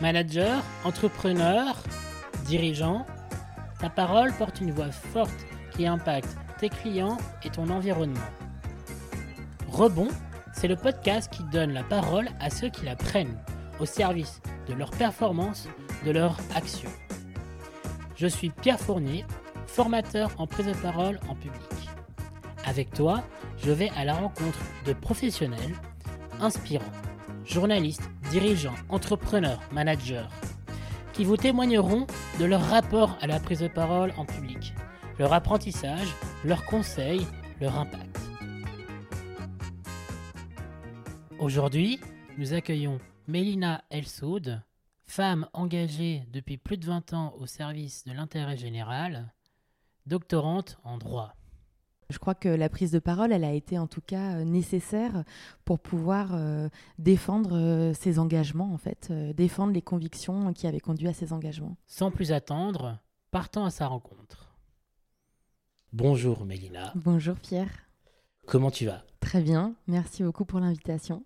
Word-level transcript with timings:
Manager, 0.00 0.62
entrepreneur, 0.84 1.76
dirigeant, 2.46 3.06
ta 3.80 3.88
parole 3.88 4.32
porte 4.32 4.60
une 4.60 4.72
voix 4.72 4.90
forte 4.90 5.46
qui 5.70 5.86
impacte 5.86 6.36
tes 6.58 6.68
clients 6.68 7.18
et 7.44 7.50
ton 7.50 7.70
environnement. 7.70 8.20
Rebond, 9.70 10.08
c'est 10.52 10.68
le 10.68 10.76
podcast 10.76 11.32
qui 11.32 11.42
donne 11.44 11.72
la 11.72 11.84
parole 11.84 12.28
à 12.40 12.50
ceux 12.50 12.68
qui 12.68 12.84
la 12.84 12.96
prennent 12.96 13.38
au 13.80 13.86
service 13.86 14.40
de 14.68 14.74
leur 14.74 14.90
performance, 14.90 15.68
de 16.04 16.10
leur 16.10 16.38
action. 16.54 16.90
Je 18.16 18.26
suis 18.26 18.50
Pierre 18.50 18.80
Fournier, 18.80 19.24
formateur 19.66 20.30
en 20.38 20.46
prise 20.46 20.66
de 20.66 20.74
parole 20.74 21.18
en 21.28 21.34
public. 21.34 21.60
Avec 22.64 22.92
toi, 22.92 23.22
je 23.58 23.70
vais 23.70 23.90
à 23.96 24.04
la 24.04 24.14
rencontre 24.14 24.58
de 24.86 24.92
professionnels 24.92 25.74
inspirants, 26.40 26.84
journalistes, 27.44 28.08
dirigeants, 28.34 28.74
entrepreneurs, 28.88 29.60
managers, 29.70 30.26
qui 31.12 31.24
vous 31.24 31.36
témoigneront 31.36 32.08
de 32.40 32.44
leur 32.44 32.62
rapport 32.62 33.16
à 33.20 33.28
la 33.28 33.38
prise 33.38 33.60
de 33.60 33.68
parole 33.68 34.12
en 34.16 34.24
public, 34.24 34.74
leur 35.20 35.32
apprentissage, 35.32 36.08
leurs 36.44 36.64
conseils, 36.64 37.24
leur 37.60 37.78
impact. 37.78 38.18
Aujourd'hui, 41.38 42.00
nous 42.36 42.54
accueillons 42.54 42.98
Mélina 43.28 43.84
Elsoud, 43.88 44.60
femme 45.04 45.46
engagée 45.52 46.24
depuis 46.32 46.56
plus 46.56 46.76
de 46.76 46.86
20 46.86 47.12
ans 47.12 47.36
au 47.38 47.46
service 47.46 48.04
de 48.04 48.12
l'intérêt 48.12 48.56
général, 48.56 49.32
doctorante 50.06 50.76
en 50.82 50.98
droit. 50.98 51.36
Je 52.10 52.18
crois 52.18 52.34
que 52.34 52.48
la 52.48 52.68
prise 52.68 52.90
de 52.90 52.98
parole, 52.98 53.32
elle 53.32 53.44
a 53.44 53.52
été 53.52 53.78
en 53.78 53.86
tout 53.86 54.00
cas 54.00 54.36
euh, 54.36 54.44
nécessaire 54.44 55.24
pour 55.64 55.78
pouvoir 55.78 56.30
euh, 56.32 56.68
défendre 56.98 57.56
euh, 57.56 57.94
ses 57.94 58.18
engagements, 58.18 58.72
en 58.72 58.78
fait, 58.78 59.12
défendre 59.34 59.72
les 59.72 59.82
convictions 59.82 60.52
qui 60.52 60.66
avaient 60.66 60.80
conduit 60.80 61.08
à 61.08 61.14
ces 61.14 61.32
engagements. 61.32 61.76
Sans 61.86 62.10
plus 62.10 62.32
attendre, 62.32 62.98
partons 63.30 63.64
à 63.64 63.70
sa 63.70 63.86
rencontre. 63.86 64.54
Bonjour 65.92 66.44
Mélina. 66.44 66.92
Bonjour 66.96 67.36
Pierre. 67.36 67.70
Comment 68.46 68.70
tu 68.70 68.86
vas? 68.86 69.04
Très 69.20 69.40
bien, 69.40 69.74
merci 69.86 70.22
beaucoup 70.22 70.44
pour 70.44 70.60
l'invitation. 70.60 71.22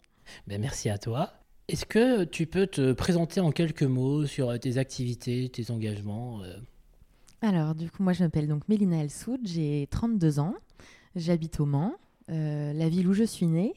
Ben, 0.47 0.61
merci 0.61 0.91
à 0.91 0.99
toi. 0.99 1.33
Est-ce 1.69 1.85
que 1.85 2.25
tu 2.25 2.47
peux 2.47 2.67
te 2.67 2.93
présenter 2.93 3.41
en 3.41 3.51
quelques 3.51 3.83
mots 3.83 4.27
sur 4.27 4.59
tes 4.61 4.79
activités, 4.79 5.49
tes 5.49 5.71
engagements 5.71 6.43
alors, 7.41 7.77
du 7.77 7.89
coup, 7.89 8.03
moi, 8.03 8.13
je 8.13 8.25
m'appelle 8.25 8.49
donc 8.49 8.69
Mélina 8.69 9.03
Elsoud, 9.05 9.41
j'ai 9.45 9.87
32 9.91 10.41
ans, 10.41 10.55
j'habite 11.19 11.61
au 11.61 11.67
Mans, 11.67 11.95
euh, 12.31 12.73
la 12.73 12.89
ville 12.89 13.09
où 13.09 13.13
je 13.13 13.25
suis 13.25 13.47
née. 13.47 13.75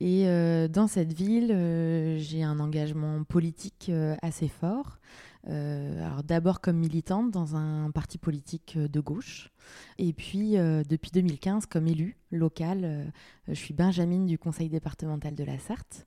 Et 0.00 0.26
euh, 0.26 0.66
dans 0.66 0.86
cette 0.86 1.12
ville, 1.12 1.52
euh, 1.52 2.18
j'ai 2.18 2.42
un 2.42 2.58
engagement 2.58 3.22
politique 3.24 3.90
assez 4.22 4.48
fort. 4.48 4.98
alors 5.46 6.22
d'abord 6.22 6.60
comme 6.60 6.76
militante 6.76 7.30
dans 7.30 7.56
un 7.56 7.90
parti 7.90 8.18
politique 8.18 8.76
de 8.76 9.00
gauche, 9.00 9.50
et 9.98 10.12
puis 10.12 10.56
depuis 10.88 11.10
2015 11.12 11.66
comme 11.66 11.86
élue 11.86 12.16
locale. 12.30 13.12
je 13.48 13.54
suis 13.54 13.72
Benjamine 13.72 14.26
du 14.26 14.38
conseil 14.38 14.68
départemental 14.68 15.34
de 15.34 15.44
la 15.44 15.58
Sarthe. 15.58 16.06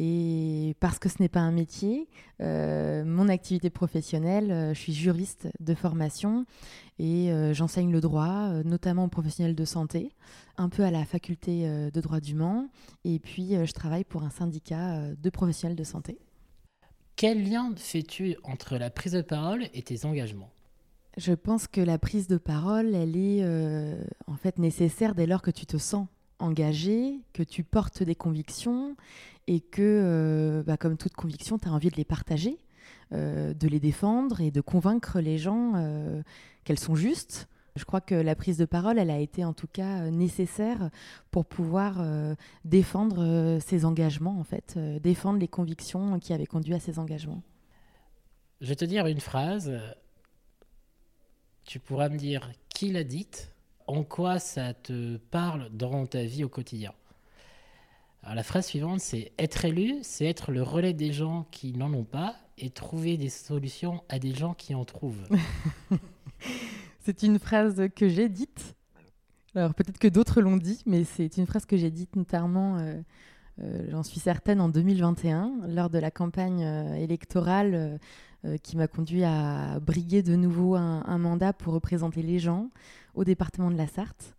Et 0.00 0.76
parce 0.78 1.00
que 1.00 1.08
ce 1.08 1.16
n'est 1.18 1.28
pas 1.28 1.40
un 1.40 1.50
métier, 1.50 2.08
euh, 2.40 3.04
mon 3.04 3.28
activité 3.28 3.68
professionnelle, 3.68 4.52
euh, 4.52 4.72
je 4.72 4.78
suis 4.78 4.92
juriste 4.92 5.48
de 5.58 5.74
formation 5.74 6.46
et 7.00 7.32
euh, 7.32 7.52
j'enseigne 7.52 7.90
le 7.90 8.00
droit, 8.00 8.62
notamment 8.62 9.06
aux 9.06 9.08
professionnels 9.08 9.56
de 9.56 9.64
santé, 9.64 10.12
un 10.56 10.68
peu 10.68 10.84
à 10.84 10.92
la 10.92 11.04
faculté 11.04 11.68
de 11.90 12.00
droit 12.00 12.20
du 12.20 12.36
Mans. 12.36 12.68
Et 13.04 13.18
puis, 13.18 13.54
je 13.54 13.72
travaille 13.72 14.04
pour 14.04 14.22
un 14.22 14.30
syndicat 14.30 15.02
de 15.16 15.30
professionnels 15.30 15.76
de 15.76 15.82
santé. 15.82 16.20
Quel 17.16 17.50
lien 17.50 17.72
fais-tu 17.76 18.36
entre 18.44 18.78
la 18.78 18.90
prise 18.90 19.14
de 19.14 19.22
parole 19.22 19.64
et 19.74 19.82
tes 19.82 20.04
engagements? 20.04 20.52
Je 21.16 21.32
pense 21.32 21.66
que 21.66 21.80
la 21.80 21.98
prise 21.98 22.28
de 22.28 22.36
parole, 22.36 22.94
elle 22.94 23.16
est 23.16 23.44
en 24.28 24.36
fait 24.36 24.58
nécessaire 24.58 25.16
dès 25.16 25.26
lors 25.26 25.42
que 25.42 25.50
tu 25.50 25.66
te 25.66 25.76
sens 25.76 26.06
engagé, 26.38 27.20
que 27.32 27.42
tu 27.42 27.64
portes 27.64 28.02
des 28.02 28.14
convictions 28.14 28.96
et 29.46 29.60
que, 29.60 29.82
euh, 29.82 30.62
bah, 30.62 30.76
comme 30.76 30.96
toute 30.96 31.14
conviction, 31.14 31.58
tu 31.58 31.68
as 31.68 31.72
envie 31.72 31.90
de 31.90 31.96
les 31.96 32.04
partager, 32.04 32.58
euh, 33.12 33.54
de 33.54 33.68
les 33.68 33.80
défendre 33.80 34.40
et 34.40 34.50
de 34.50 34.60
convaincre 34.60 35.20
les 35.20 35.38
gens 35.38 35.72
euh, 35.76 36.22
qu'elles 36.64 36.78
sont 36.78 36.94
justes. 36.94 37.48
Je 37.76 37.84
crois 37.84 38.00
que 38.00 38.14
la 38.14 38.34
prise 38.34 38.58
de 38.58 38.64
parole, 38.64 38.98
elle 38.98 39.10
a 39.10 39.18
été 39.18 39.44
en 39.44 39.52
tout 39.52 39.68
cas 39.68 40.10
nécessaire 40.10 40.90
pour 41.30 41.44
pouvoir 41.44 42.04
défendre 42.64 43.60
ses 43.64 43.84
engagements, 43.84 44.40
en 44.40 44.42
fait, 44.42 44.76
défendre 45.00 45.38
les 45.38 45.46
convictions 45.46 46.18
qui 46.18 46.32
avaient 46.32 46.46
conduit 46.46 46.74
à 46.74 46.80
ces 46.80 46.98
engagements. 46.98 47.40
Je 48.60 48.66
vais 48.66 48.74
te 48.74 48.84
dire 48.84 49.06
une 49.06 49.20
phrase. 49.20 49.78
Tu 51.64 51.78
pourras 51.78 52.08
me 52.08 52.16
dire 52.16 52.50
qui 52.68 52.90
l'a 52.90 53.04
dite, 53.04 53.52
en 53.88 54.04
quoi 54.04 54.38
ça 54.38 54.74
te 54.74 55.16
parle 55.16 55.70
dans 55.72 56.06
ta 56.06 56.22
vie 56.22 56.44
au 56.44 56.48
quotidien. 56.48 56.92
Alors 58.22 58.34
la 58.34 58.42
phrase 58.42 58.66
suivante, 58.66 59.00
c'est 59.00 59.32
être 59.38 59.64
élu, 59.64 59.96
c'est 60.02 60.26
être 60.26 60.52
le 60.52 60.62
relais 60.62 60.92
des 60.92 61.12
gens 61.12 61.46
qui 61.50 61.72
n'en 61.72 61.92
ont 61.94 62.04
pas 62.04 62.36
et 62.58 62.68
trouver 62.70 63.16
des 63.16 63.30
solutions 63.30 64.02
à 64.08 64.18
des 64.18 64.34
gens 64.34 64.52
qui 64.52 64.74
en 64.74 64.84
trouvent. 64.84 65.26
c'est 67.00 67.22
une 67.22 67.38
phrase 67.38 67.88
que 67.96 68.08
j'ai 68.08 68.28
dite. 68.28 68.74
Alors 69.54 69.74
peut-être 69.74 69.98
que 69.98 70.08
d'autres 70.08 70.42
l'ont 70.42 70.58
dit, 70.58 70.82
mais 70.84 71.04
c'est 71.04 71.38
une 71.38 71.46
phrase 71.46 71.64
que 71.64 71.78
j'ai 71.78 71.90
dite 71.90 72.14
notamment, 72.16 72.76
euh, 72.76 73.00
euh, 73.62 73.86
j'en 73.90 74.02
suis 74.02 74.20
certaine, 74.20 74.60
en 74.60 74.68
2021, 74.68 75.66
lors 75.68 75.88
de 75.88 75.98
la 75.98 76.10
campagne 76.10 76.64
euh, 76.64 76.94
électorale 76.94 77.98
qui 78.62 78.76
m'a 78.76 78.86
conduit 78.86 79.24
à 79.24 79.80
briguer 79.80 80.22
de 80.22 80.36
nouveau 80.36 80.76
un, 80.76 81.02
un, 81.04 81.18
mandat 81.18 81.52
pour 81.52 81.74
représenter 81.74 82.22
les 82.22 82.38
gens 82.38 82.70
au 83.18 83.24
département 83.24 83.70
de 83.70 83.76
la 83.76 83.88
Sarthe. 83.88 84.34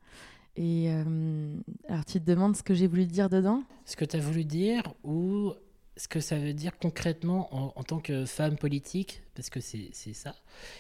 Et 0.56 0.86
euh, 0.90 1.56
alors, 1.88 2.06
tu 2.06 2.20
te 2.20 2.26
demandes 2.26 2.56
ce 2.56 2.64
que 2.64 2.74
j'ai 2.74 2.88
voulu 2.88 3.06
dire 3.06 3.30
dedans? 3.30 3.64
Ce 3.86 3.96
que 3.96 4.06
tu 4.06 4.16
as 4.16 4.20
voulu 4.20 4.46
dire 4.46 4.84
ou 5.04 5.54
ce 5.98 6.08
que 6.08 6.22
ça 6.22 6.40
veut 6.40 6.54
dire 6.54 6.80
concrètement 6.80 7.78
en, 7.78 7.84
tant 7.84 8.00
que 8.00 8.26
femme 8.26 8.56
politique, 8.56 9.22
parce 9.36 9.50
que 9.50 9.60
c'est 9.60 9.92
ça, 10.14 10.34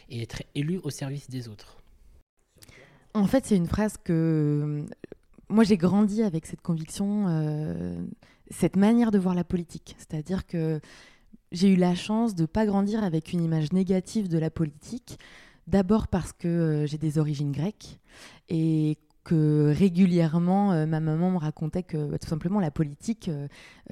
et 0.09 0.21
être 0.21 0.43
élue 0.55 0.79
au 0.83 0.89
service 0.89 1.29
des 1.29 1.49
autres? 1.49 1.77
En 3.13 3.27
fait, 3.27 3.45
c'est 3.45 3.57
une 3.57 3.67
phrase 3.67 3.95
que 4.01 4.85
moi 5.49 5.65
j'ai 5.65 5.77
grandi 5.77 6.23
avec 6.23 6.45
cette 6.45 6.61
conviction, 6.61 7.25
euh, 7.27 8.01
cette 8.49 8.77
manière 8.77 9.11
de 9.11 9.19
voir 9.19 9.35
la 9.35 9.43
politique. 9.43 9.95
C'est-à-dire 9.97 10.45
que 10.45 10.79
j'ai 11.51 11.73
eu 11.73 11.75
la 11.75 11.95
chance 11.95 12.33
de 12.33 12.43
ne 12.43 12.47
pas 12.47 12.65
grandir 12.65 13.03
avec 13.03 13.33
une 13.33 13.43
image 13.43 13.73
négative 13.73 14.29
de 14.29 14.37
la 14.37 14.49
politique. 14.49 15.19
D'abord 15.69 16.07
parce 16.07 16.33
que 16.33 16.47
euh, 16.47 16.85
j'ai 16.87 16.97
des 16.97 17.19
origines 17.19 17.51
grecques 17.51 17.99
et 18.49 18.97
que 19.23 19.71
régulièrement, 19.71 20.71
euh, 20.71 20.87
ma 20.87 20.99
maman 20.99 21.29
me 21.29 21.37
racontait 21.37 21.83
que 21.83 22.07
bah, 22.07 22.17
tout 22.17 22.27
simplement 22.27 22.59
la 22.59 22.71
politique, 22.71 23.29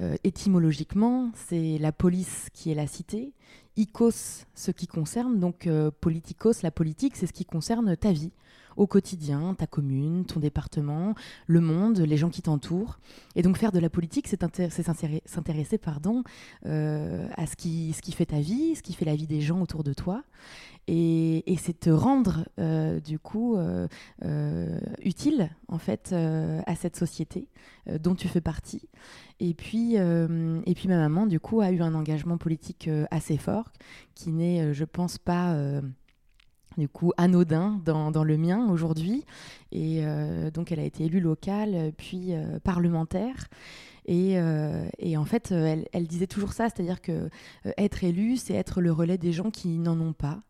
euh, 0.00 0.16
étymologiquement, 0.24 1.30
c'est 1.36 1.78
la 1.78 1.92
police 1.92 2.48
qui 2.52 2.72
est 2.72 2.74
la 2.74 2.88
cité, 2.88 3.32
icos 3.78 4.44
ce 4.54 4.70
qui 4.70 4.86
concerne, 4.86 5.38
donc 5.38 5.68
politikos, 6.00 6.62
la 6.62 6.70
politique, 6.70 7.16
c'est 7.16 7.26
ce 7.26 7.32
qui 7.32 7.44
concerne 7.44 7.96
ta 7.96 8.12
vie 8.12 8.32
au 8.76 8.86
quotidien, 8.86 9.54
ta 9.54 9.66
commune, 9.66 10.24
ton 10.24 10.38
département, 10.38 11.14
le 11.46 11.60
monde, 11.60 11.98
les 11.98 12.16
gens 12.16 12.28
qui 12.28 12.42
t'entourent. 12.42 13.00
Et 13.34 13.42
donc 13.42 13.56
faire 13.56 13.72
de 13.72 13.80
la 13.80 13.90
politique, 13.90 14.28
c'est 14.28 14.40
s'intéresser 15.26 15.78
pardon, 15.78 16.22
à 16.64 17.46
ce 17.46 17.56
qui, 17.56 17.92
ce 17.92 18.02
qui 18.02 18.12
fait 18.12 18.26
ta 18.26 18.40
vie, 18.40 18.76
ce 18.76 18.82
qui 18.82 18.92
fait 18.92 19.04
la 19.04 19.16
vie 19.16 19.26
des 19.26 19.40
gens 19.40 19.60
autour 19.60 19.82
de 19.82 19.94
toi 19.94 20.22
et, 20.88 21.56
c'est 21.58 21.78
te 21.80 21.90
rendre 21.90 22.44
euh, 22.58 22.98
du 23.00 23.18
coup 23.18 23.56
euh, 23.56 23.86
euh, 24.24 24.78
utile 25.02 25.50
en 25.68 25.78
fait 25.78 26.12
à 26.12 26.74
cette 26.74 26.96
société 26.96 27.48
dont 28.00 28.14
tu 28.14 28.28
fais 28.28 28.40
partie. 28.40 28.82
Et 29.40 29.54
puis, 29.54 29.94
et 29.94 30.74
puis 30.74 30.88
ma 30.88 30.96
maman 30.96 31.26
du 31.26 31.38
coup 31.38 31.60
a 31.60 31.70
eu 31.70 31.80
un 31.80 31.94
engagement 31.94 32.38
politique 32.38 32.90
assez 33.10 33.36
fort 33.36 33.70
qui 34.14 34.32
n'est, 34.32 34.74
je 34.74 34.84
pense 34.84 35.18
pas 35.18 35.56
du 36.76 36.88
coup 36.88 37.12
anodin 37.16 37.80
dans, 37.84 38.10
dans 38.10 38.24
le 38.24 38.36
mien 38.36 38.68
aujourd'hui. 38.68 39.24
Et 39.70 40.02
donc 40.52 40.72
elle 40.72 40.80
a 40.80 40.84
été 40.84 41.04
élue 41.04 41.20
locale, 41.20 41.92
puis 41.96 42.32
parlementaire. 42.64 43.48
Euh, 44.08 44.88
et, 44.98 45.16
en 45.16 45.24
fait, 45.24 45.52
euh, 45.52 45.82
elle, 45.92 46.06
disait 46.06 46.26
toujours 46.26 46.52
ça, 46.52 46.68
c'est-à-dire 46.68 47.00
que 47.00 47.28
euh, 47.66 47.72
être 47.76 48.04
élu, 48.04 48.36
c'est 48.36 48.54
être 48.54 48.80
le 48.80 48.90
relais 48.92 49.18
des 49.18 49.32
gens 49.32 49.50
qui 49.50 49.78
n'en 49.78 50.00
ont 50.00 50.12
pas, 50.12 50.40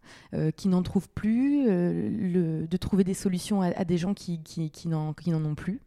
qui 0.57 0.69
n'en 0.69 0.83
trouvent 0.83 1.09
plus, 1.09 1.67
de 1.67 2.77
trouver 2.77 3.05
des 3.05 3.15
solutions 3.15 3.63
à, 3.63 3.85
des 3.85 3.99
gens 3.99 4.15
qui, 4.15 4.43
qui, 4.43 4.71
qui 4.71 4.89
n'en 4.89 5.15
ont 5.45 5.55
plus. 5.55 5.81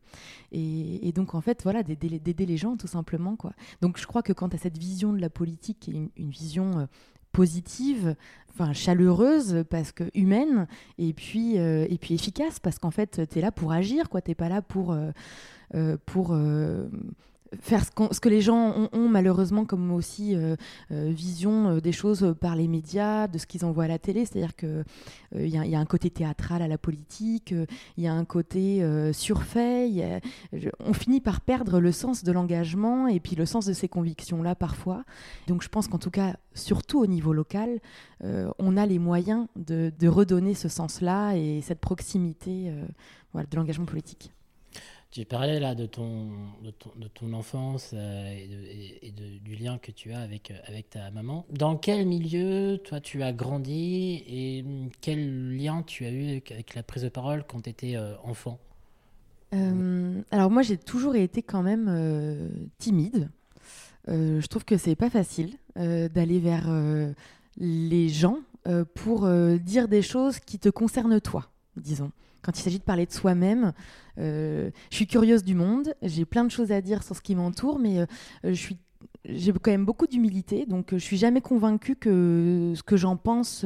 Et, 0.52 1.12
donc, 1.14 1.34
en 1.36 1.42
fait, 1.42 1.64
voilà, 1.64 1.84
d'aider 1.84 2.46
les 2.46 2.58
gens, 2.58 2.76
tout 2.78 2.88
simplement. 2.88 3.36
Quoi. 3.36 3.54
Donc, 3.82 3.98
je 3.98 4.06
crois 4.06 4.22
que 4.22 4.34
quand 4.34 4.50
tu 4.50 4.56
as 4.56 4.60
cette 4.60 4.78
vision 4.78 5.14
de 5.14 5.20
la 5.20 5.30
politique, 5.30 5.90
une, 5.92 6.10
vision 6.18 6.88
positive, 7.32 8.16
enfin 8.50 8.74
chaleureuse 8.74 9.64
parce 9.70 9.94
que 9.94 10.04
humaine 10.14 10.68
et 10.98 11.14
puis 11.14 11.56
et 11.56 11.98
puis 11.98 12.14
efficace 12.14 12.60
parce 12.60 12.78
qu'en 12.78 12.92
fait 12.92 13.22
tu 13.30 13.40
es 13.40 13.42
là 13.42 13.54
pour 13.54 13.72
agir 13.72 14.10
quoi, 14.10 14.22
t'es 14.22 14.36
pas 14.36 14.50
là 14.50 14.62
pour 14.62 14.94
pour 16.06 16.36
faire 17.60 17.84
ce, 17.86 18.20
que 18.20 18.30
les 18.30 18.42
gens 18.42 18.90
ont, 18.94 19.10
malheureusement 19.10 19.66
comme 19.66 19.92
aussi 19.92 20.36
euh, 20.36 20.56
euh, 20.92 21.12
vision 21.14 21.70
euh, 21.70 21.82
des 21.82 21.92
choses 21.92 22.36
par 22.40 22.56
les 22.56 22.68
médias, 22.68 23.28
de 23.28 23.38
ce 23.38 23.46
qu'ils 23.46 23.66
envoient 23.66 23.86
à 23.86 23.88
la 23.88 24.00
télé. 24.00 24.26
C'est-à-dire 24.26 24.56
qu'il 24.56 24.86
il 25.36 25.48
y, 25.48 25.76
a 25.76 25.80
un 25.80 25.86
côté 25.86 26.10
théâtral 26.10 26.62
à 26.62 26.68
la 26.68 26.78
politique, 26.78 27.54
il 27.98 28.04
y 28.04 28.08
a 28.08 28.14
un 28.14 28.26
côté 28.26 28.84
surfait. 29.14 30.22
on 30.80 30.94
finit 30.94 31.22
par 31.22 31.42
perdre 31.42 31.80
le 31.80 31.92
sens 31.92 32.24
de 32.24 32.32
l'engagement 32.32 33.08
et 33.08 33.20
puis 33.20 33.36
le 33.36 33.46
sens 33.46 33.66
de 33.66 33.74
ces 33.74 33.88
convictions-là 33.88 34.56
parfois. 34.56 35.04
Donc 35.48 35.62
je 35.62 35.70
pense 35.70 35.88
qu'en 35.88 36.00
tout 36.00 36.12
cas, 36.12 36.36
surtout 36.54 37.00
au 37.00 37.08
niveau 37.08 37.34
local, 37.34 37.80
on 38.24 38.78
a 38.78 38.86
les 38.86 39.00
moyens 39.00 39.48
de, 39.56 40.08
redonner 40.08 40.54
ce 40.54 40.68
sens-là 40.68 41.36
et 41.36 41.62
cette 41.62 41.80
proximité 41.80 42.74
de 43.34 43.56
l'engagement 43.56 43.86
politique. 43.86 44.32
Tu 45.12 45.26
parlais 45.26 45.60
là 45.60 45.76
de 45.76 45.86
ton, 45.86 46.30
de 46.64 47.08
ton, 47.10 47.34
enfance 47.34 47.92
euh, 47.94 48.34
et, 49.02 49.12
du 49.44 49.56
lien 49.56 49.78
que 49.78 49.92
tu 49.92 50.14
as 50.14 50.22
avec, 50.22 50.52
euh, 50.52 50.58
avec 50.68 50.90
ta 50.90 51.12
maman. 51.12 51.46
Dans 51.50 51.76
quel 51.76 52.06
milieu, 52.06 52.78
toi, 52.78 53.02
tu 53.02 53.22
as 53.22 53.34
grandi 53.34 54.24
et 54.26 54.64
quel 55.02 55.58
lien 55.58 55.84
tu 55.84 56.06
as 56.06 56.12
eu 56.12 56.30
avec, 56.30 56.76
la 56.76 56.84
prise 56.84 57.04
de 57.04 57.10
parole 57.10 57.44
quand 57.46 57.64
tu 57.64 57.70
étais 57.70 57.98
euh, 57.98 58.14
enfant? 58.24 58.58
Alors, 60.32 60.50
moi, 60.50 60.62
j'ai 60.62 60.78
toujours 60.78 61.18
été 61.18 61.42
quand 61.42 61.62
même 61.62 62.50
timide. 62.78 63.30
je 64.08 64.48
trouve 64.48 64.64
que 64.64 64.78
c'est 64.78 64.96
pas 64.96 65.10
facile 65.10 65.58
d'aller 65.76 66.40
vers 66.40 66.70
les 67.58 68.08
gens 68.08 68.38
pour 68.96 69.28
dire 69.60 69.90
des 69.90 70.02
choses 70.02 70.40
qui 70.40 70.58
te 70.58 70.70
concernent 70.70 71.20
toi, 71.20 71.50
disons 71.76 72.14
quand 72.42 72.58
il 72.58 72.62
s'agit 72.62 72.80
de 72.80 72.84
parler 72.84 73.06
de 73.06 73.12
soi-même. 73.12 73.74
Euh, 74.18 74.72
je 74.90 74.96
suis 74.96 75.08
curieuse 75.08 75.44
du 75.44 75.56
monde, 75.56 75.94
j'ai 76.02 76.26
plein 76.26 76.44
de 76.44 76.52
choses 76.52 76.72
à 76.72 76.82
dire 76.82 77.04
sur 77.04 77.16
ce 77.16 77.22
qui 77.22 77.36
m'entoure, 77.36 77.80
mais 77.80 78.00
euh, 78.00 78.54
j'ai 79.26 79.54
quand 79.54 79.72
même 79.72 79.86
beaucoup 79.86 80.08
d'humilité, 80.08 80.66
donc 80.66 80.94
euh, 80.94 80.98
je 80.98 81.04
suis 81.04 81.18
jamais 81.18 81.42
convaincue 81.42 81.96
que 81.96 82.74
ce 82.76 82.84
que 82.84 82.98
j'en 82.98 83.18
pense 83.18 83.66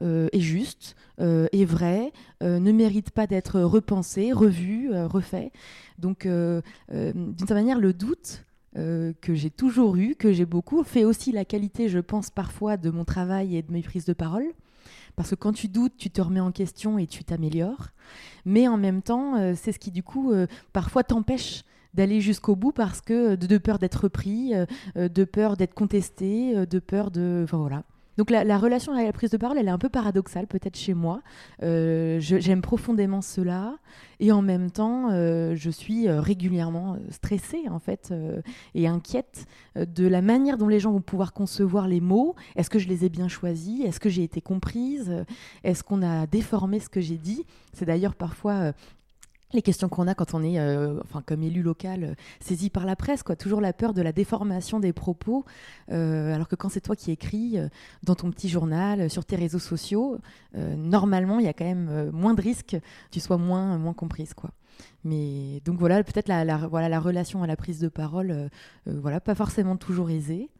est 0.00 0.40
juste, 0.40 0.94
est 1.18 1.64
vrai, 1.64 2.12
ne 2.40 2.72
mérite 2.72 3.10
pas 3.10 3.26
d'être 3.26 3.60
repensé, 3.60 4.32
revu, 4.32 4.90
refait. 4.92 5.50
Donc, 5.98 6.24
d'une 6.24 7.34
certaine 7.36 7.56
manière, 7.56 7.80
le 7.80 7.92
doute 7.92 8.44
que 8.74 9.34
j'ai 9.34 9.50
toujours 9.50 9.96
eu, 9.96 10.14
que 10.14 10.32
j'ai 10.32 10.46
beaucoup, 10.46 10.84
fait 10.84 11.04
aussi 11.04 11.32
la 11.32 11.44
qualité, 11.44 11.88
je 11.88 11.98
pense, 11.98 12.30
parfois 12.30 12.76
de 12.76 12.90
mon 12.90 13.04
travail 13.04 13.56
et 13.56 13.62
de 13.62 13.72
mes 13.72 13.82
prises 13.82 14.04
de 14.04 14.12
parole. 14.12 14.46
Parce 15.18 15.30
que 15.30 15.34
quand 15.34 15.52
tu 15.52 15.66
doutes, 15.66 15.96
tu 15.98 16.10
te 16.10 16.20
remets 16.20 16.38
en 16.38 16.52
question 16.52 16.96
et 16.96 17.08
tu 17.08 17.24
t'améliores. 17.24 17.88
Mais 18.44 18.68
en 18.68 18.76
même 18.76 19.02
temps, 19.02 19.34
euh, 19.34 19.54
c'est 19.56 19.72
ce 19.72 19.80
qui, 19.80 19.90
du 19.90 20.04
coup, 20.04 20.30
euh, 20.30 20.46
parfois 20.72 21.02
t'empêche 21.02 21.64
d'aller 21.92 22.20
jusqu'au 22.20 22.54
bout 22.54 22.70
parce 22.70 23.00
que 23.00 23.34
de, 23.34 23.58
peur 23.58 23.80
d'être 23.80 24.04
repris, 24.04 24.54
euh, 24.54 25.08
de 25.08 25.24
peur 25.24 25.56
d'être 25.56 25.74
contesté, 25.74 26.64
de 26.66 26.78
peur 26.78 27.10
de... 27.10 27.44
Voilà. 27.50 27.82
Donc 28.18 28.30
la, 28.30 28.58
relation 28.58 28.92
à 28.92 29.04
la 29.04 29.12
prise 29.12 29.30
de 29.30 29.36
parole, 29.36 29.58
elle 29.58 29.68
est 29.68 29.70
un 29.70 29.78
peu 29.78 29.88
paradoxale 29.88 30.48
peut-être 30.48 30.76
chez 30.76 30.92
moi. 30.92 31.22
Euh, 31.62 32.18
j'aime 32.18 32.62
profondément 32.62 33.22
cela 33.22 33.76
et 34.18 34.32
en 34.32 34.42
même 34.42 34.72
temps, 34.72 35.10
euh, 35.12 35.54
je 35.54 35.70
suis 35.70 36.08
euh, 36.08 36.20
régulièrement 36.20 36.96
stressée 37.10 37.68
en 37.70 37.78
fait 37.78 38.12
et 38.74 38.88
inquiète 38.88 39.46
de 39.76 40.08
la 40.08 40.20
manière 40.20 40.58
dont 40.58 40.66
les 40.66 40.80
gens 40.80 40.90
vont 40.90 41.00
pouvoir 41.00 41.32
concevoir 41.32 41.86
les 41.86 42.00
mots. 42.00 42.34
Est-ce 42.56 42.70
que 42.70 42.80
je 42.80 42.88
les 42.88 43.04
ai 43.04 43.08
bien 43.08 43.28
choisis? 43.28 43.84
Est-ce 43.84 44.00
que 44.00 44.08
j'ai 44.08 44.24
été 44.24 44.40
comprise? 44.40 45.24
Est-ce 45.62 45.84
qu'on 45.84 46.02
a 46.02 46.26
déformé 46.26 46.80
ce 46.80 46.88
que 46.88 47.00
j'ai 47.00 47.18
dit? 47.18 47.46
C'est 47.72 47.84
d'ailleurs 47.84 48.16
parfois 48.16 48.72
les 49.52 49.62
questions 49.62 49.88
qu'on 49.88 50.06
a 50.06 50.14
quand 50.14 50.34
on 50.34 50.42
est, 50.42 50.58
euh, 50.58 51.00
enfin, 51.04 51.22
comme 51.24 51.42
élu 51.42 51.62
local, 51.62 52.04
euh, 52.04 52.14
saisi 52.40 52.70
par 52.70 52.84
la 52.84 52.96
presse, 52.96 53.22
quoi. 53.22 53.36
Toujours 53.36 53.60
la 53.60 53.72
peur 53.72 53.94
de 53.94 54.02
la 54.02 54.12
déformation 54.12 54.80
des 54.80 54.92
propos, 54.92 55.44
euh, 55.90 56.34
alors 56.34 56.48
que 56.48 56.56
quand 56.56 56.68
c'est 56.68 56.80
toi 56.80 56.96
qui 56.96 57.10
écris 57.10 57.58
dans 58.02 58.14
ton 58.14 58.30
petit 58.30 58.48
journal, 58.48 59.08
sur 59.10 59.24
tes 59.24 59.36
réseaux 59.36 59.58
sociaux, 59.58 60.18
normalement, 60.54 61.38
il 61.38 61.46
y 61.46 61.48
a 61.48 61.52
quand 61.52 61.64
même 61.64 62.10
moins 62.10 62.34
de 62.34 62.42
risques 62.42 62.66
que 62.68 62.76
tu 63.10 63.20
sois 63.20 63.38
moins, 63.38 63.78
moins 63.78 63.94
comprise, 63.94 64.34
quoi. 64.34 64.50
Mais 65.04 65.60
donc 65.64 65.78
voilà, 65.78 66.02
peut-être 66.02 66.28
la, 66.28 66.44
voilà, 66.66 66.88
la 66.88 67.00
relation 67.00 67.42
à 67.42 67.46
la 67.46 67.56
prise 67.56 67.78
de 67.78 67.88
parole, 67.88 68.30
euh, 68.30 68.48
euh, 68.88 68.98
voilà, 69.00 69.20
pas 69.20 69.34
forcément 69.34 69.76
toujours 69.76 70.10
aisée. 70.10 70.50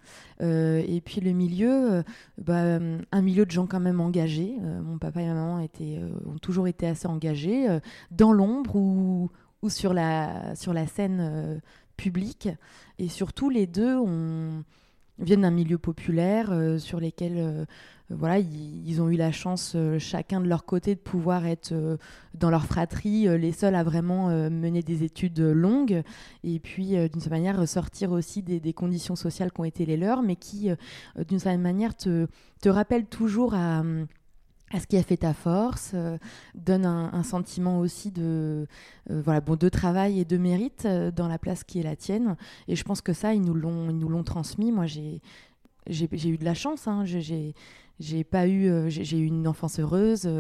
Euh, 0.41 0.83
et 0.87 1.01
puis 1.01 1.21
le 1.21 1.33
milieu, 1.33 2.03
bah, 2.39 2.79
un 3.13 3.23
milieu 3.23 3.45
de 3.45 3.51
gens 3.51 3.67
quand 3.67 3.81
même 3.81 4.01
engagés. 4.01 4.57
mon 4.61 4.99
papa 4.99 5.21
et 5.23 5.27
ma 5.27 5.35
maman 5.35 5.61
étaient, 5.61 6.01
ont 6.27 6.39
toujours 6.39 6.69
été 6.69 6.87
assez 6.87 7.07
engagés, 7.07 7.67
dans 8.11 8.33
l'ombre 8.33 8.77
ou, 8.77 9.31
ou 9.63 9.71
sur, 9.71 9.93
la, 9.93 10.55
sur 10.55 10.73
la 10.73 10.87
scène 10.87 11.61
publique. 11.97 12.49
Et 12.99 13.09
surtout, 13.09 13.51
les 13.51 13.67
deux 13.67 13.97
ont 13.97 14.65
viennent 15.19 15.43
d'un 15.43 15.51
milieu 15.51 15.79
populaire 15.79 16.49
euh, 16.51 16.79
sur 16.79 17.01
lesquels 17.01 17.37
euh, 17.37 17.65
voilà, 18.11 18.39
ils, 18.39 19.03
ont 19.03 19.11
eu 19.11 19.17
la 19.17 19.33
chance, 19.33 19.75
euh, 19.75 19.99
chacun 19.99 20.41
de 20.41 20.49
leur 20.49 20.65
côté, 20.65 20.95
de 20.95 21.01
pouvoir 21.01 21.45
être 21.45 21.99
dans 22.33 22.49
leur 22.49 22.65
fratrie 22.65 23.29
les 23.39 23.53
seuls 23.53 23.75
à 23.75 23.83
vraiment 23.83 24.29
mener 24.49 24.83
des 24.83 25.05
études 25.05 25.41
longues 25.41 26.03
et 26.43 26.59
puis 26.59 26.93
d'une 26.93 27.21
certaine 27.21 27.43
manière 27.43 27.69
sortir 27.69 28.13
aussi 28.13 28.43
des, 28.43 28.73
conditions 28.73 29.15
sociales 29.15 29.53
qui 29.53 29.61
ont 29.61 29.65
été 29.65 29.85
les 29.85 29.99
leurs, 29.99 30.23
mais 30.23 30.37
qui 30.37 30.71
d'une 31.29 31.39
certaine 31.39 31.61
manière 31.61 31.95
te, 31.95 32.29
te 32.63 32.71
rappellent 32.71 33.07
toujours 33.07 33.55
à 33.55 33.83
ce 34.77 34.87
qui 34.87 34.97
a 34.97 35.03
fait 35.03 35.17
ta 35.17 35.33
force, 35.33 35.93
euh, 35.95 36.19
donne 36.55 36.85
un, 36.85 37.23
sentiment 37.23 37.79
aussi 37.79 38.11
de, 38.11 38.67
euh, 39.11 39.23
voilà, 39.25 39.41
bon, 39.41 39.57
de 39.57 39.69
travail 39.69 40.21
et 40.21 40.25
de 40.25 40.37
mérite 40.37 40.85
euh, 40.85 41.11
dans 41.11 41.29
la 41.29 41.39
place 41.39 41.65
qui 41.65 41.81
est 41.81 41.83
la 41.83 41.97
tienne. 41.97 42.37
Et 42.69 42.77
je 42.77 42.85
pense 42.85 43.01
que 43.01 43.13
ça, 43.13 43.35
ils 43.35 43.43
nous 43.43 43.55
l'ont, 43.55 43.91
ils 43.91 43.99
nous 43.99 44.09
l'ont 44.09 44.25
transmis. 44.25 44.71
Moi, 44.71 44.87
j'ai, 44.87 45.21
j'ai, 45.87 46.29
eu 46.29 46.37
de 46.37 46.45
la 46.45 46.55
chance. 46.55 46.87
Hein. 46.87 47.05
J'ai, 47.07 47.55
j'ai 47.99 48.25
pas 48.25 48.47
eu, 48.47 48.91
j'ai, 48.91 49.19
eu 49.19 49.25
une 49.25 49.49
enfance 49.49 49.81
heureuse 49.81 50.31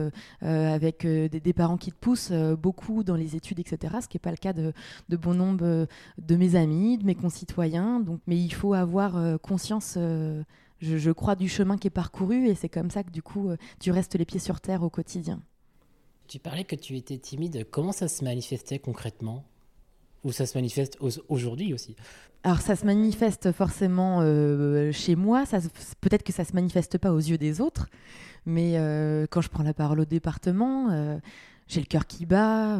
avec 0.42 1.04
des, 1.04 1.52
parents 1.52 1.76
qui 1.76 1.90
te 1.90 1.96
poussent 1.96 2.32
beaucoup 2.56 3.02
dans 3.02 3.16
les 3.16 3.34
études, 3.34 3.58
etc. 3.58 3.96
Ce 4.00 4.06
qui 4.06 4.16
n'est 4.16 4.20
pas 4.20 4.30
le 4.30 4.36
cas 4.36 4.52
de, 4.52 4.72
de, 5.08 5.16
bon 5.16 5.34
nombre 5.34 5.88
de 6.18 6.36
mes 6.36 6.54
amis, 6.54 6.98
de 6.98 7.04
mes 7.04 7.16
concitoyens. 7.16 7.98
Donc, 7.98 8.20
mais 8.28 8.36
il 8.36 8.54
faut 8.54 8.74
avoir 8.74 9.40
conscience 9.40 9.98
je, 10.80 11.10
crois 11.10 11.34
du 11.34 11.48
chemin 11.48 11.76
qui 11.76 11.88
est 11.88 11.90
parcouru 11.90 12.48
et 12.48 12.54
c'est 12.54 12.68
comme 12.68 12.90
ça 12.90 13.02
que 13.02 13.10
du 13.10 13.22
coup, 13.22 13.50
euh, 13.50 13.56
tu 13.80 13.90
restes 13.90 14.14
les 14.14 14.24
pieds 14.24 14.40
sur 14.40 14.60
terre 14.60 14.82
au 14.82 14.90
quotidien. 14.90 15.42
Tu 16.26 16.38
parlais 16.38 16.64
que 16.64 16.76
tu 16.76 16.96
étais 16.96 17.18
timide. 17.18 17.66
Comment 17.70 17.92
ça 17.92 18.08
se 18.08 18.22
manifestait 18.22 18.78
concrètement? 18.78 19.44
Ou 20.24 20.32
ça 20.32 20.46
se 20.46 20.58
manifeste 20.58 20.98
aujourd'hui 21.28 21.72
aussi? 21.72 21.96
Alors 22.42 22.60
ça 22.60 22.76
se 22.76 22.84
manifeste 22.84 23.52
forcément 23.52 24.20
euh, 24.20 24.92
chez 24.92 25.16
moi, 25.16 25.44
peut-être 26.00 26.22
que 26.22 26.32
ça 26.32 26.44
se 26.44 26.52
manifeste 26.52 26.98
pas 26.98 27.12
aux 27.12 27.18
yeux 27.18 27.38
des 27.38 27.60
autres, 27.60 27.88
mais 28.46 28.74
euh, 28.76 29.26
quand 29.30 29.40
je 29.40 29.48
prends 29.48 29.62
la 29.62 29.74
parole 29.74 30.00
au 30.00 30.04
département, 30.04 31.18
j'ai 31.68 31.80
le 31.80 31.86
cœur 31.86 32.06
qui 32.06 32.26
bat, 32.26 32.78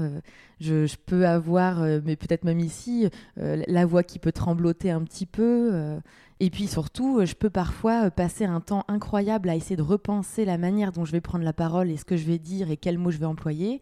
je, 0.60 0.86
je, 0.86 0.96
peux 0.96 1.26
avoir, 1.26 1.82
mais 2.04 2.16
peut-être 2.16 2.44
même 2.44 2.60
ici, 2.60 3.08
la 3.36 3.86
voix 3.86 4.02
qui 4.02 4.18
peut 4.18 4.32
trembloter 4.32 4.90
un 4.90 5.02
petit 5.02 5.26
peu. 5.26 6.00
Et 6.40 6.50
puis 6.50 6.68
surtout, 6.68 7.18
euh, 7.18 7.26
je 7.26 7.34
peux 7.34 7.50
parfois 7.50 8.06
euh, 8.06 8.10
passer 8.10 8.44
un 8.44 8.60
temps 8.60 8.84
incroyable 8.88 9.48
à 9.48 9.56
essayer 9.56 9.76
de 9.76 9.82
repenser 9.82 10.44
la 10.44 10.56
manière 10.56 10.92
dont 10.92 11.04
je 11.04 11.12
vais 11.12 11.20
prendre 11.20 11.44
la 11.44 11.52
parole 11.52 11.90
et 11.90 11.96
ce 11.96 12.04
que 12.04 12.16
je 12.16 12.24
vais 12.24 12.38
dire 12.38 12.70
et 12.70 12.76
quels 12.76 12.98
mots 12.98 13.10
je 13.10 13.18
vais 13.18 13.26
employer, 13.26 13.80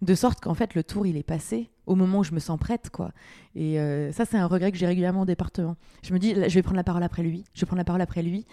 de 0.00 0.14
sorte 0.14 0.40
qu'en 0.40 0.54
fait 0.54 0.74
le 0.74 0.82
tour 0.82 1.06
il 1.06 1.18
est 1.18 1.22
passé 1.22 1.68
au 1.84 1.94
moment 1.94 2.20
où 2.20 2.24
je 2.24 2.32
me 2.32 2.38
sens 2.38 2.58
prête 2.58 2.88
quoi. 2.88 3.12
Et 3.54 3.78
euh, 3.78 4.12
ça 4.12 4.24
c'est 4.24 4.38
un 4.38 4.46
regret 4.46 4.72
que 4.72 4.78
j'ai 4.78 4.86
régulièrement 4.86 5.22
au 5.22 5.26
département. 5.26 5.76
Je 6.02 6.14
me 6.14 6.18
dis 6.18 6.34
je 6.34 6.54
vais 6.54 6.62
prendre 6.62 6.78
la 6.78 6.84
parole 6.84 7.02
après 7.02 7.22
lui, 7.22 7.44
je 7.52 7.60
vais 7.60 7.66
prendre 7.66 7.80
la 7.80 7.84
parole 7.84 8.00
après 8.00 8.22
lui. 8.22 8.46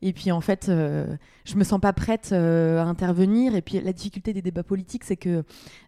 Et 0.00 0.12
puis 0.12 0.30
en 0.30 0.40
fait, 0.40 0.68
euh, 0.68 1.16
je 1.44 1.56
me 1.56 1.64
sens 1.64 1.80
pas 1.80 1.92
prête 1.92 2.30
euh, 2.32 2.78
à 2.78 2.84
intervenir. 2.84 3.56
Et 3.56 3.62
puis 3.62 3.80
la 3.80 3.92
difficulté 3.92 4.32
des 4.32 4.42
débats 4.42 4.62
politiques, 4.62 5.04
c'est 5.04 5.16
que 5.16 5.42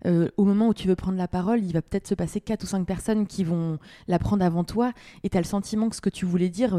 euh, 0.07 0.29
au 0.37 0.45
moment 0.45 0.69
où 0.69 0.75
tu 0.75 0.89
veux 0.89 0.97
prendre 0.97 1.17
la 1.17 1.29
parole, 1.29 1.63
il 1.65 1.73
va 1.73 1.83
peut-être 1.83 2.09
se 2.09 2.15
passer 2.15 2.41
quatre 2.41 2.65
ou 2.65 2.67
cinq 2.67 2.85
personnes 2.87 3.27
qui 3.27 3.45
vont 3.45 3.79
la 4.09 4.19
prendre 4.19 4.45
avant 4.45 4.65
toi. 4.65 4.93
Et 5.23 5.31
tu 5.31 5.37
as 5.37 5.41
le 5.41 5.47
sentiment 5.47 5.89
que 5.89 5.97
ce 5.97 6.01
que 6.01 6.11
tu 6.11 6.25
voulais 6.25 6.49
dire 6.49 6.77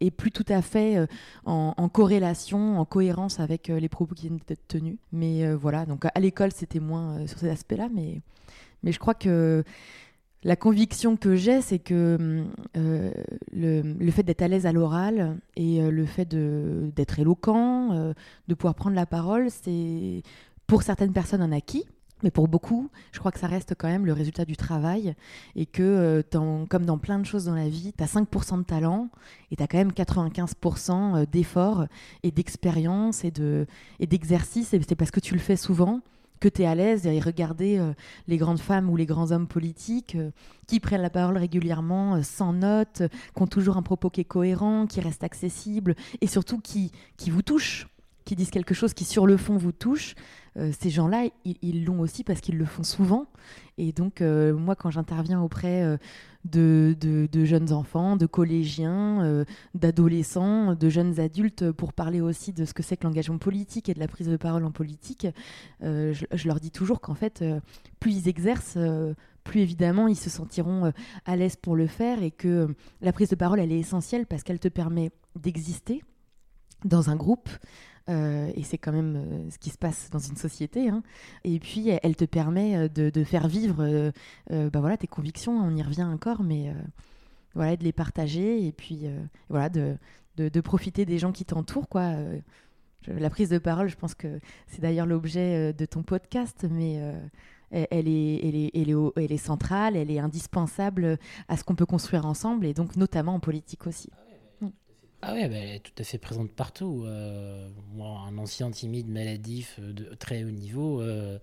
est 0.00 0.10
plus 0.10 0.30
tout 0.30 0.44
à 0.48 0.60
fait 0.60 1.06
en, 1.44 1.88
corrélation, 1.88 2.78
en 2.78 2.84
cohérence 2.84 3.40
avec 3.40 3.68
les 3.68 3.88
propos 3.88 4.14
qui 4.14 4.28
viennent 4.28 4.40
d'être 4.46 4.68
tenus. 4.68 4.98
Mais 5.12 5.52
voilà, 5.54 5.86
donc 5.86 6.04
à 6.04 6.20
l'école, 6.20 6.52
c'était 6.52 6.80
moins 6.80 7.26
sur 7.26 7.38
cet 7.38 7.50
aspect-là. 7.50 7.88
Mais, 7.94 8.20
mais 8.82 8.92
je 8.92 8.98
crois 8.98 9.14
que 9.14 9.64
la 10.46 10.54
conviction 10.54 11.16
que 11.16 11.34
j'ai, 11.34 11.60
c'est 11.60 11.80
que 11.80 12.44
euh, 12.76 13.10
le, 13.52 14.10
fait 14.12 14.22
d'être 14.22 14.42
à 14.42 14.48
l'aise 14.48 14.64
à 14.64 14.70
l'oral 14.70 15.38
et 15.56 15.82
euh, 15.82 15.90
le 15.90 16.06
fait 16.06 16.24
d'être 16.28 17.18
éloquent, 17.18 17.92
euh, 17.92 18.14
de 18.46 18.54
pouvoir 18.54 18.76
prendre 18.76 18.94
la 18.94 19.06
parole, 19.06 19.50
c'est 19.50 20.22
pour 20.68 20.84
certaines 20.84 21.12
personnes 21.12 21.42
un 21.42 21.50
acquis. 21.50 21.84
Mais 22.22 22.30
pour 22.30 22.46
beaucoup, 22.46 22.90
je 23.12 23.18
crois 23.18 23.32
que 23.32 23.40
ça 23.40 23.48
reste 23.48 23.74
quand 23.76 23.88
même 23.88 24.06
le 24.06 24.12
résultat 24.12 24.44
du 24.44 24.56
travail 24.56 25.14
et 25.54 25.66
que, 25.66 26.24
comme 26.70 26.86
dans 26.86 26.96
plein 26.96 27.18
de 27.18 27.26
choses 27.26 27.44
dans 27.44 27.54
la 27.54 27.68
vie, 27.68 27.92
tu 27.92 28.02
as 28.02 28.06
5% 28.06 28.58
de 28.58 28.62
talent 28.62 29.10
et 29.50 29.56
tu 29.56 29.62
as 29.62 29.66
quand 29.66 29.76
même 29.76 29.90
95% 29.90 31.26
d'efforts 31.26 31.86
et 32.22 32.30
d'expérience 32.30 33.22
et 33.22 33.32
d'exercice. 34.06 34.72
et 34.72 34.80
c'est 34.88 34.94
parce 34.94 35.10
que 35.10 35.20
tu 35.20 35.34
le 35.34 35.40
fais 35.40 35.56
souvent 35.56 36.00
que 36.40 36.48
tu 36.48 36.62
es 36.62 36.66
à 36.66 36.74
l'aise 36.74 37.06
et 37.06 37.20
regarder 37.20 37.78
euh, 37.78 37.92
les 38.28 38.36
grandes 38.36 38.60
femmes 38.60 38.90
ou 38.90 38.96
les 38.96 39.06
grands 39.06 39.32
hommes 39.32 39.46
politiques 39.46 40.16
euh, 40.16 40.30
qui 40.66 40.80
prennent 40.80 41.02
la 41.02 41.10
parole 41.10 41.36
régulièrement 41.36 42.22
sans 42.22 42.52
notes, 42.52 43.02
qui 43.34 43.42
ont 43.42 43.46
toujours 43.46 43.76
un 43.76 43.82
propos 43.82 44.10
qui 44.10 44.22
est 44.22 44.24
cohérent, 44.24 44.86
qui 44.86 45.00
reste 45.00 45.24
accessible 45.24 45.94
et 46.20 46.26
surtout 46.26 46.58
qui, 46.58 46.92
qui 47.16 47.30
vous 47.30 47.42
touchent 47.42 47.86
qui 48.24 48.34
disent 48.34 48.50
quelque 48.50 48.74
chose 48.74 48.92
qui 48.92 49.04
sur 49.04 49.24
le 49.24 49.36
fond 49.36 49.56
vous 49.56 49.70
touche, 49.70 50.16
ces 50.56 50.90
gens-là, 50.90 51.28
ils 51.44 51.84
l'ont 51.84 52.00
aussi 52.00 52.24
parce 52.24 52.40
qu'ils 52.40 52.58
le 52.58 52.64
font 52.64 52.82
souvent. 52.82 53.26
Et 53.78 53.92
donc, 53.92 54.20
moi, 54.20 54.74
quand 54.74 54.90
j'interviens 54.90 55.40
auprès 55.40 55.96
de, 56.46 57.44
jeunes 57.44 57.72
enfants, 57.72 58.16
de 58.16 58.26
collégiens, 58.26 59.22
euh, 59.22 59.44
d'adolescents, 59.74 60.74
de 60.74 60.88
jeunes 60.88 61.20
adultes 61.20 61.70
pour 61.72 61.92
parler 61.92 62.20
aussi 62.20 62.52
de 62.52 62.64
ce 62.64 62.74
que 62.74 62.82
c'est 62.82 62.96
que 62.96 63.04
l'engagement 63.04 63.38
politique 63.38 63.88
et 63.88 63.94
de 63.94 64.00
la 64.00 64.08
prise 64.08 64.28
de 64.28 64.36
parole 64.36 64.64
en 64.64 64.70
politique. 64.70 65.26
Euh, 65.82 66.12
je, 66.12 66.46
leur 66.48 66.60
dis 66.60 66.70
toujours 66.70 67.00
qu'en 67.00 67.14
fait, 67.14 67.42
euh, 67.42 67.60
plus 68.00 68.12
ils 68.12 68.28
exercent, 68.28 68.78
plus 69.44 69.60
évidemment 69.60 70.08
ils 70.08 70.16
se 70.16 70.30
sentiront 70.30 70.92
à 71.24 71.36
l'aise 71.36 71.56
pour 71.56 71.76
le 71.76 71.86
faire 71.86 72.22
et 72.22 72.30
que 72.30 72.74
la 73.00 73.12
prise 73.12 73.28
de 73.28 73.36
parole, 73.36 73.60
elle 73.60 73.72
est 73.72 73.78
essentielle 73.78 74.26
parce 74.26 74.42
qu'elle 74.42 74.60
te 74.60 74.68
permet 74.68 75.10
d'exister 75.36 76.02
dans 76.84 77.10
un 77.10 77.16
groupe, 77.16 77.48
euh, 78.08 78.52
et 78.54 78.62
c'est 78.62 78.78
quand 78.78 78.92
même 78.92 79.16
euh, 79.16 79.50
ce 79.50 79.58
qui 79.58 79.70
se 79.70 79.78
passe 79.78 80.10
dans 80.10 80.18
une 80.18 80.36
société. 80.36 80.88
Hein. 80.88 81.02
Et 81.44 81.58
puis, 81.58 81.88
elle 82.02 82.16
te 82.16 82.24
permet 82.24 82.76
euh, 82.76 82.88
de, 82.88 83.24
faire 83.24 83.48
vivre 83.48 84.12
bah 84.50 84.80
voilà, 84.80 84.96
tes 84.96 85.06
convictions, 85.06 85.58
on 85.58 85.74
y 85.74 85.82
revient 85.82 86.04
encore, 86.04 86.42
mais 86.42 86.72
voilà, 87.54 87.76
de 87.76 87.84
les 87.84 87.92
partager 87.92 88.66
et 88.66 88.72
puis 88.72 89.06
voilà, 89.48 89.68
de, 89.68 90.60
profiter 90.60 91.04
des 91.04 91.18
gens 91.18 91.32
qui 91.32 91.44
t'entourent. 91.44 91.88
la 93.06 93.30
prise 93.30 93.48
de 93.48 93.58
parole, 93.58 93.88
je 93.88 93.96
pense 93.96 94.14
que 94.14 94.38
c'est 94.66 94.80
d'ailleurs 94.80 95.06
l'objet 95.06 95.72
de 95.72 95.86
ton 95.86 96.02
podcast, 96.02 96.66
mais 96.70 96.96
est, 97.72 97.88
elle, 97.90 98.08
est, 98.08 98.40
elle, 98.44 98.90
est, 98.90 99.12
elle 99.16 99.32
est 99.32 99.36
centrale, 99.36 99.96
elle 99.96 100.10
est 100.10 100.20
indispensable 100.20 101.18
à 101.48 101.56
ce 101.56 101.64
qu'on 101.64 101.74
peut 101.74 101.86
construire 101.86 102.26
ensemble, 102.26 102.66
et 102.66 102.74
donc 102.74 102.96
notamment 102.96 103.34
en 103.34 103.40
politique 103.40 103.86
aussi. 103.86 104.10
Ah 105.22 105.32
ouais, 105.32 105.48
bah, 105.48 105.56
elle 105.56 105.76
est 105.76 105.80
tout 105.80 105.92
à 105.98 106.04
fait 106.04 106.18
présente 106.18 106.52
partout. 106.52 107.04
Euh, 107.06 107.68
moi, 107.94 108.20
un 108.28 108.36
ancien 108.38 108.70
timide 108.70 109.08
maladif 109.08 109.80
de 109.80 110.14
très 110.14 110.44
haut 110.44 110.50
niveau, 110.50 111.00
euh, 111.00 111.38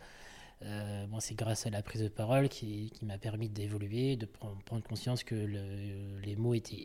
euh, 0.61 1.07
moi, 1.07 1.19
c'est 1.19 1.33
grâce 1.35 1.65
à 1.65 1.69
la 1.69 1.81
prise 1.81 2.03
de 2.03 2.07
parole 2.07 2.49
qui, 2.49 2.91
m'a 3.01 3.17
permis 3.17 3.49
d'évoluer, 3.49 4.15
de 4.15 4.25
prendre 4.25 4.83
conscience 4.83 5.23
que 5.23 5.35
les 5.35 6.35
mots 6.35 6.53
étaient, 6.53 6.75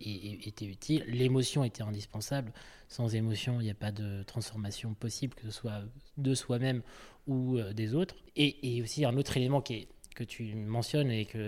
utiles, 0.62 1.04
l'émotion 1.06 1.62
était 1.62 1.82
indispensable. 1.82 2.52
Sans 2.88 3.14
émotion, 3.14 3.60
il 3.60 3.64
n'y 3.64 3.70
a 3.70 3.74
pas 3.74 3.92
de 3.92 4.22
transformation 4.24 4.94
possible, 4.94 5.34
que 5.34 5.42
ce 5.44 5.50
soit 5.50 5.82
de 6.16 6.34
soi-même 6.34 6.82
ou 7.26 7.60
des 7.74 7.94
autres. 7.94 8.16
Et, 8.34 8.82
aussi 8.82 9.04
un 9.04 9.16
autre 9.16 9.36
élément 9.36 9.60
qui 9.60 9.74
est 9.74 9.88
que 10.16 10.24
tu 10.24 10.54
mentionnes 10.56 11.12
et 11.12 11.26
qui 11.26 11.38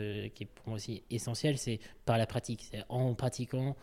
est 0.45 0.49
pour 0.55 0.69
moi 0.69 0.77
aussi 0.77 1.03
essentiel, 1.11 1.59
c'est 1.59 1.81
par 2.05 2.19
la 2.19 2.27
pratique. 2.27 2.69
C'est 2.71 2.85
en 2.89 3.15
pratiquant, 3.15 3.75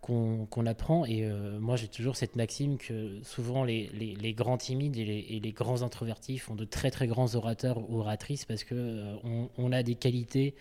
qu'on 0.00 0.66
apprend. 0.66 1.04
Et 1.04 1.24
euh, 1.24 1.58
moi, 1.60 1.76
j'ai 1.76 1.88
toujours 1.88 2.16
cette 2.16 2.36
maxime 2.36 2.78
que 2.78 3.20
souvent 3.22 3.64
les, 3.64 3.88
les, 3.88 4.32
grands 4.32 4.56
timides 4.56 4.96
et 4.96 5.40
les, 5.40 5.52
grands 5.52 5.82
introvertis 5.82 6.38
font 6.38 6.54
de 6.54 6.64
très 6.64 6.90
très 6.90 7.06
grands 7.06 7.34
orateurs 7.34 7.78
ou 7.90 7.98
oratrices 7.98 8.44
parce 8.44 8.64
que 8.64 8.74
euh, 8.74 9.46
on, 9.58 9.72
a 9.72 9.82
des 9.82 9.94
qualités 9.94 10.54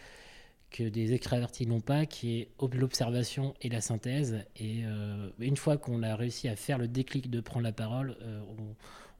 que 0.69 0.83
des 0.83 1.13
extravertis 1.13 1.65
n'ont 1.65 1.81
pas, 1.81 2.05
qui 2.05 2.39
est 2.39 2.49
l'observation 2.73 3.55
et 3.61 3.69
la 3.69 3.81
synthèse. 3.81 4.45
Et 4.57 4.81
euh, 4.83 5.29
une 5.39 5.57
fois 5.57 5.77
qu'on 5.77 6.03
a 6.03 6.15
réussi 6.15 6.47
à 6.47 6.55
faire 6.55 6.77
le 6.77 6.87
déclic 6.87 7.29
de 7.29 7.39
prendre 7.39 7.63
la 7.63 7.71
parole, 7.71 8.17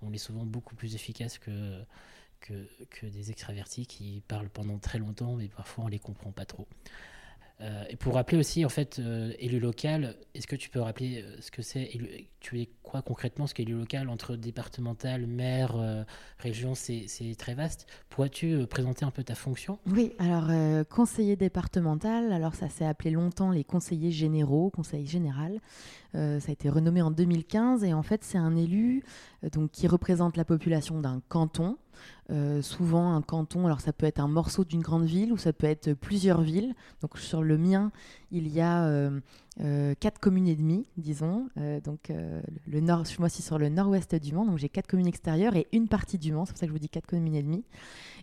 on, 0.01 0.07
on, 0.07 0.13
est 0.13 0.19
souvent 0.19 0.45
beaucoup 0.45 0.75
plus 0.75 0.95
efficace 0.95 1.39
que, 1.39 1.81
que, 2.41 2.53
que, 2.89 3.05
des 3.07 3.31
extravertis 3.31 3.87
qui 3.87 4.21
parlent 4.27 4.49
pendant 4.49 4.77
très 4.77 4.99
longtemps, 4.99 5.35
mais 5.35 5.47
parfois 5.47 5.85
on 5.85 5.87
les 5.87 5.99
comprend 5.99 6.31
pas 6.31 6.45
trop. 6.45 6.67
Euh, 7.61 7.83
et 7.89 7.97
pour 7.97 8.13
rappeler 8.13 8.37
aussi, 8.37 8.63
en 8.63 8.69
fait, 8.69 8.99
euh, 8.99 9.33
élu 9.39 9.59
local, 9.59 10.15
est-ce 10.33 10.47
que 10.47 10.55
tu 10.55 10.69
peux 10.69 10.79
rappeler 10.79 11.21
euh, 11.21 11.35
ce 11.41 11.51
que 11.51 11.61
c'est 11.61 11.89
Tu 12.39 12.61
es 12.61 12.69
quoi 12.83 13.01
concrètement 13.01 13.47
ce 13.47 13.53
qu'est 13.53 13.63
élu 13.63 13.73
local 13.73 14.07
entre 14.07 14.37
départemental, 14.37 15.27
maire, 15.27 16.05
région 16.37 16.73
C'est 16.73 17.35
très 17.37 17.53
vaste. 17.53 17.85
Pourrais-tu 18.09 18.65
présenter 18.67 19.03
un 19.03 19.11
peu 19.11 19.23
ta 19.23 19.35
fonction? 19.35 19.77
Oui, 19.85 20.13
alors 20.19 20.49
conseiller 20.87 21.35
départemental, 21.35 22.31
alors 22.31 22.55
ça 22.55 22.69
s'est 22.69 22.85
appelé 22.85 23.11
longtemps 23.11 23.51
les 23.51 23.65
conseillers 23.65 24.11
généraux, 24.11 24.69
conseil 24.69 25.05
général. 25.05 25.59
ça 26.13 26.39
a 26.47 26.51
été 26.51 26.69
renommé 26.69 27.01
en 27.01 27.11
2015 27.11 27.83
et 27.83 27.93
en 27.93 28.03
fait, 28.03 28.23
c'est 28.23 28.37
un 28.37 28.55
élu 28.55 29.03
donc, 29.51 29.71
qui 29.71 29.87
représente 29.87 30.37
la 30.37 30.45
population 30.45 30.99
d'un 31.01 31.21
canton. 31.27 31.77
Euh, 32.31 32.61
souvent 32.61 33.15
un 33.15 33.21
canton, 33.21 33.65
alors 33.65 33.81
ça 33.81 33.91
peut 33.91 34.05
être 34.05 34.19
un 34.19 34.27
morceau 34.27 34.63
d'une 34.63 34.81
grande 34.81 35.05
ville 35.05 35.33
ou 35.33 35.37
ça 35.37 35.53
peut 35.53 35.67
être 35.67 35.93
plusieurs 35.93 36.41
villes. 36.41 36.75
Donc 37.01 37.17
sur 37.17 37.41
le 37.41 37.57
mien, 37.57 37.91
il 38.31 38.47
y 38.47 38.61
a 38.61 39.11
euh, 39.61 39.89
euh, 39.89 39.93
quatre 39.99 40.19
communes 40.19 40.47
et 40.47 40.55
demie, 40.55 40.85
disons. 40.97 41.47
donc 41.83 42.11
le 42.67 42.79
nord, 42.79 43.03
je 43.03 43.09
suis 43.09 43.19
moi 43.19 43.27
aussi 43.27 43.41
sur 43.41 43.57
le 43.57 43.69
nord-ouest 43.69 44.15
du 44.15 44.33
Mans, 44.33 44.45
donc 44.45 44.57
j'ai 44.57 44.69
quatre 44.69 44.87
communes 44.87 45.07
extérieures 45.07 45.55
et 45.55 45.67
une 45.71 45.87
partie 45.87 46.17
du 46.17 46.31
Mans. 46.31 46.45
C'est 46.45 46.51
pour 46.51 46.59
ça 46.59 46.65
que 46.65 46.69
je 46.69 46.73
vous 46.73 46.79
dis 46.79 46.89
quatre 46.89 47.07
communes 47.07 47.35
et 47.35 47.43
demie. 47.43 47.63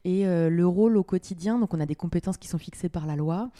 Et 0.04 0.24
le 0.24 0.66
rôle 0.66 0.96
au 0.96 1.02
quotidien, 1.02 1.58
donc 1.58 1.74
on 1.74 1.80
a 1.80 1.86
des 1.86 1.94
compétences 1.94 2.36
qui 2.36 2.48
sont 2.48 2.58
fixées 2.58 2.88
par 2.88 3.06
la 3.06 3.16
loi. 3.16 3.50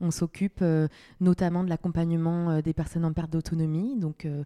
On 0.00 0.10
s'occupe 0.10 0.60
euh, 0.62 0.88
notamment 1.20 1.64
de 1.64 1.70
l'accompagnement 1.70 2.50
euh, 2.50 2.60
des 2.60 2.74
personnes 2.74 3.04
en 3.04 3.12
perte 3.12 3.30
d'autonomie. 3.30 3.96
Donc, 3.96 4.26
euh, 4.26 4.44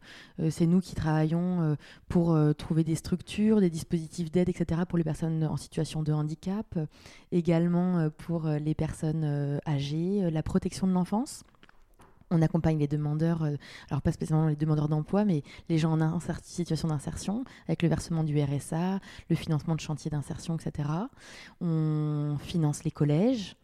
c'est 0.50 0.66
nous 0.66 0.80
qui 0.80 0.94
travaillons 0.94 1.76
pour 2.08 2.36
trouver 2.56 2.84
des 2.84 2.94
structures, 2.94 3.60
des 3.60 3.70
dispositifs 3.70 4.30
d'aide, 4.30 4.48
etc., 4.48 4.82
pour 4.88 4.98
les 4.98 5.04
personnes 5.04 5.44
en 5.44 5.56
situation 5.56 6.02
de 6.02 6.12
handicap, 6.12 6.78
également 7.32 8.08
pour 8.10 8.46
les 8.46 8.74
personnes 8.74 9.60
âgées, 9.66 10.30
la 10.30 10.42
protection 10.42 10.86
de 10.86 10.92
l'enfance. 10.92 11.44
On 12.30 12.42
accompagne 12.42 12.78
les 12.78 12.88
demandeurs, 12.88 13.42
alors 13.90 14.02
pas 14.02 14.12
spécialement 14.12 14.46
les 14.46 14.56
demandeurs 14.56 14.88
d'emploi, 14.88 15.24
mais 15.24 15.42
les 15.68 15.78
gens 15.78 16.00
en 16.00 16.20
situation 16.42 16.88
d'insertion, 16.88 17.44
avec 17.66 17.82
le 17.82 17.88
versement 17.88 18.24
du 18.24 18.40
RSA, 18.40 19.00
le 19.28 19.36
financement 19.36 19.74
de 19.74 19.80
chantiers 19.80 20.10
d'insertion, 20.10 20.56
etc. 20.56 20.88
On 21.60 22.36
finance 22.40 22.84
les 22.84 22.90
collèges, 22.90 23.56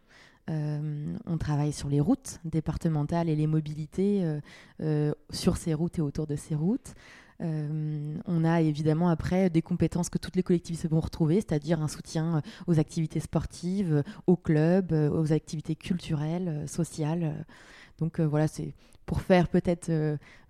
euh, 0.49 1.17
on 1.25 1.37
travaille 1.37 1.73
sur 1.73 1.89
les 1.89 1.99
routes 1.99 2.39
départementales 2.45 3.27
et 3.27 3.35
les 3.35 3.47
mobilités 3.47 4.23
euh, 4.23 4.39
euh, 4.81 5.13
sur 5.29 5.57
ces 5.57 5.73
routes 5.73 5.99
et 5.99 6.01
autour 6.01 6.25
de 6.25 6.35
ces 6.35 6.55
routes. 6.55 6.93
On 7.39 8.43
a 8.43 8.61
évidemment 8.61 9.09
après 9.09 9.49
des 9.49 9.61
compétences 9.61 10.09
que 10.09 10.17
toutes 10.17 10.35
les 10.35 10.43
collectivités 10.43 10.87
vont 10.87 10.99
retrouver, 10.99 11.35
c'est-à-dire 11.35 11.81
un 11.81 11.87
soutien 11.87 12.41
aux 12.65 12.79
activités 12.79 13.19
sportives, 13.19 14.03
aux 14.25 14.37
clubs, 14.37 14.91
aux 14.91 15.33
activités 15.33 15.75
culturelles, 15.75 16.63
sociales. 16.67 17.45
Donc 17.99 18.19
voilà, 18.19 18.47
c'est 18.47 18.73
pour 19.05 19.21
faire 19.21 19.47
peut-être 19.49 19.91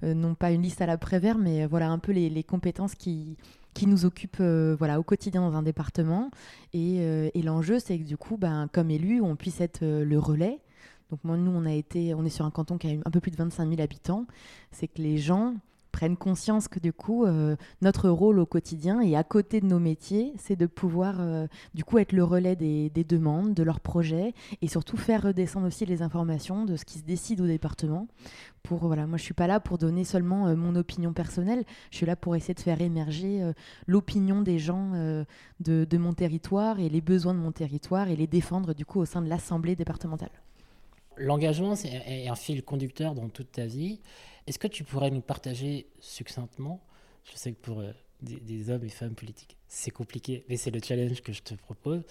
non 0.02 0.34
pas 0.34 0.52
une 0.52 0.62
liste 0.62 0.82
à 0.82 0.86
la 0.86 0.98
Prévert, 0.98 1.38
mais 1.38 1.66
voilà 1.66 1.90
un 1.90 2.00
peu 2.00 2.14
les 2.14 2.44
compétences 2.44 2.96
qui, 2.96 3.38
qui 3.78 3.86
nous 3.86 4.06
occupe 4.06 4.38
euh, 4.40 4.76
voilà, 4.78 5.00
au 5.00 5.04
quotidien 5.04 5.42
dans 5.42 5.56
un 5.56 5.62
département. 5.62 6.32
Et, 6.74 6.98
euh, 7.00 7.30
et 7.36 7.44
l'enjeu, 7.44 7.78
c'est 7.78 8.00
que 8.00 8.04
du 8.04 8.18
coup, 8.18 8.36
ben, 8.36 8.68
comme 8.74 8.90
élu, 8.90 9.22
on 9.22 9.36
puisse 9.36 9.62
être 9.62 9.84
euh, 9.84 10.04
le 10.04 10.18
relais. 10.18 10.60
Donc 11.12 11.24
moi, 11.24 11.38
nous, 11.38 11.52
on, 11.52 11.64
a 11.64 11.74
été, 11.74 12.16
on 12.16 12.26
est 12.26 12.30
sur 12.30 12.44
un 12.44 12.50
canton 12.50 12.80
qui 12.80 12.88
a 12.88 12.92
un 13.06 13.12
peu 13.12 13.20
plus 13.20 13.30
de 13.30 13.38
25 13.38 13.70
000 13.70 13.80
habitants. 13.80 14.26
C'est 14.72 14.88
que 14.88 15.00
les 15.00 15.20
gens 15.20 15.54
prennent 15.92 16.18
conscience 16.18 16.68
que 16.68 16.80
du 16.80 16.94
coup, 16.94 17.26
euh, 17.26 17.56
notre 17.82 18.10
rôle 18.10 18.40
au 18.40 18.46
quotidien 18.46 19.02
et 19.02 19.16
à 19.16 19.24
côté 19.24 19.62
de 19.62 19.66
nos 19.66 19.80
métiers, 19.80 20.34
c'est 20.38 20.56
de 20.56 20.66
pouvoir 20.66 21.18
euh, 21.20 21.48
du 21.74 21.84
coup 21.84 21.98
être 21.98 22.12
le 22.12 22.24
relais 22.24 22.56
des, 22.56 22.90
demandes, 22.90 23.54
de 23.54 23.64
leurs 23.64 23.80
projets 23.80 24.34
et 24.62 24.68
surtout 24.68 24.98
faire 24.98 25.24
redescendre 25.24 25.68
aussi 25.68 25.86
les 25.86 26.02
informations 26.02 26.66
de 26.66 26.76
ce 26.76 26.86
qui 26.86 27.00
se 27.00 27.04
décide 27.04 27.42
au 27.42 27.48
département. 27.48 28.08
Pour 28.64 28.80
voilà, 28.80 29.08
moi 29.08 29.18
je 29.18 29.24
suis 29.24 29.34
pas 29.34 29.48
là 29.48 29.60
pour 29.60 29.78
donner 29.78 30.04
seulement 30.04 30.48
euh, 30.48 30.56
mon 30.56 30.76
opinion 30.76 31.14
personnelle, 31.14 31.64
je 31.92 31.98
suis 31.98 32.06
là 32.06 32.16
pour 32.16 32.36
essayer 32.36 32.54
de 32.54 32.60
faire 32.60 32.82
émerger 32.82 33.42
l'opinion 33.86 34.42
des 34.42 34.60
gens 34.60 34.92
de, 35.60 35.86
de 35.86 35.98
mon 35.98 36.14
territoire 36.14 36.80
et 36.80 36.90
les 36.90 37.02
besoins 37.02 37.34
de 37.34 37.40
mon 37.40 37.52
territoire 37.52 38.10
et 38.10 38.16
les 38.16 38.28
défendre 38.28 38.74
du 38.74 38.86
coup 38.86 39.00
au 39.00 39.06
sein 39.06 39.22
de 39.22 39.30
l'assemblée 39.30 39.76
départementale. 39.76 40.32
L'engagement, 41.18 41.76
c'est 41.76 42.28
un 42.28 42.36
fil 42.36 42.64
conducteur 42.64 43.16
dans 43.16 43.30
toute 43.30 43.52
ta 43.52 43.66
vie. 43.66 44.00
Est-ce 44.48 44.60
que 44.60 44.68
tu 44.68 44.86
pourrais 44.86 45.12
nous 45.12 45.22
partager 45.22 45.88
succinctement, 46.00 46.82
je 47.26 47.36
sais 47.36 47.52
que 47.52 47.60
pour 47.60 47.82
euh, 47.82 47.92
des, 48.22 48.70
hommes 48.70 48.86
et 48.86 48.90
femmes 48.90 49.14
politiques, 49.14 49.58
c'est 49.68 49.92
compliqué, 49.92 50.46
mais 50.48 50.56
c'est 50.56 50.72
le 50.72 50.80
challenge 50.82 51.22
que 51.22 51.34
je 51.34 51.44
te 51.44 51.54
propose. 51.54 52.04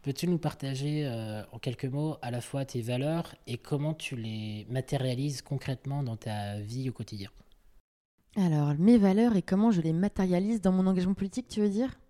Peux-tu 0.00 0.26
nous 0.26 0.38
partager 0.38 1.06
euh, 1.06 1.44
en 1.52 1.58
quelques 1.58 1.84
mots 1.84 2.16
à 2.22 2.30
la 2.30 2.40
fois 2.40 2.64
tes 2.64 2.80
valeurs 2.80 3.34
et 3.46 3.58
comment 3.58 3.92
tu 3.92 4.16
les 4.16 4.66
matérialises 4.70 5.42
concrètement 5.42 6.02
dans 6.02 6.16
ta 6.16 6.58
vie 6.60 6.88
au 6.88 6.92
quotidien? 6.92 7.28
Alors, 8.36 8.74
mes 8.78 8.96
valeurs 8.96 9.36
et 9.36 9.42
comment 9.42 9.70
je 9.70 9.82
les 9.82 9.92
matérialise 9.92 10.62
dans 10.62 10.72
mon 10.72 10.86
engagement 10.86 11.12
politique, 11.12 11.48
tu 11.48 11.60
veux 11.60 11.68
dire? 11.68 12.00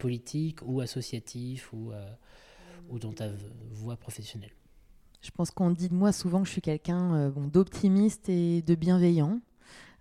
Politique 0.00 0.58
ou 0.64 0.80
associatif 0.80 1.72
ou, 1.72 1.92
euh, 1.92 2.12
ou 2.88 2.98
dans 2.98 3.12
ta 3.12 3.28
voie 3.70 3.96
professionnelle 3.96 4.50
je 5.22 5.30
pense 5.30 5.50
qu'on 5.50 5.70
dit 5.70 5.88
de 5.88 5.94
moi 5.94 6.12
souvent 6.12 6.40
que 6.40 6.46
je 6.46 6.52
suis 6.52 6.62
quelqu'un 6.62 7.14
euh, 7.14 7.30
d'optimiste 7.30 8.28
et 8.28 8.62
de 8.62 8.74
bienveillant. 8.74 9.40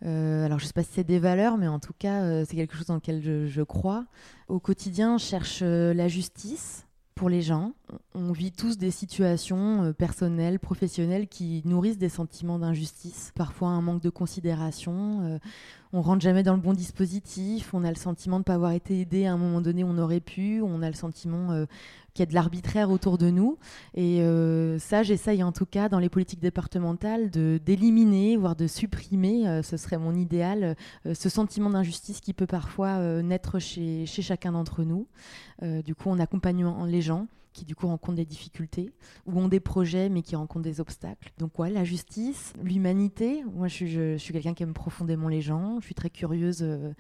alors 0.02 0.60
je 0.60 0.64
ne 0.64 0.68
sais 0.68 0.74
pas 0.74 0.84
si 0.84 0.92
c'est 0.94 1.04
des 1.04 1.20
valeurs, 1.20 1.58
mais 1.58 1.68
en 1.68 1.80
tout 1.80 1.94
cas, 1.98 2.46
c'est 2.46 2.56
quelque 2.56 2.76
chose 2.76 2.88
dans 2.88 2.96
lequel 2.96 3.22
je, 3.22 3.48
je 3.48 3.62
crois. 3.62 4.06
Au 4.48 4.60
quotidien, 4.60 5.18
je 5.18 5.26
cherche 5.26 5.62
la 5.62 6.08
justice 6.08 6.86
pour 7.20 7.28
les 7.28 7.42
gens. 7.42 7.74
On 8.16 8.32
vit 8.32 8.54
tous 8.54 8.78
des 8.78 8.92
situations 8.92 9.84
euh, 9.84 9.92
personnelles, 9.92 10.58
professionnelles 10.58 11.28
qui 11.28 11.62
nourrissent 11.66 11.98
des 11.98 12.08
sentiments 12.08 12.60
d'injustice, 12.60 13.34
parfois 13.36 13.68
un 13.68 13.82
manque 13.82 14.02
de 14.02 14.10
considération. 14.10 15.38
On 15.92 16.02
rentre 16.02 16.22
jamais 16.22 16.44
dans 16.44 16.54
le 16.54 16.62
bon 16.62 16.74
dispositif, 16.74 17.74
on 17.74 17.84
a 17.84 17.90
le 17.90 17.96
sentiment 17.96 18.36
de 18.36 18.42
ne 18.42 18.44
pas 18.44 18.54
avoir 18.54 18.74
été 18.74 19.02
aidé 19.02 19.26
à 19.26 19.34
un 19.34 19.38
moment 19.38 19.60
donné, 19.60 19.84
on 19.84 19.98
aurait 19.98 20.20
pu, 20.20 20.62
on 20.62 20.84
a 20.84 20.88
le 20.88 20.96
sentiment 20.96 21.52
euh, 21.52 21.66
qu'il 22.14 22.22
y 22.22 22.28
a 22.28 22.30
de 22.30 22.36
l'arbitraire 22.36 22.92
autour 22.92 23.18
de 23.18 23.32
nous. 23.32 23.58
Et 23.96 24.22
euh, 24.22 24.78
ça, 24.78 25.02
j'essaye 25.02 25.42
en 25.42 25.52
tout 25.52 25.66
cas 25.66 25.90
dans 25.90 25.98
les 25.98 26.10
politiques 26.10 26.42
départementales 26.42 27.32
d'éliminer, 27.32 28.38
voire 28.38 28.56
de 28.56 28.68
supprimer, 28.68 29.48
euh, 29.48 29.64
ce 29.64 29.78
serait 29.78 29.98
mon 29.98 30.14
idéal, 30.14 30.76
ce 31.12 31.28
sentiment 31.28 31.72
d'injustice 31.72 32.22
qui 32.22 32.34
peut 32.34 32.46
parfois 32.46 33.24
naître 33.24 33.58
chez, 33.58 34.06
chez 34.06 34.22
chacun 34.22 34.52
d'entre 34.52 34.84
nous. 34.84 35.08
du 35.64 35.96
coup, 35.96 36.10
on 36.10 36.20
accompagne 36.20 36.72
les 36.86 37.02
gens 37.02 37.26
qui 37.60 37.66
du 37.66 37.76
coup 37.76 37.88
rencontrent 37.88 38.16
des 38.16 38.26
difficultés 38.26 38.94
ou 39.26 39.38
ont 39.38 39.50
des 39.50 39.60
projets 39.60 40.08
mais 40.08 40.22
qui 40.22 40.36
rencontrent 40.36 40.64
des 40.64 40.80
obstacles. 40.80 41.34
Donc 41.38 41.60
ouais, 41.60 41.70
la 41.70 41.84
justice, 41.84 42.54
l'humanité. 42.64 43.44
Moi, 43.54 43.68
je 43.68 44.18
suis, 44.18 44.34
quelqu'un 44.34 44.54
qui 44.54 44.64
aime 44.64 44.74
profondément 44.74 45.28
les 45.28 45.42
gens. 45.42 45.80
Je 45.82 45.86
suis 45.86 45.96
très 45.96 46.10
curieuse 46.10 46.60
euh, 46.62 46.94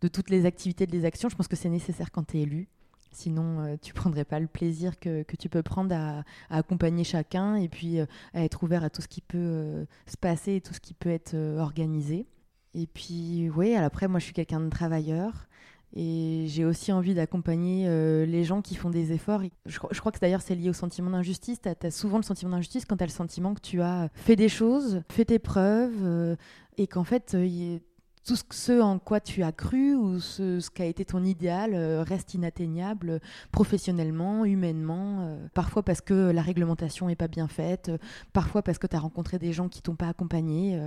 de 0.00 0.08
toutes 0.08 0.28
les 0.30 0.44
activités, 0.44 0.86
de 0.86 0.92
les 0.92 1.04
actions. 1.04 1.28
Je 1.28 1.36
pense 1.36 1.46
que 1.46 1.54
c'est 1.54 1.68
nécessaire 1.68 2.10
quand 2.10 2.24
tu 2.24 2.38
es 2.38 2.42
élu. 2.42 2.68
Sinon, 3.12 3.60
euh, 3.60 3.76
tu 3.80 3.94
prendrais 3.94 4.24
pas 4.24 4.40
le 4.40 4.48
plaisir 4.48 4.98
que, 4.98 5.24
tu 5.38 5.48
peux 5.48 5.62
prendre 5.62 5.94
à, 5.94 6.24
accompagner 6.50 7.04
chacun 7.04 7.54
et 7.54 7.68
puis 7.68 8.00
euh, 8.00 8.06
à 8.34 8.42
être 8.42 8.64
ouvert 8.64 8.82
à 8.82 8.90
tout 8.90 9.02
ce 9.02 9.08
qui 9.08 9.20
peut 9.20 9.86
se 10.06 10.16
passer 10.16 10.56
et 10.56 10.60
tout 10.60 10.74
ce 10.74 10.80
qui 10.80 10.94
peut 10.94 11.10
être 11.10 11.36
organisé. 11.58 12.26
Et 12.74 12.88
puis, 12.88 13.50
oui, 13.54 13.76
après, 13.76 14.08
moi, 14.08 14.18
je 14.18 14.24
suis 14.24 14.34
quelqu'un 14.34 14.60
de 14.60 14.70
travailleur. 14.70 15.46
Et 15.94 16.46
j'ai 16.48 16.64
aussi 16.64 16.90
envie 16.90 17.14
d'accompagner 17.14 17.86
euh, 17.86 18.24
les 18.24 18.44
gens 18.44 18.62
qui 18.62 18.74
font 18.74 18.88
des 18.88 19.12
efforts. 19.12 19.42
Je, 19.66 19.78
crois 19.78 20.12
que 20.12 20.18
d'ailleurs 20.18 20.40
c'est 20.40 20.54
lié 20.54 20.70
au 20.70 20.74
sentiment 20.74 21.10
d'injustice. 21.10 21.60
Tu 21.60 21.68
as, 21.68 21.90
souvent 21.90 22.16
le 22.16 22.22
sentiment 22.22 22.52
d'injustice 22.52 22.86
quand 22.86 22.96
tu 22.96 23.04
as 23.04 23.06
le 23.06 23.12
sentiment 23.12 23.54
que 23.54 23.60
tu 23.60 23.82
as 23.82 24.08
fait 24.14 24.36
des 24.36 24.48
choses, 24.48 25.02
fait 25.10 25.26
tes 25.26 25.38
preuves, 25.38 26.02
euh, 26.02 26.36
et 26.78 26.86
qu'en 26.86 27.04
fait, 27.04 27.34
euh, 27.34 27.78
tout 28.24 28.36
ce 28.50 28.80
en 28.80 28.98
quoi 28.98 29.20
tu 29.20 29.42
as 29.42 29.52
cru 29.52 29.94
ou 29.94 30.20
ce, 30.20 30.60
qu'a 30.70 30.84
été 30.84 31.04
ton 31.04 31.24
idéal 31.24 31.74
euh, 31.74 32.02
reste 32.02 32.34
inatteignable 32.34 33.20
professionnellement, 33.50 34.44
humainement, 34.44 35.22
euh, 35.22 35.46
parfois 35.54 35.82
parce 35.82 36.00
que 36.00 36.30
la 36.30 36.42
réglementation 36.42 37.08
n'est 37.08 37.16
pas 37.16 37.28
bien 37.28 37.48
faite, 37.48 37.88
euh, 37.88 37.98
parfois 38.32 38.62
parce 38.62 38.78
que 38.78 38.86
tu 38.86 38.94
as 38.94 39.00
rencontré 39.00 39.38
des 39.38 39.52
gens 39.52 39.68
qui 39.68 39.82
t'ont 39.82 39.96
pas 39.96 40.08
accompagné. 40.08 40.78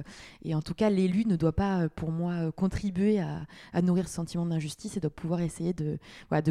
et 0.43 0.55
en 0.55 0.61
tout 0.61 0.73
cas, 0.73 0.89
l'élu 0.89 1.25
ne 1.25 1.35
doit 1.35 1.51
pas, 1.51 1.89
pour 1.89 2.11
moi, 2.11 2.51
contribuer 2.51 3.19
à, 3.19 3.81
nourrir 3.81 4.07
ce 4.07 4.15
sentiment 4.15 4.45
d'injustice 4.45 4.97
et 4.97 4.99
doit 4.99 5.09
pouvoir 5.09 5.41
essayer 5.41 5.73
de, 5.73 5.97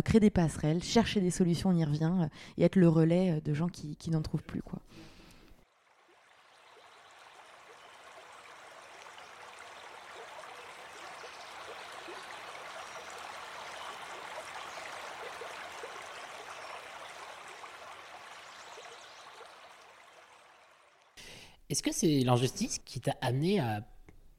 créer 0.00 0.21
des 0.21 0.31
passerelles, 0.31 0.83
chercher 0.83 1.21
des 1.21 1.31
solutions, 1.31 1.71
on 1.71 1.76
y 1.76 1.85
revient, 1.85 2.29
et 2.59 2.64
être 2.64 2.76
le 2.76 2.88
relais 2.88 3.41
de 3.45 3.55
gens 3.55 3.69
qui, 3.69 3.97
qui 3.97 4.11
n'en 4.11 4.23
trouvent 4.23 4.43
plus. 4.43 4.62
Est-ce 21.75 21.83
que 21.83 21.93
c'est 21.93 22.21
l'injustice 22.21 22.78
qui 22.85 23.00
t'a 23.00 23.16
amené 23.21 23.59
à 23.59 23.81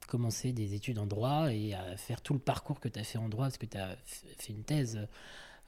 commencer 0.08 0.54
des 0.54 0.72
études 0.72 0.98
en 0.98 1.04
droit 1.04 1.52
et 1.52 1.74
à 1.74 1.94
faire 1.98 2.22
tout 2.22 2.32
le 2.32 2.38
parcours 2.38 2.80
que 2.80 2.88
tu 2.88 2.98
as 2.98 3.04
fait 3.04 3.18
en 3.18 3.28
droit 3.28 3.44
Parce 3.44 3.58
que 3.58 3.66
tu 3.66 3.76
as 3.76 3.94
fait 4.38 4.54
une 4.54 4.64
thèse, 4.64 5.06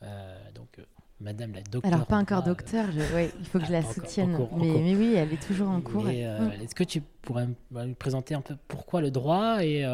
euh, 0.03 0.51
donc 0.55 0.79
euh, 0.79 0.85
Madame 1.21 1.53
la 1.53 1.61
docteur. 1.61 1.93
Alors, 1.93 2.07
pas 2.07 2.17
encore 2.17 2.43
docteur, 2.43 2.87
il 2.91 3.45
faut 3.45 3.59
que 3.59 3.67
je 3.67 3.73
la 3.73 3.83
soutienne. 3.83 4.49
mais, 4.57 4.97
oui, 4.97 5.13
elle 5.15 5.31
est 5.31 5.47
toujours 5.47 5.69
en 5.69 5.83
cours. 5.83 6.07
Euh. 6.07 6.51
Est-ce 6.53 6.75
que 6.75 6.85
tu 6.85 7.03
pourrais 7.03 7.47
me 7.71 7.93
présenter 7.93 8.35
un 8.35 8.41
peu 8.41 8.57
pourquoi 8.67 9.03
le 9.03 9.11
droit 9.11 9.63
et, 9.63 9.85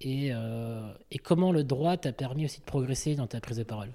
et, 0.00 0.32
et 1.10 1.18
comment 1.18 1.52
le 1.52 1.64
droit 1.64 1.98
t'a 1.98 2.12
permis 2.12 2.46
aussi 2.46 2.60
de 2.60 2.64
progresser 2.64 3.14
dans 3.14 3.26
ta 3.26 3.42
prise 3.42 3.58
de 3.58 3.62
parole? 3.62 3.92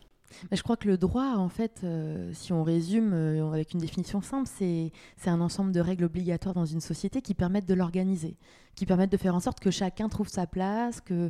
Je 0.51 0.61
crois 0.61 0.77
que 0.77 0.87
le 0.87 0.97
droit, 0.97 1.35
en 1.35 1.49
fait, 1.49 1.81
euh, 1.83 2.31
si 2.33 2.53
on 2.53 2.63
résume 2.63 3.13
euh, 3.13 3.51
avec 3.51 3.73
une 3.73 3.79
définition 3.79 4.21
simple, 4.21 4.49
c'est 4.57 4.91
un 5.25 5.41
ensemble 5.41 5.71
de 5.71 5.79
règles 5.79 6.05
obligatoires 6.05 6.55
dans 6.55 6.65
une 6.65 6.81
société 6.81 7.21
qui 7.21 7.33
permettent 7.33 7.67
de 7.67 7.73
l'organiser, 7.73 8.35
qui 8.75 8.85
permettent 8.85 9.11
de 9.11 9.17
faire 9.17 9.35
en 9.35 9.39
sorte 9.39 9.59
que 9.59 9.71
chacun 9.71 10.09
trouve 10.09 10.27
sa 10.27 10.47
place, 10.47 11.01
que, 11.01 11.29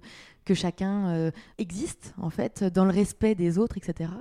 chacun 0.54 1.08
euh, 1.10 1.32
existe, 1.58 2.14
en 2.18 2.30
fait, 2.30 2.64
dans 2.64 2.86
le 2.86 2.92
respect 2.92 3.36
des 3.36 3.58
autres, 3.58 3.78
etc. 3.78 4.12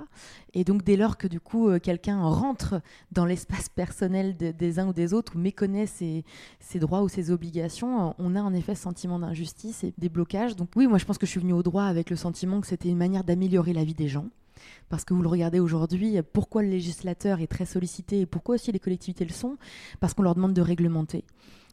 Et 0.53 0.63
donc, 0.63 0.83
dès 0.83 0.95
lors 0.95 1.17
que, 1.17 1.27
du 1.27 1.39
coup, 1.39 1.69
quelqu'un 1.79 2.21
rentre 2.23 2.81
dans 3.11 3.25
l'espace 3.25 3.69
personnel 3.69 4.35
des 4.37 4.79
uns 4.79 4.87
ou 4.87 4.93
des 4.93 5.13
autres 5.13 5.35
ou 5.35 5.39
méconnaît 5.39 5.85
ses, 5.85 6.23
ses, 6.59 6.79
droits 6.79 7.03
ou 7.03 7.09
ses 7.09 7.31
obligations, 7.31 8.15
on 8.17 8.35
a 8.35 8.41
en 8.41 8.53
effet 8.53 8.75
ce 8.75 8.83
sentiment 8.83 9.19
d'injustice 9.19 9.83
et 9.83 9.93
des 9.97 10.09
blocages. 10.09 10.55
Donc, 10.55 10.69
oui, 10.75 10.87
moi, 10.87 10.97
je 10.97 11.05
pense 11.05 11.17
que 11.17 11.25
je 11.25 11.31
suis 11.31 11.41
venue 11.41 11.53
au 11.53 11.63
droit 11.63 11.83
avec 11.83 12.09
le 12.09 12.15
sentiment 12.15 12.61
que 12.61 12.67
c'était 12.67 12.89
une 12.89 12.97
manière 12.97 13.23
d'améliorer 13.23 13.73
la 13.73 13.83
vie 13.83 13.93
des 13.93 14.07
gens 14.07 14.27
parce 14.89 15.05
que 15.05 15.13
vous 15.13 15.21
le 15.21 15.29
regardez 15.29 15.59
aujourd'hui, 15.59 16.17
pourquoi 16.33 16.61
le 16.61 16.69
législateur 16.69 17.39
est 17.41 17.47
très 17.47 17.65
sollicité 17.65 18.21
et 18.21 18.25
pourquoi 18.25 18.55
aussi 18.55 18.71
les 18.71 18.79
collectivités 18.79 19.25
le 19.25 19.33
sont? 19.33 19.57
Parce 19.99 20.13
qu'on 20.13 20.23
leur 20.23 20.35
demande 20.35 20.53
de 20.53 20.61
réglementer. 20.61 21.25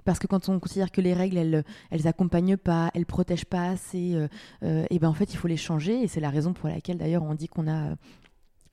Parce 0.04 0.18
que 0.18 0.26
quand 0.26 0.48
on 0.48 0.58
considère 0.58 0.90
que 0.90 1.00
les 1.00 1.14
règles, 1.14 1.38
elles, 1.38 1.64
elles 1.90 2.08
accompagnent 2.08 2.56
pas, 2.56 2.90
elles 2.94 3.06
protègent 3.06 3.44
pas 3.44 3.68
assez, 3.68 4.14
euh, 4.14 4.28
euh, 4.62 4.84
et 4.90 4.98
ben 4.98 5.08
en 5.08 5.14
fait, 5.14 5.32
il 5.32 5.36
faut 5.36 5.48
les 5.48 5.56
changer. 5.56 6.02
Et 6.02 6.08
c'est 6.08 6.20
la 6.20 6.30
raison 6.30 6.52
pour 6.52 6.68
laquelle, 6.68 6.98
d'ailleurs, 6.98 7.22
on 7.22 7.34
dit 7.34 7.48
qu'on 7.48 7.68
a 7.68 7.96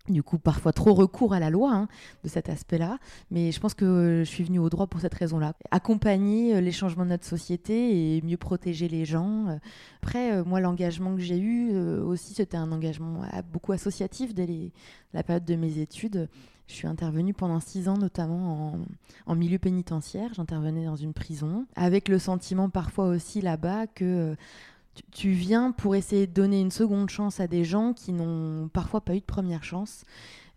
du 0.09 0.23
coup 0.23 0.37
parfois 0.37 0.73
trop 0.73 0.93
recours 0.93 1.33
à 1.33 1.39
la 1.39 1.49
loi 1.49 1.71
hein, 1.73 1.87
de 2.23 2.29
cet 2.29 2.49
aspect-là. 2.49 2.97
Mais 3.31 3.51
je 3.51 3.59
pense 3.59 3.73
que 3.73 4.23
je 4.25 4.29
suis 4.29 4.43
venue 4.43 4.59
au 4.59 4.69
droit 4.69 4.87
pour 4.87 5.01
cette 5.01 5.13
raison-là. 5.13 5.53
Accompagner 5.71 6.55
euh, 6.55 6.61
les 6.61 6.71
changements 6.71 7.05
de 7.05 7.09
notre 7.09 7.25
société 7.25 8.15
et 8.17 8.21
mieux 8.21 8.37
protéger 8.37 8.87
les 8.87 9.05
gens. 9.05 9.59
Après, 10.01 10.33
euh, 10.33 10.43
moi, 10.43 10.59
l'engagement 10.59 11.15
que 11.15 11.21
j'ai 11.21 11.37
eu 11.37 11.71
euh, 11.73 12.03
aussi, 12.03 12.33
c'était 12.33 12.57
un 12.57 12.71
engagement 12.71 13.21
beaucoup 13.51 13.71
associatif 13.71 14.33
dès 14.33 14.71
la 15.13 15.23
période 15.23 15.45
de 15.45 15.55
mes 15.55 15.79
études. 15.79 16.29
Je 16.67 16.73
suis 16.73 16.87
intervenue 16.87 17.33
pendant 17.33 17.61
six 17.61 17.87
ans, 17.87 17.97
notamment 17.97 18.73
en, 18.73 18.79
en 19.25 19.35
milieu 19.35 19.57
pénitentiaire. 19.57 20.33
J'intervenais 20.33 20.85
dans 20.85 20.97
une 20.97 21.13
prison, 21.13 21.65
avec 21.75 22.09
le 22.09 22.19
sentiment 22.19 22.69
parfois 22.69 23.07
aussi 23.07 23.41
là-bas 23.41 23.87
que 23.87 24.35
tu 25.11 25.31
viens 25.31 25.71
pour 25.71 25.95
essayer 25.95 26.27
de 26.27 26.33
donner 26.33 26.59
une 26.59 26.71
seconde 26.71 27.09
chance 27.09 27.39
à 27.39 27.47
des 27.47 27.63
gens 27.63 27.93
qui 27.93 28.13
n'ont 28.13 28.69
parfois 28.69 29.01
pas 29.01 29.15
eu 29.15 29.19
de 29.19 29.25
première 29.25 29.63
chance. 29.63 30.05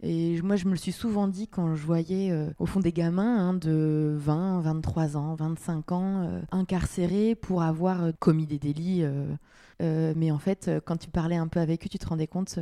Et 0.02 0.40
moi, 0.42 0.56
je 0.56 0.64
me 0.64 0.70
le 0.70 0.76
suis 0.76 0.92
souvent 0.92 1.28
dit 1.28 1.46
quand 1.46 1.74
je 1.74 1.84
voyais, 1.84 2.30
euh, 2.30 2.50
au 2.58 2.66
fond, 2.66 2.80
des 2.80 2.92
gamins 2.92 3.48
hein, 3.48 3.54
de 3.54 4.14
20, 4.18 4.60
23 4.60 5.16
ans, 5.16 5.34
25 5.34 5.92
ans, 5.92 6.22
euh, 6.22 6.40
incarcérés 6.52 7.34
pour 7.34 7.62
avoir 7.62 8.04
euh, 8.04 8.12
commis 8.18 8.46
des 8.46 8.58
délits. 8.58 9.04
Mais 9.80 10.30
en 10.30 10.38
fait, 10.38 10.70
quand 10.84 10.96
tu 10.96 11.10
parlais 11.10 11.36
un 11.36 11.48
peu 11.48 11.60
avec 11.60 11.84
eux, 11.86 11.88
tu 11.88 11.98
te 11.98 12.06
rendais 12.06 12.26
compte 12.26 12.58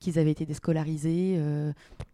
qu'ils 0.00 0.18
avaient 0.18 0.32
été 0.32 0.44
déscolarisés, 0.44 1.38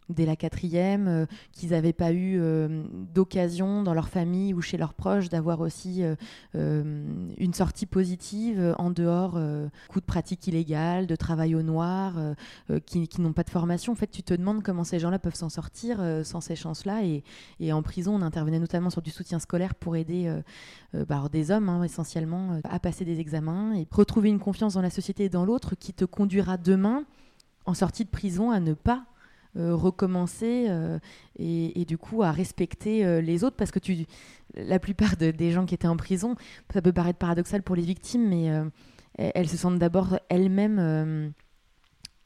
dès 0.09 0.25
la 0.25 0.35
quatrième, 0.35 1.07
euh, 1.07 1.25
qu'ils 1.51 1.69
n'avaient 1.71 1.93
pas 1.93 2.11
eu 2.11 2.37
euh, 2.39 2.83
d'occasion 3.13 3.83
dans 3.83 3.93
leur 3.93 4.09
famille 4.09 4.53
ou 4.53 4.61
chez 4.61 4.77
leurs 4.77 4.93
proches 4.93 5.29
d'avoir 5.29 5.61
aussi 5.61 6.03
euh, 6.03 6.93
une 7.37 7.53
sortie 7.53 7.85
positive 7.85 8.75
en 8.77 8.89
dehors 8.89 9.39
coup 9.89 9.99
de 9.99 10.05
pratique 10.05 10.47
illégale, 10.47 11.07
de 11.07 11.15
travail 11.15 11.55
au 11.55 11.61
noir, 11.61 12.15
qui, 12.85 13.09
n'ont 13.19 13.33
pas 13.33 13.43
de 13.43 13.49
formation. 13.49 13.93
En 13.93 13.95
fait, 13.95 14.07
tu 14.07 14.23
te 14.23 14.33
demandes 14.33 14.63
comment 14.63 14.83
ces 14.83 14.99
gens-là 14.99 15.19
peuvent 15.19 15.35
s'en 15.35 15.49
sortir 15.49 15.99
sans 16.23 16.41
ces 16.41 16.55
chances-là. 16.55 17.01
Et, 17.59 17.73
en 17.73 17.81
prison, 17.81 18.15
on 18.15 18.21
intervenait 18.21 18.59
notamment 18.59 18.89
sur 18.89 19.01
du 19.01 19.11
soutien 19.11 19.39
scolaire 19.39 19.75
pour 19.75 19.95
aider 19.95 20.33
bah, 20.93 21.23
des 21.31 21.51
hommes 21.51 21.69
hein, 21.69 21.83
essentiellement 21.83 22.59
à 22.63 22.79
passer 22.79 23.05
des 23.05 23.19
examens 23.19 23.73
et 23.75 23.87
retrouver 23.91 24.29
une 24.29 24.34
confiance 24.39 24.73
dans 24.73 24.81
la 24.81 24.89
société 24.89 25.25
et 25.25 25.29
dans 25.29 25.45
l'autre 25.45 25.75
qui 25.75 25.93
te 25.93 26.05
conduira 26.05 26.57
demain 26.57 27.05
en 27.65 27.73
sortie 27.73 28.05
de 28.05 28.09
prison 28.09 28.51
à 28.51 28.59
ne 28.59 28.73
pas 28.73 29.05
euh, 29.57 29.73
recommencer 29.73 30.65
euh, 30.67 30.99
et, 31.39 31.85
du 31.85 31.97
coup 31.97 32.23
à 32.23 32.31
respecter 32.31 33.05
euh, 33.05 33.21
les 33.21 33.45
autres. 33.45 33.55
Parce 33.55 33.71
que 33.71 33.79
tu, 33.79 34.05
la 34.53 34.79
plupart 34.79 35.15
des 35.15 35.51
gens 35.51 35.65
qui 35.65 35.73
étaient 35.73 35.87
en 35.87 35.95
prison, 35.95 36.35
ça 36.73 36.81
peut 36.81 36.91
paraître 36.91 37.19
paradoxal 37.19 37.63
pour 37.63 37.75
les 37.77 37.81
victimes, 37.81 38.27
mais 38.27 38.51
elles 39.17 39.47
se 39.47 39.55
sentent 39.55 39.79
d'abord 39.79 40.19
elles-mêmes 40.27 41.33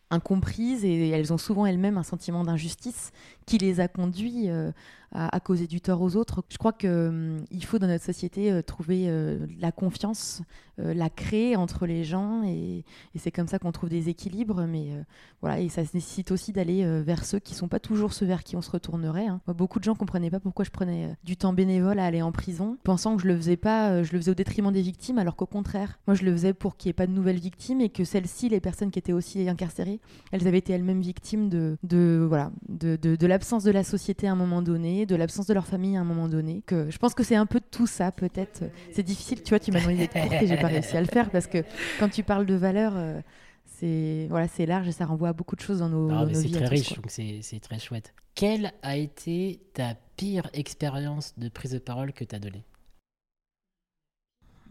incomprises 0.10 0.84
et 0.86 1.10
elles 1.10 1.32
ont 1.32 1.38
souvent 1.38 1.67
elles-mêmes 1.67 1.98
un 1.98 2.04
sentiment 2.04 2.43
d'injustice 2.43 3.12
qui 3.50 3.58
les 3.58 3.80
a 3.80 3.88
conduits 3.88 4.48
à, 5.12 5.40
causer 5.40 5.68
du 5.68 5.82
tort 5.82 6.02
aux 6.02 6.16
autres. 6.16 6.44
Je 6.50 6.58
crois 6.58 6.74
qu'il 6.74 6.90
hum, 6.90 7.46
il 7.52 7.66
faut 7.66 7.80
dans 7.80 7.88
notre 7.88 8.04
société 8.04 8.52
euh, 8.52 8.62
trouver 8.62 9.06
euh, 9.08 9.46
la 9.60 9.72
confiance, 9.72 10.42
euh, 10.80 10.94
la 10.94 11.10
créer 11.10 11.56
entre 11.56 11.86
les 11.86 12.04
gens 12.04 12.44
et, 12.44 12.86
c'est 13.16 13.32
comme 13.32 13.48
ça 13.48 13.60
qu'on 13.60 13.72
trouve 13.72 13.90
des 13.90 14.08
équilibres. 14.08 14.66
Mais 14.66 14.92
voilà, 15.42 15.60
et 15.60 15.68
ça 15.68 15.82
nécessite 15.82 16.32
aussi 16.32 16.54
d'aller 16.54 16.86
vers 17.02 17.26
ceux 17.26 17.40
qui 17.40 17.54
sont 17.54 17.68
pas 17.68 17.80
toujours 17.80 18.14
ceux 18.14 18.26
vers 18.26 18.44
qui 18.44 18.56
on 18.56 18.62
se 18.62 18.72
retournerait. 18.72 19.28
Hein. 19.28 19.42
beaucoup 19.48 19.80
de 19.80 19.84
gens 19.84 19.96
comprenaient 19.96 20.30
pas 20.30 20.40
pourquoi 20.40 20.64
je 20.64 20.70
prenais 20.70 21.18
du 21.26 21.36
temps 21.36 21.52
bénévole 21.52 22.00
à 22.00 22.06
aller 22.06 22.22
en 22.22 22.32
prison, 22.32 22.78
pensant 22.84 23.18
que 23.18 23.24
je 23.24 23.28
le 23.28 23.36
faisais 23.36 23.58
pas, 23.58 24.04
je 24.04 24.14
le 24.14 24.20
faisais 24.20 24.32
au 24.32 24.36
détriment 24.36 24.72
des 24.72 24.82
victimes, 24.82 25.18
alors 25.18 25.36
qu'au 25.36 25.48
contraire, 25.48 26.00
moi 26.08 26.16
je 26.16 26.24
le 26.24 26.32
faisais 26.32 26.54
pour 26.54 26.78
qu'il 26.78 26.88
n'y 26.88 26.92
ait 26.92 26.94
pas 26.94 27.08
de 27.08 27.12
nouvelles 27.12 27.40
victimes 27.40 27.82
et 27.82 27.90
que 27.90 28.06
celles-ci, 28.06 28.48
les 28.48 28.62
personnes 28.62 28.92
qui 28.92 29.00
étaient 29.00 29.12
aussi 29.12 29.50
incarcérées, 29.50 30.00
elles 30.32 30.48
avaient 30.48 30.60
été 30.60 30.72
elles-mêmes 30.72 31.02
victimes 31.02 31.50
de, 31.50 31.78
de 31.84 32.26
voilà, 32.26 32.52
de, 32.70 32.96
de 32.96 33.28
l'absence 33.39 33.63
de 33.63 33.71
la 33.71 33.86
société 33.86 34.28
à 34.28 34.34
un 34.34 34.36
moment 34.36 34.62
donné, 34.62 35.06
de 35.06 35.15
l'absence 35.15 35.47
de 35.47 35.54
leur 35.54 35.65
famille 35.65 35.95
à 35.95 36.02
un 36.02 36.04
moment 36.04 36.28
donné. 36.28 36.62
Que 36.65 36.91
je 36.91 36.97
pense 36.97 37.13
que 37.13 37.23
c'est 37.23 37.38
un 37.38 37.45
peu 37.45 37.62
tout 37.62 37.88
ça, 37.88 38.12
peut-être. 38.12 38.65
C'est 38.91 39.02
difficile, 39.02 39.41
tu 39.41 39.52
vois, 39.52 39.60
tu 39.60 39.71
m'as 39.71 39.80
demandé 39.80 39.95
d'être 39.99 40.19
courte 40.19 40.41
et 40.41 40.45
j'ai 40.47 40.58
pas 40.58 40.67
réussi 40.67 40.97
à 40.97 40.99
le 40.99 41.08
faire 41.08 41.32
parce 41.32 41.47
que 41.47 41.63
quand 41.99 42.10
tu 42.10 42.21
parles 42.21 42.45
de 42.45 42.56
valeurs, 42.56 42.97
euh, 42.97 43.21
c'est 43.63 44.28
voilà, 44.30 44.49
c'est 44.49 44.65
large 44.65 44.89
et 44.89 44.91
ça 44.91 45.06
renvoie 45.06 45.30
à 45.30 45.34
beaucoup 45.34 45.56
de 45.56 45.62
choses 45.62 45.80
dans 45.80 45.88
nos, 45.88 46.12
non, 46.12 46.25
mais 46.25 46.34
C'est 46.34 46.49
très 46.49 46.67
riche, 46.67 46.93
donc 46.95 47.10
c'est 47.10 47.60
très 47.62 47.80
chouette. 47.80 48.13
Quelle 48.36 48.73
a 48.82 48.97
été 48.97 49.62
ta 49.73 49.95
pire 50.17 50.49
expérience 50.52 51.34
de 51.38 51.47
prise 51.47 51.71
de 51.71 51.80
parole 51.80 52.12
que 52.12 52.25
tu 52.25 52.36
as 52.36 52.39
donnée? 52.39 52.65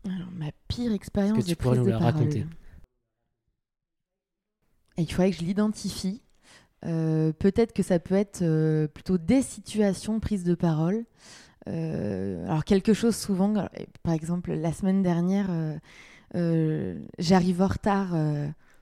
Alors, 0.04 0.30
ma 0.32 0.52
pire 0.68 0.92
expérience 0.92 1.46
de 1.46 1.54
prise 1.54 1.78
de 1.78 1.90
parole. 1.90 2.02
Raconter? 2.02 2.44
Et 4.98 5.02
il 5.02 5.10
faudrait 5.10 5.30
que 5.30 5.38
je 5.38 5.42
l'identifie. 5.42 6.20
Euh, 6.86 7.32
peut-être 7.32 7.72
que 7.72 7.82
ça 7.82 7.98
peut 7.98 8.14
être 8.14 8.42
euh, 8.42 8.86
plutôt 8.86 9.18
des 9.18 9.42
situations 9.42 10.20
prises 10.20 10.44
de 10.44 10.54
parole. 10.54 11.04
Euh, 11.68 12.46
alors 12.46 12.64
quelque 12.64 12.94
chose 12.94 13.16
souvent, 13.16 13.52
par 14.02 14.14
exemple 14.14 14.52
la 14.52 14.72
semaine 14.72 15.02
dernière, 15.02 15.50
j'arrive 17.18 17.62
en 17.62 17.66
retard 17.66 18.14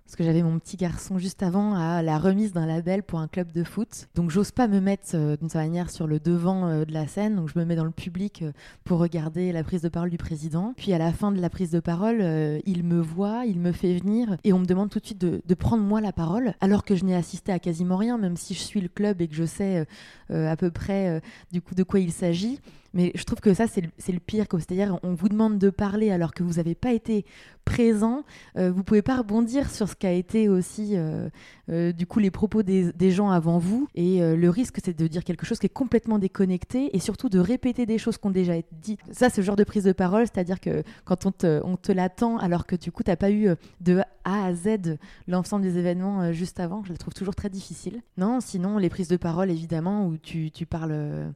parce 0.07 0.15
que 0.15 0.23
j'avais 0.23 0.45
mon 0.45 0.61
petit 0.61 0.77
garçon 0.77 1.19
juste 1.19 1.43
avant 1.43 1.75
à 1.75 2.01
la 2.01 2.19
remise 2.19 2.53
d'un 2.53 2.65
label 2.65 3.03
pour 3.03 3.19
un 3.19 3.27
club 3.27 3.51
de 3.51 3.65
foot. 3.65 4.07
Donc 4.15 4.31
j'ose 4.31 4.53
pas 4.53 4.69
me 4.69 4.79
mettre 4.79 5.09
euh, 5.15 5.37
d'une 5.37 5.49
certaine 5.49 5.71
manière 5.71 5.91
sur 5.91 6.07
le 6.07 6.21
devant 6.21 6.69
euh, 6.69 6.85
de 6.85 6.93
la 6.93 7.09
scène, 7.09 7.35
donc 7.35 7.49
je 7.53 7.59
me 7.59 7.65
mets 7.65 7.75
dans 7.75 7.85
le 7.85 7.91
public 7.91 8.43
euh, 8.43 8.53
pour 8.85 9.01
regarder 9.01 9.51
la 9.51 9.65
prise 9.65 9.83
de 9.83 9.89
parole 9.89 10.11
du 10.11 10.17
président. 10.17 10.75
Puis 10.77 10.93
à 10.93 10.99
la 10.99 11.13
fin 11.13 11.33
de 11.33 11.41
la 11.41 11.51
prise 11.51 11.73
de 11.73 11.81
parole, 11.81 12.23
il 12.67 12.85
me 12.85 13.01
voit, 13.01 13.47
il 13.47 13.59
me 13.59 13.73
fait 13.73 13.99
venir 13.99 14.37
et 14.45 14.53
on 14.53 14.61
me 14.61 14.65
demande 14.65 14.91
tout 14.91 15.01
de 15.01 15.07
suite 15.07 15.21
de, 15.21 15.43
de 15.45 15.55
prendre 15.55 15.83
moi 15.83 16.01
la 16.01 16.13
parole, 16.13 16.55
alors 16.61 16.85
que 16.85 16.95
je 16.95 17.05
n'ai 17.05 17.17
assisté 17.17 17.51
à 17.51 17.59
quasiment 17.59 17.97
rien, 17.97 18.17
même 18.17 18.37
si 18.37 18.55
je 18.55 18.61
suis 18.61 18.81
le 18.81 18.89
club 18.89 19.21
et 19.21 19.27
que 19.27 19.35
je 19.35 19.45
sais 19.45 19.87
à 20.31 20.57
peu 20.57 20.71
près 20.71 21.21
du 21.51 21.61
coup 21.61 21.75
de 21.75 21.83
quoi 21.83 21.99
il 21.99 22.13
s'agit. 22.13 22.61
Mais 22.97 23.13
je 23.15 23.25
trouve 23.25 23.41
que 23.41 23.53
ça, 23.53 23.67
c'est 23.67 23.83
le, 23.83 24.19
pire. 24.19 24.47
C'est-à-dire, 24.51 24.99
on 25.03 25.13
vous 25.13 25.29
demande 25.29 25.59
de 25.59 25.69
parler 25.69 26.11
alors 26.11 26.33
que 26.33 26.43
vous 26.43 26.55
n'avez 26.55 26.75
pas 26.75 26.93
été 26.93 27.27
présent. 27.67 28.25
Euh, 28.57 28.73
vous 28.73 28.85
pouvez 28.85 29.03
pas 29.03 29.19
rebondir 29.19 29.71
sur 29.71 29.87
ce 29.87 29.95
qu'a 29.95 30.13
été 30.13 30.49
aussi, 30.49 30.93
euh, 30.95 31.29
euh, 31.69 31.93
du 31.93 32.07
coup, 32.07 32.21
les 32.21 32.31
propos 32.31 32.63
des, 32.63 33.11
gens 33.11 33.29
avant 33.29 33.59
vous. 33.59 33.87
Et 33.95 34.21
le 34.21 34.49
risque, 34.49 34.79
c'est 34.83 34.99
de 34.99 35.07
dire 35.07 35.25
quelque 35.25 35.45
chose 35.45 35.59
qui 35.59 35.67
est 35.67 35.69
complètement 35.69 36.19
déconnecté 36.19 36.97
et 36.97 36.99
surtout 36.99 37.29
de 37.29 37.39
répéter 37.39 37.85
des 37.85 37.99
choses 37.99 38.17
qui 38.17 38.27
ont 38.27 38.31
déjà 38.31 38.57
été 38.57 38.69
dites. 38.73 39.01
Ça, 39.13 39.29
le 39.37 39.43
genre 39.43 39.57
de 39.57 39.65
prise 39.65 39.85
de 39.85 39.93
parole, 39.93 40.23
c'est-à-dire 40.23 40.59
que 40.59 40.83
quand 41.05 41.27
on 41.27 41.33
te, 41.33 41.93
l'attend 41.93 42.39
alors 42.39 42.65
que 42.65 42.77
du 42.77 42.91
coup, 42.91 43.03
tu 43.03 43.11
n'as 43.11 43.17
pas 43.17 43.31
eu 43.31 43.51
de 43.83 44.01
A 44.25 44.47
à 44.47 44.55
Z 44.55 44.97
l'ensemble 45.29 45.65
des 45.65 45.77
événements 45.77 46.33
juste 46.33 46.61
avant, 46.61 46.83
je 46.85 46.93
le 46.93 46.99
trouve 46.99 47.13
toujours 47.13 47.35
très 47.35 47.51
difficile. 47.51 48.01
Non, 48.17 48.41
sinon, 48.41 48.79
les 48.79 48.89
prises 48.89 49.09
de 49.09 49.19
parole, 49.19 49.51
évidemment, 49.51 50.07
où 50.07 50.17
tu 50.17 50.51
parles 50.65 51.35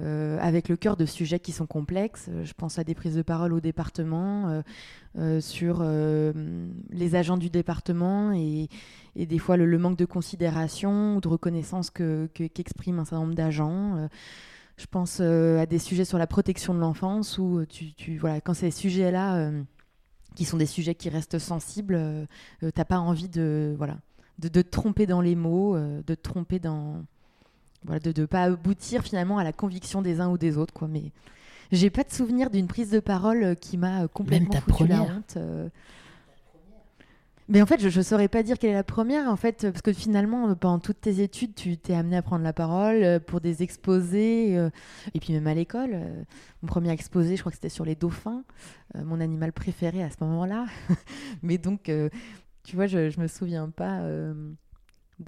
euh, 0.00 0.38
avec 0.40 0.70
le 0.70 0.76
cœur 0.76 0.96
de 0.96 1.04
sujets 1.04 1.38
qui 1.38 1.52
sont 1.52 1.66
complexes. 1.66 2.28
Euh, 2.30 2.44
je 2.44 2.54
pense 2.54 2.78
à 2.78 2.84
des 2.84 2.94
prises 2.94 3.14
de 3.14 3.20
parole 3.20 3.52
au 3.52 3.60
département, 3.60 4.62
euh, 5.18 5.40
sur 5.42 5.84
les 6.90 7.14
agents 7.14 7.36
du 7.36 7.50
département 7.50 8.32
et, 8.32 8.68
des 9.14 9.38
fois 9.38 9.58
le, 9.58 9.78
manque 9.78 9.98
de 9.98 10.06
considération 10.06 11.16
ou 11.16 11.20
de 11.20 11.28
reconnaissance 11.28 11.90
qu'expriment 11.90 13.00
un 13.00 13.04
certain 13.04 13.20
nombre 13.20 13.34
d'agents. 13.34 14.08
je 14.78 14.86
pense 14.86 15.20
à 15.20 15.66
des 15.66 15.78
sujets 15.78 16.06
sur 16.06 16.16
la 16.16 16.26
protection 16.26 16.72
de 16.74 16.78
l'enfance 16.80 17.36
où 17.36 17.66
tu, 17.66 18.16
voilà, 18.16 18.40
quand 18.40 18.54
ces 18.54 18.70
sujets-là, 18.70 19.50
qui 20.34 20.46
sont 20.46 20.56
des 20.56 20.66
sujets 20.66 20.94
qui 20.94 21.10
restent 21.10 21.38
sensibles, 21.38 22.26
t'as 22.74 22.86
pas 22.86 22.98
envie 22.98 23.28
de, 23.28 23.74
voilà, 23.76 23.98
de, 24.38 24.48
te 24.48 24.60
tromper 24.60 25.04
dans 25.04 25.20
les 25.20 25.34
mots, 25.34 25.76
de 25.76 26.14
te 26.14 26.22
tromper 26.22 26.58
dans 26.58 27.04
voilà, 27.84 28.00
de 28.00 28.20
ne 28.20 28.26
pas 28.26 28.44
aboutir 28.44 29.02
finalement 29.02 29.38
à 29.38 29.44
la 29.44 29.52
conviction 29.52 30.02
des 30.02 30.20
uns 30.20 30.28
ou 30.28 30.38
des 30.38 30.56
autres. 30.56 30.72
Quoi. 30.72 30.88
Mais 30.88 31.12
j'ai 31.72 31.88
pas 31.88 32.04
de 32.04 32.12
souvenir 32.12 32.50
d'une 32.50 32.66
prise 32.66 32.90
de 32.90 33.00
parole 33.00 33.42
euh, 33.42 33.54
qui 33.54 33.78
m'a 33.78 34.02
euh, 34.02 34.08
complètement 34.08 34.60
foutu 34.60 34.86
la 34.86 35.02
honte. 35.02 35.34
Euh. 35.36 35.68
Mais 37.48 37.60
en 37.60 37.66
fait, 37.66 37.86
je 37.86 37.98
ne 37.98 38.04
saurais 38.04 38.28
pas 38.28 38.42
dire 38.42 38.58
quelle 38.58 38.70
est 38.70 38.74
la 38.74 38.84
première, 38.84 39.28
en 39.28 39.36
fait, 39.36 39.62
parce 39.62 39.82
que 39.82 39.92
finalement, 39.92 40.54
pendant 40.54 40.78
toutes 40.78 41.00
tes 41.00 41.20
études, 41.20 41.54
tu 41.54 41.76
t'es 41.76 41.92
amené 41.92 42.16
à 42.16 42.22
prendre 42.22 42.44
la 42.44 42.52
parole 42.52 43.20
pour 43.26 43.40
des 43.40 43.62
exposés, 43.62 44.54
et 45.12 45.20
puis 45.20 45.34
même 45.34 45.46
à 45.48 45.52
l'école. 45.52 46.00
mon 46.62 46.68
premier 46.68 46.90
exposé, 46.90 47.36
je 47.36 47.42
crois 47.42 47.50
que 47.50 47.56
c'était 47.56 47.68
sur 47.68 47.84
les 47.84 47.96
dauphins, 47.96 48.44
mon 48.94 49.20
animal 49.20 49.52
préféré 49.52 50.02
à 50.02 50.08
ce 50.08 50.16
moment-là. 50.20 50.66
Mais 51.42 51.58
donc, 51.58 51.90
tu 52.62 52.76
vois, 52.76 52.86
je 52.86 52.98
ne 52.98 53.22
me 53.22 53.26
souviens 53.26 53.68
pas 53.68 54.00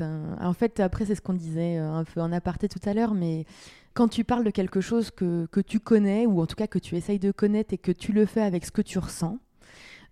en 0.00 0.52
fait, 0.52 0.80
après, 0.80 1.06
c'est 1.06 1.14
ce 1.14 1.20
qu'on 1.20 1.34
disait 1.34 1.78
euh, 1.78 1.92
un 1.92 2.04
peu 2.04 2.20
en 2.20 2.32
aparté 2.32 2.68
tout 2.68 2.80
à 2.84 2.94
l'heure, 2.94 3.14
mais 3.14 3.46
quand 3.94 4.08
tu 4.08 4.24
parles 4.24 4.44
de 4.44 4.50
quelque 4.50 4.80
chose 4.80 5.10
que, 5.10 5.46
que, 5.46 5.60
tu 5.60 5.80
connais, 5.80 6.26
ou 6.26 6.40
en 6.40 6.46
tout 6.46 6.56
cas 6.56 6.66
que 6.66 6.78
tu 6.78 6.96
essayes 6.96 7.18
de 7.18 7.32
connaître 7.32 7.72
et 7.74 7.78
que 7.78 7.92
tu 7.92 8.12
le 8.12 8.26
fais 8.26 8.42
avec 8.42 8.64
ce 8.64 8.70
que 8.70 8.82
tu 8.82 8.98
ressens, 8.98 9.38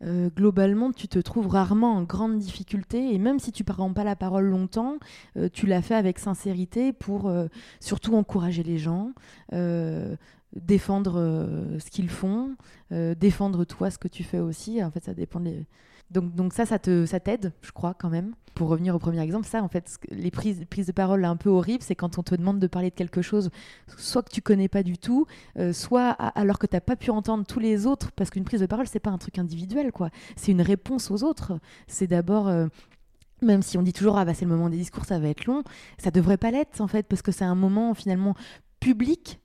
euh, 0.05 0.31
globalement, 0.31 0.93
tu 0.93 1.09
te 1.09 1.19
trouves 1.19 1.49
rarement 1.49 1.93
en 1.95 2.03
grande 2.03 2.39
difficulté. 2.39 3.15
Et 3.15 3.19
même 3.19 3.39
si 3.39 3.53
tu 3.53 3.63
ne 3.63 3.73
prends 3.73 3.93
pas 3.93 4.05
la 4.05 4.17
parole 4.17 4.47
longtemps, 4.47 4.99
euh, 5.37 5.49
tu 5.53 5.67
l'as 5.67 5.83
fait 5.83 5.95
avec 5.95 6.19
sincérité 6.19 6.93
pour 6.93 7.33
surtout 7.81 8.15
encourager 8.15 8.63
les 8.63 8.79
gens, 8.79 9.13
défendre 10.55 11.15
ce 11.79 11.91
qu'ils 11.91 12.11
font, 12.11 12.57
défendre 12.91 13.65
toi 13.65 13.91
ce 13.91 13.99
que 13.99 14.09
tu 14.09 14.25
fais 14.25 14.41
aussi. 14.41 14.83
En 14.83 14.91
fait, 14.91 15.05
ça 15.05 15.15
dépend 15.15 15.41
des 15.41 15.67
donc, 16.13 16.53
ça, 16.53 16.67
ça 16.67 16.79
te, 16.79 17.07
ça 17.07 17.21
t'aide, 17.21 17.53
je 17.63 17.73
crois, 17.73 17.95
quand 17.95 18.11
même. 18.11 18.35
Pour 18.55 18.69
revenir 18.69 18.95
au 18.95 18.99
premier 18.99 19.21
exemple, 19.21 19.47
ça, 19.47 19.63
en 19.63 19.69
fait, 19.69 19.99
les 20.11 20.31
prises, 20.31 20.61
de 20.61 20.93
parole 20.93 21.25
un 21.25 21.37
peu 21.37 21.49
horribles, 21.49 21.83
c'est 21.83 21.95
quand 21.95 22.19
on 22.19 22.23
te 22.23 22.35
demande 22.35 22.59
de 22.59 22.67
parler 22.67 22.91
de 22.91 22.95
quelque 22.95 23.23
chose, 23.23 23.51
soit 23.97 24.23
que 24.23 24.31
tu 24.31 24.43
connais 24.43 24.69
pas 24.69 24.83
du 24.83 24.99
tout, 24.99 25.27
euh, 25.59 25.73
soit 25.73 26.11
alors 26.11 26.59
que 26.59 26.67
tu 26.67 26.77
n'as 26.77 26.81
pas 26.81 26.97
pu 26.97 27.11
entendre 27.11 27.47
tous 27.47 27.61
les 27.61 27.87
autres, 27.87 28.13
parce 28.13 28.31
qu'une 28.31 28.45
prise 28.45 28.61
de 28.61 28.67
parole, 28.67 28.87
c'est 28.87 29.01
pas 29.01 29.11
un 29.11 29.19
truc 29.19 29.39
individuel, 29.39 29.91
quoi. 29.91 30.11
C'est 30.37 30.53
une 30.53 30.61
réponse 30.61 31.11
aux 31.11 31.25
autres. 31.25 31.59
C'est 31.87 32.07
d'abord 32.07 32.49
euh, 32.49 32.67
même 33.41 33.63
si 33.63 33.77
on 33.79 33.83
dit 33.83 33.93
toujours 33.93 34.19
ah 34.19 34.25
bah 34.25 34.35
c'est 34.35 34.45
le 34.45 34.53
moment 34.53 34.71
des 34.71 34.77
discours 34.77 35.05
ça 35.05 35.19
va 35.19 35.29
être 35.29 35.47
long 35.47 35.65
ça 35.99 36.13
devrait 36.13 36.37
pas 36.37 36.53
l'être 36.53 36.81
en 36.81 36.87
fait 36.87 37.09
parce 37.09 37.23
que 37.23 37.33
c'est 37.33 37.45
un 37.45 37.57
moment 37.57 37.93
finalement 37.93 38.37
public 38.79 39.41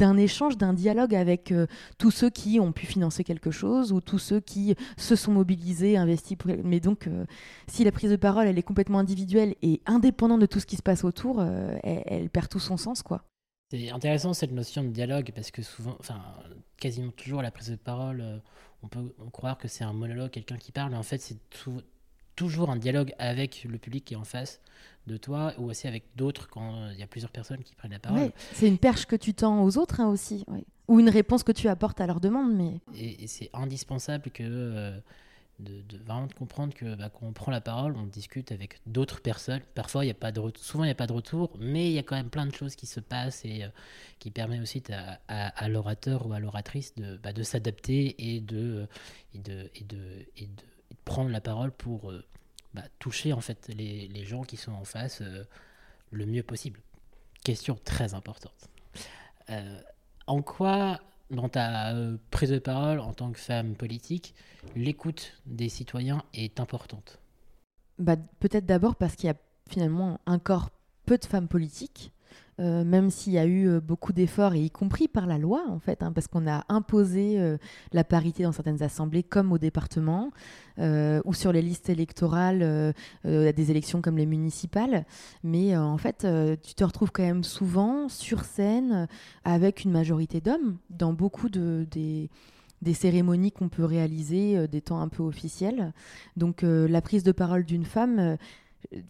d'un 0.00 0.16
échange, 0.16 0.56
d'un 0.56 0.72
dialogue 0.72 1.14
avec 1.14 1.52
euh, 1.52 1.66
tous 1.98 2.10
ceux 2.10 2.30
qui 2.30 2.58
ont 2.58 2.72
pu 2.72 2.86
financer 2.86 3.22
quelque 3.22 3.50
chose 3.50 3.92
ou 3.92 4.00
tous 4.00 4.18
ceux 4.18 4.40
qui 4.40 4.74
se 4.96 5.14
sont 5.14 5.32
mobilisés, 5.32 5.98
investis. 5.98 6.38
Mais 6.64 6.80
donc, 6.80 7.06
euh, 7.06 7.26
si 7.68 7.84
la 7.84 7.92
prise 7.92 8.10
de 8.10 8.16
parole, 8.16 8.46
elle 8.46 8.58
est 8.58 8.62
complètement 8.62 8.98
individuelle 8.98 9.54
et 9.60 9.82
indépendante 9.84 10.40
de 10.40 10.46
tout 10.46 10.58
ce 10.58 10.66
qui 10.66 10.76
se 10.76 10.82
passe 10.82 11.04
autour, 11.04 11.36
euh, 11.38 11.76
elle, 11.84 12.30
perd 12.30 12.48
tout 12.48 12.58
son 12.58 12.78
sens, 12.78 13.02
quoi. 13.02 13.24
C'est 13.70 13.90
intéressant 13.90 14.32
cette 14.32 14.52
notion 14.52 14.82
de 14.82 14.88
dialogue 14.88 15.30
parce 15.34 15.50
que 15.50 15.62
souvent, 15.62 15.96
enfin, 16.00 16.20
quasiment 16.78 17.12
toujours 17.12 17.42
la 17.42 17.50
prise 17.50 17.70
de 17.70 17.76
parole, 17.76 18.24
on 18.82 18.88
peut 18.88 19.14
croire 19.32 19.58
que 19.58 19.68
c'est 19.68 19.84
un 19.84 19.92
monologue, 19.92 20.30
quelqu'un 20.30 20.56
qui 20.56 20.72
parle, 20.72 20.90
mais 20.90 20.96
en 20.96 21.04
fait, 21.04 21.18
c'est 21.18 21.38
toujours 22.34 22.70
un 22.70 22.76
dialogue 22.76 23.14
avec 23.18 23.64
le 23.64 23.78
public 23.78 24.06
qui 24.06 24.14
est 24.14 24.16
en 24.16 24.24
face 24.24 24.60
de 25.06 25.16
toi 25.16 25.54
ou 25.58 25.70
aussi 25.70 25.86
avec 25.86 26.04
d'autres 26.16 26.48
quand 26.48 26.90
il 26.92 26.98
y 26.98 27.02
a 27.02 27.06
plusieurs 27.06 27.30
personnes 27.30 27.62
qui 27.62 27.74
prennent 27.74 27.92
la 27.92 27.98
parole. 27.98 28.30
c'est 28.52 28.68
une 28.68 28.78
perche 28.78 29.06
que 29.06 29.16
tu 29.16 29.34
tends 29.34 29.62
aux 29.64 29.78
autres 29.78 30.00
hein, 30.00 30.08
aussi, 30.08 30.44
ou 30.88 31.00
une 31.00 31.08
réponse 31.08 31.42
que 31.42 31.52
tu 31.52 31.68
apportes 31.68 32.00
à 32.00 32.06
leur 32.06 32.20
demande. 32.20 32.54
Mais... 32.54 32.80
Et, 32.94 33.26
c'est 33.26 33.50
indispensable 33.52 34.30
que 34.30 34.42
euh, 34.42 34.98
de, 35.60 35.98
vraiment 36.04 36.26
de 36.26 36.34
comprendre 36.34 36.74
que 36.74 36.94
bah, 36.94 37.10
quand 37.10 37.26
on 37.26 37.32
prend 37.32 37.52
la 37.52 37.60
parole, 37.60 37.94
on 37.96 38.06
discute 38.06 38.52
avec 38.52 38.80
d'autres 38.86 39.20
personnes. 39.20 39.60
Parfois, 39.74 40.04
il 40.04 40.08
y 40.08 40.10
a 40.10 40.14
pas 40.14 40.32
de 40.32 40.40
souvent 40.56 40.84
il 40.84 40.88
n'y 40.88 40.92
a 40.92 40.96
pas 40.96 41.06
de 41.06 41.12
retour, 41.12 41.50
mais 41.58 41.88
il 41.90 41.92
y 41.92 41.98
a 41.98 42.02
quand 42.02 42.16
même 42.16 42.30
plein 42.30 42.46
de 42.46 42.54
choses 42.54 42.76
qui 42.76 42.86
se 42.86 43.00
passent 43.00 43.44
et 43.44 43.64
euh, 43.64 43.68
qui 44.18 44.30
permet 44.30 44.60
aussi 44.60 44.82
à, 45.28 45.68
l'orateur 45.68 46.26
ou 46.26 46.32
à 46.32 46.40
l'oratrice 46.40 46.94
de, 46.96 47.16
bah, 47.16 47.32
de 47.32 47.42
s'adapter 47.42 48.34
et 48.34 48.40
de, 48.40 48.86
et 49.34 49.38
de, 49.38 49.70
et 49.74 49.84
de, 49.84 50.26
et 50.36 50.46
de, 50.46 50.62
prendre 51.04 51.30
la 51.30 51.40
parole 51.40 51.72
pour 51.72 52.10
euh, 52.10 52.24
bah, 52.74 52.82
toucher 52.98 53.32
en 53.32 53.40
fait 53.40 53.68
les, 53.68 54.08
les, 54.08 54.24
gens 54.24 54.42
qui 54.42 54.56
sont 54.56 54.72
en 54.72 54.84
face 54.84 55.22
euh, 55.22 55.44
le 56.10 56.26
mieux 56.26 56.42
possible. 56.42 56.80
Question 57.44 57.78
très 57.84 58.14
importante. 58.14 58.68
Euh, 59.50 59.80
en 60.26 60.42
quoi, 60.42 61.00
dans 61.30 61.48
ta 61.48 61.94
euh, 61.94 62.16
prise 62.30 62.50
de 62.50 62.58
parole 62.58 63.00
en 63.00 63.12
tant 63.12 63.32
que 63.32 63.38
femme 63.38 63.74
politique, 63.74 64.34
l'écoute 64.76 65.40
des 65.46 65.68
citoyens 65.68 66.22
est 66.34 66.60
importante? 66.60 67.18
Bah, 67.98 68.16
Peut-être 68.38 68.66
d'abord 68.66 68.96
parce 68.96 69.16
qu'il 69.16 69.26
y 69.26 69.30
a 69.30 69.36
finalement 69.68 70.20
encore 70.26 70.70
peu 71.06 71.18
de 71.18 71.24
femmes 71.24 71.48
politiques. 71.48 72.12
Euh, 72.60 72.84
même 72.84 73.10
s'il 73.10 73.32
y 73.32 73.38
a 73.38 73.46
eu 73.46 73.68
euh, 73.68 73.80
beaucoup 73.80 74.12
d'efforts, 74.12 74.54
et 74.54 74.60
y 74.60 74.70
compris 74.70 75.08
par 75.08 75.26
la 75.26 75.38
loi, 75.38 75.64
en 75.68 75.78
fait, 75.78 76.02
hein, 76.02 76.12
parce 76.12 76.26
qu'on 76.26 76.46
a 76.46 76.64
imposé 76.68 77.40
euh, 77.40 77.56
la 77.92 78.04
parité 78.04 78.42
dans 78.42 78.52
certaines 78.52 78.82
assemblées, 78.82 79.22
comme 79.22 79.52
au 79.52 79.58
département, 79.58 80.30
ou 81.26 81.34
sur 81.34 81.52
les 81.52 81.60
listes 81.60 81.90
électorales 81.90 82.94
des 83.24 83.70
élections 83.70 84.00
comme 84.00 84.16
les 84.16 84.24
municipales. 84.24 85.04
Mais 85.44 85.76
en 85.76 85.98
fait, 85.98 86.26
tu 86.62 86.74
te 86.74 86.84
retrouves 86.84 87.12
quand 87.12 87.22
même 87.22 87.44
souvent 87.44 88.08
sur 88.08 88.44
scène 88.44 89.06
avec 89.44 89.84
une 89.84 89.90
majorité 89.90 90.40
d'hommes 90.40 90.78
dans 90.88 91.12
beaucoup 91.12 91.50
de, 91.50 91.86
des 91.90 92.30
des 92.80 92.94
cérémonies 92.94 93.52
qu'on 93.52 93.68
peut 93.68 93.84
réaliser, 93.84 94.66
des 94.68 94.80
temps 94.80 95.02
un 95.02 95.08
peu 95.08 95.22
officiels. 95.22 95.92
Donc 96.38 96.62
la 96.62 97.02
prise 97.02 97.24
de 97.24 97.32
parole 97.32 97.66
d'une 97.66 97.84
femme, 97.84 98.38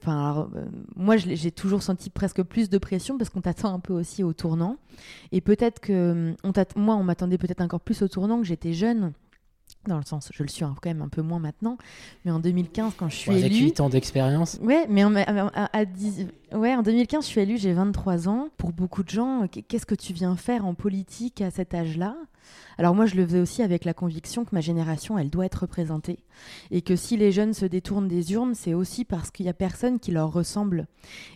Enfin, 0.01 0.51
euh, 0.55 0.65
moi, 0.97 1.17
j'ai 1.17 1.51
toujours 1.51 1.83
senti 1.83 2.11
presque 2.11 2.43
plus 2.43 2.69
de 2.69 2.79
pression 2.79 3.17
parce 3.17 3.31
qu'on 3.31 3.41
t'attend 3.41 3.73
un 3.75 3.81
peu 3.81 3.93
aussi 3.93 4.23
au 4.23 4.33
tournant. 4.33 4.77
Et 5.33 5.41
peut-être 5.41 5.81
que 5.81 6.35
on 6.45 6.53
moi, 6.77 6.97
on 6.97 7.03
m'attendait 7.03 7.39
peut-être 7.39 7.61
encore 7.61 7.81
plus 7.81 8.03
au 8.03 8.09
tournant 8.09 8.41
que 8.41 8.47
j'étais 8.47 8.73
jeune. 8.73 9.13
Dans 9.87 9.97
le 9.97 10.05
sens, 10.05 10.31
je 10.35 10.43
le 10.43 10.49
suis 10.51 10.63
quand 10.63 10.87
même 10.87 11.01
un 11.01 11.09
peu 11.09 11.23
moins 11.23 11.39
maintenant, 11.39 11.79
mais 12.25 12.31
en 12.31 12.39
2015, 12.39 12.93
quand 12.99 13.09
je 13.09 13.17
suis 13.17 13.31
Avec 13.31 13.47
élue... 13.47 13.65
8 13.65 13.81
ans 13.81 13.89
d'expérience 13.89 14.59
Ouais, 14.63 14.87
mais 14.91 15.05
en, 15.05 15.17
à, 15.17 15.71
ouais, 16.53 16.75
en 16.75 16.83
2015, 16.83 17.25
je 17.25 17.29
suis 17.29 17.41
élue, 17.41 17.57
j'ai 17.57 17.73
23 17.73 18.29
ans. 18.29 18.49
Pour 18.59 18.73
beaucoup 18.73 19.03
de 19.03 19.09
gens, 19.09 19.47
qu'est-ce 19.49 19.87
que 19.87 19.95
tu 19.95 20.13
viens 20.13 20.37
faire 20.37 20.67
en 20.67 20.75
politique 20.75 21.41
à 21.41 21.51
cet 21.51 21.73
âge-là? 21.73 22.15
Alors 22.79 22.95
moi, 22.95 23.07
je 23.07 23.15
le 23.15 23.27
faisais 23.27 23.41
aussi 23.41 23.63
avec 23.63 23.85
la 23.85 23.95
conviction 23.95 24.45
que 24.45 24.55
ma 24.55 24.61
génération, 24.61 25.19
elle 25.19 25.31
doit 25.31 25.47
être 25.47 25.63
représentée. 25.63 26.19
Et 26.71 26.83
que 26.83 26.97
si 26.97 27.17
les 27.17 27.33
jeunes 27.33 27.55
se 27.55 27.67
détournent 27.67 28.09
des 28.09 28.33
urnes, 28.33 28.55
c'est 28.55 28.75
aussi 28.75 29.05
parce 29.05 29.31
qu'il 29.31 29.45
n'y 29.45 29.51
a 29.51 29.55
personne 29.55 29.99
qui 29.99 30.13
leur 30.13 30.33
ressemble. 30.33 30.87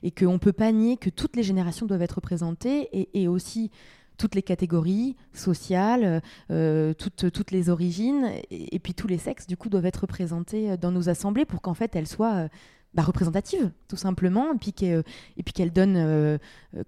Et 0.03 0.11
qu'on 0.11 0.35
ne 0.35 0.39
peut 0.39 0.53
pas 0.53 0.73
nier 0.73 0.97
que 0.97 1.11
toutes 1.11 1.37
les 1.37 1.43
générations 1.43 1.87
doivent 1.87 2.03
être 2.03 2.17
représentées 2.17 2.89
et, 3.15 3.29
aussi 3.29 3.71
toutes 4.17 4.35
les 4.35 4.43
catégories 4.43 5.17
sociales, 5.33 6.23
euh, 6.51 6.95
toutes, 6.95 7.51
les 7.51 7.69
origines 7.69 8.31
et, 8.51 8.79
puis 8.79 8.95
tous 8.95 9.07
les 9.07 9.19
sexes, 9.19 9.47
du 9.47 9.57
coup, 9.57 9.69
doivent 9.69 9.87
être 9.87 10.03
représentés 10.03 10.77
dans 10.77 10.93
nos 10.93 11.09
assemblées 11.09 11.45
pour 11.45 11.61
qu'en 11.63 11.75
fait 11.75 11.95
elles 11.97 12.07
soient 12.07 12.35
euh, 12.35 12.49
bah, 12.95 13.03
représentatives, 13.03 13.71
tout 13.89 13.97
simplement, 13.97 14.53
et 14.53 14.59
puis 14.59 14.73
qu'elles 14.73 15.73
donnent 15.73 15.97
euh, 15.97 16.39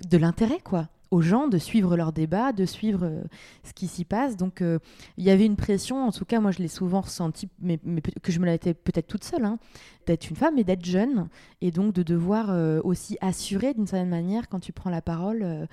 de 0.08 0.16
l'intérêt, 0.18 0.60
quoi 0.62 0.88
aux 1.10 1.20
gens 1.20 1.48
de 1.48 1.58
suivre 1.58 1.96
leurs 1.96 2.12
débats, 2.12 2.52
de 2.52 2.64
suivre 2.64 3.04
euh, 3.04 3.22
ce 3.64 3.72
qui 3.72 3.86
s'y 3.86 4.04
passe. 4.04 4.36
Donc 4.36 4.62
euh, 4.62 4.78
il 5.16 5.24
y 5.24 5.30
avait 5.30 5.46
une 5.46 5.56
pression, 5.56 6.06
en 6.06 6.12
tout 6.12 6.24
cas 6.24 6.40
moi 6.40 6.50
je 6.50 6.58
l'ai 6.58 6.68
souvent 6.68 7.00
ressenti, 7.00 7.48
mais, 7.60 7.78
que 8.22 8.32
je 8.32 8.40
me 8.40 8.46
l'étais 8.46 8.74
peut-être 8.74 9.06
toute 9.06 9.24
seule, 9.24 9.44
hein, 9.44 9.58
d'être 10.06 10.28
une 10.28 10.36
femme 10.36 10.58
et 10.58 10.64
d'être 10.64 10.84
jeune, 10.84 11.28
et 11.60 11.70
donc 11.70 11.92
de 11.92 12.02
devoir 12.02 12.50
euh, 12.50 12.80
aussi 12.84 13.16
assurer 13.20 13.74
d'une 13.74 13.86
certaine 13.86 14.08
manière 14.08 14.48
quand 14.48 14.60
tu 14.60 14.72
prends 14.72 14.90
la 14.90 15.02
parole 15.02 15.68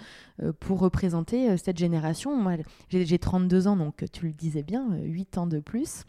pour 0.60 0.80
représenter 0.80 1.58
cette 1.58 1.78
génération. 1.78 2.36
Moi 2.36 2.54
j'ai 2.90 3.20
32 3.20 3.68
ans, 3.68 3.76
donc 3.76 4.06
tu 4.12 4.28
le 4.28 4.34
disais 4.34 4.64
bien, 4.64 4.98
8 5.04 5.38
ans 5.38 5.48
de 5.48 5.60
plus. 5.60 6.06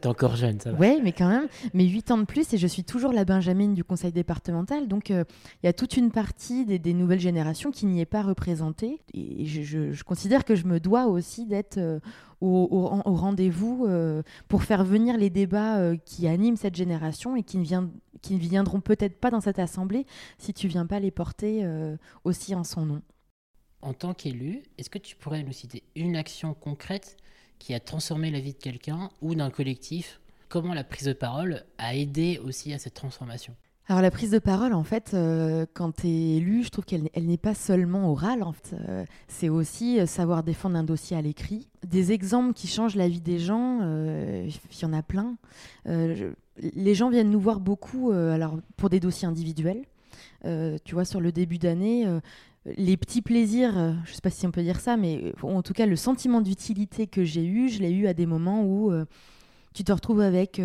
T'es 0.00 0.08
encore 0.08 0.36
jeune, 0.36 0.60
ça 0.60 0.72
va. 0.72 0.78
Oui, 0.78 1.00
mais 1.02 1.12
quand 1.12 1.28
même. 1.28 1.48
Mais 1.72 1.84
8 1.84 2.10
ans 2.10 2.18
de 2.18 2.24
plus 2.24 2.52
et 2.52 2.58
je 2.58 2.66
suis 2.66 2.84
toujours 2.84 3.12
la 3.12 3.24
Benjamine 3.24 3.74
du 3.74 3.84
conseil 3.84 4.12
départemental. 4.12 4.88
Donc, 4.88 5.10
euh, 5.10 5.24
il 5.62 5.66
y 5.66 5.68
a 5.68 5.72
toute 5.72 5.96
une 5.96 6.10
partie 6.10 6.64
des, 6.66 6.94
nouvelles 6.94 7.20
générations 7.20 7.70
qui 7.70 7.86
n'y 7.86 8.00
est 8.00 8.06
pas 8.06 8.22
représentée. 8.22 9.00
Et 9.14 9.46
je, 9.46 10.02
considère 10.04 10.44
que 10.44 10.54
je 10.54 10.66
me 10.66 10.80
dois 10.80 11.06
aussi 11.06 11.46
d'être 11.46 11.78
euh, 11.78 11.98
au, 12.40 12.66
rendez-vous 13.04 13.86
euh, 13.86 14.22
pour 14.48 14.64
faire 14.64 14.84
venir 14.84 15.16
les 15.16 15.30
débats 15.30 15.96
qui 16.04 16.28
animent 16.28 16.56
cette 16.56 16.76
génération 16.76 17.36
et 17.36 17.42
qui 17.42 17.58
ne, 17.58 17.64
qui 18.22 18.34
ne 18.34 18.38
viendront 18.38 18.80
peut-être 18.80 19.18
pas 19.18 19.30
dans 19.30 19.40
cette 19.40 19.58
assemblée 19.58 20.06
si 20.38 20.52
tu 20.52 20.68
viens 20.68 20.86
pas 20.86 21.00
les 21.00 21.10
porter 21.10 21.66
aussi 22.24 22.54
en 22.54 22.64
son 22.64 22.84
nom. 22.84 23.02
En 23.82 23.92
tant 23.92 24.14
qu'élu, 24.14 24.62
est-ce 24.78 24.90
que 24.90 24.98
tu 24.98 25.16
pourrais 25.16 25.42
nous 25.42 25.52
citer 25.52 25.82
une 25.94 26.16
action 26.16 26.54
concrète 26.54 27.16
qui 27.58 27.74
a 27.74 27.80
transformé 27.80 28.30
la 28.30 28.40
vie 28.40 28.52
de 28.52 28.58
quelqu'un 28.58 29.10
ou 29.20 29.34
d'un 29.34 29.50
collectif 29.50 30.20
Comment 30.48 30.74
la 30.74 30.84
prise 30.84 31.08
de 31.08 31.12
parole 31.12 31.64
a 31.78 31.94
aidé 31.96 32.40
aussi 32.44 32.72
à 32.72 32.78
cette 32.78 32.94
transformation 32.94 33.54
alors 33.88 34.02
la 34.02 34.10
prise 34.10 34.32
de 34.32 34.40
parole, 34.40 34.72
en 34.72 34.82
fait, 34.82 35.12
euh, 35.14 35.64
quand 35.72 35.92
tu 35.92 36.08
es 36.08 36.36
élu, 36.38 36.64
je 36.64 36.70
trouve 36.70 36.84
qu'elle 36.84 37.08
elle, 37.14 37.26
n'est 37.26 37.36
pas 37.36 37.54
seulement 37.54 38.10
orale, 38.10 38.42
en 38.42 38.50
fait, 38.50 38.74
euh, 38.88 39.04
c'est 39.28 39.48
aussi 39.48 40.00
euh, 40.00 40.06
savoir 40.06 40.42
défendre 40.42 40.76
un 40.76 40.82
dossier 40.82 41.16
à 41.16 41.22
l'écrit. 41.22 41.68
Des 41.86 42.10
exemples 42.10 42.52
qui 42.52 42.66
changent 42.66 42.96
la 42.96 43.08
vie 43.08 43.20
des 43.20 43.38
gens, 43.38 43.82
il 43.82 44.50
y 44.82 44.84
en 44.84 44.92
a 44.92 45.02
plein. 45.02 45.36
les 45.84 46.94
gens 46.96 47.10
viennent 47.10 47.30
nous 47.30 47.38
voir 47.38 47.60
beaucoup 47.60 48.10
alors, 48.10 48.58
pour 48.76 48.90
des 48.90 48.98
dossiers 48.98 49.28
individuels. 49.28 49.84
tu 50.42 50.94
vois, 50.94 51.04
sur 51.04 51.20
le 51.20 51.30
début 51.30 51.58
d'année, 51.58 52.06
les 52.76 52.96
petits 52.96 53.22
plaisirs, 53.22 53.78
euh, 53.78 53.92
je 54.04 54.10
ne 54.10 54.14
sais 54.14 54.20
pas 54.20 54.30
si 54.30 54.46
on 54.46 54.50
peut 54.50 54.62
dire 54.62 54.80
ça, 54.80 54.96
mais 54.96 55.22
euh, 55.24 55.46
en 55.46 55.62
tout 55.62 55.72
cas 55.72 55.86
le 55.86 55.96
sentiment 55.96 56.40
d'utilité 56.40 57.06
que 57.06 57.24
j'ai 57.24 57.44
eu, 57.44 57.68
je 57.68 57.80
l'ai 57.80 57.90
eu 57.90 58.06
à 58.06 58.14
des 58.14 58.26
moments 58.26 58.62
où 58.62 58.90
euh, 58.90 59.04
tu 59.74 59.84
te 59.84 59.92
retrouves 59.92 60.20
avec 60.20 60.58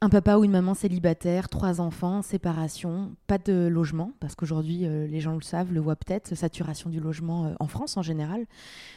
un 0.00 0.08
papa 0.08 0.36
ou 0.36 0.44
une 0.44 0.52
maman 0.52 0.74
célibataire, 0.74 1.48
trois 1.48 1.80
enfants, 1.80 2.22
séparation, 2.22 3.10
pas 3.26 3.38
de 3.38 3.66
logement, 3.66 4.12
parce 4.20 4.36
qu'aujourd'hui 4.36 4.86
les 4.86 5.20
gens 5.20 5.34
le 5.34 5.42
savent, 5.42 5.72
le 5.72 5.80
voient 5.80 5.96
peut-être, 5.96 6.36
saturation 6.36 6.90
du 6.90 7.00
logement 7.00 7.56
en 7.58 7.66
France 7.66 7.96
en 7.96 8.02
général. 8.02 8.46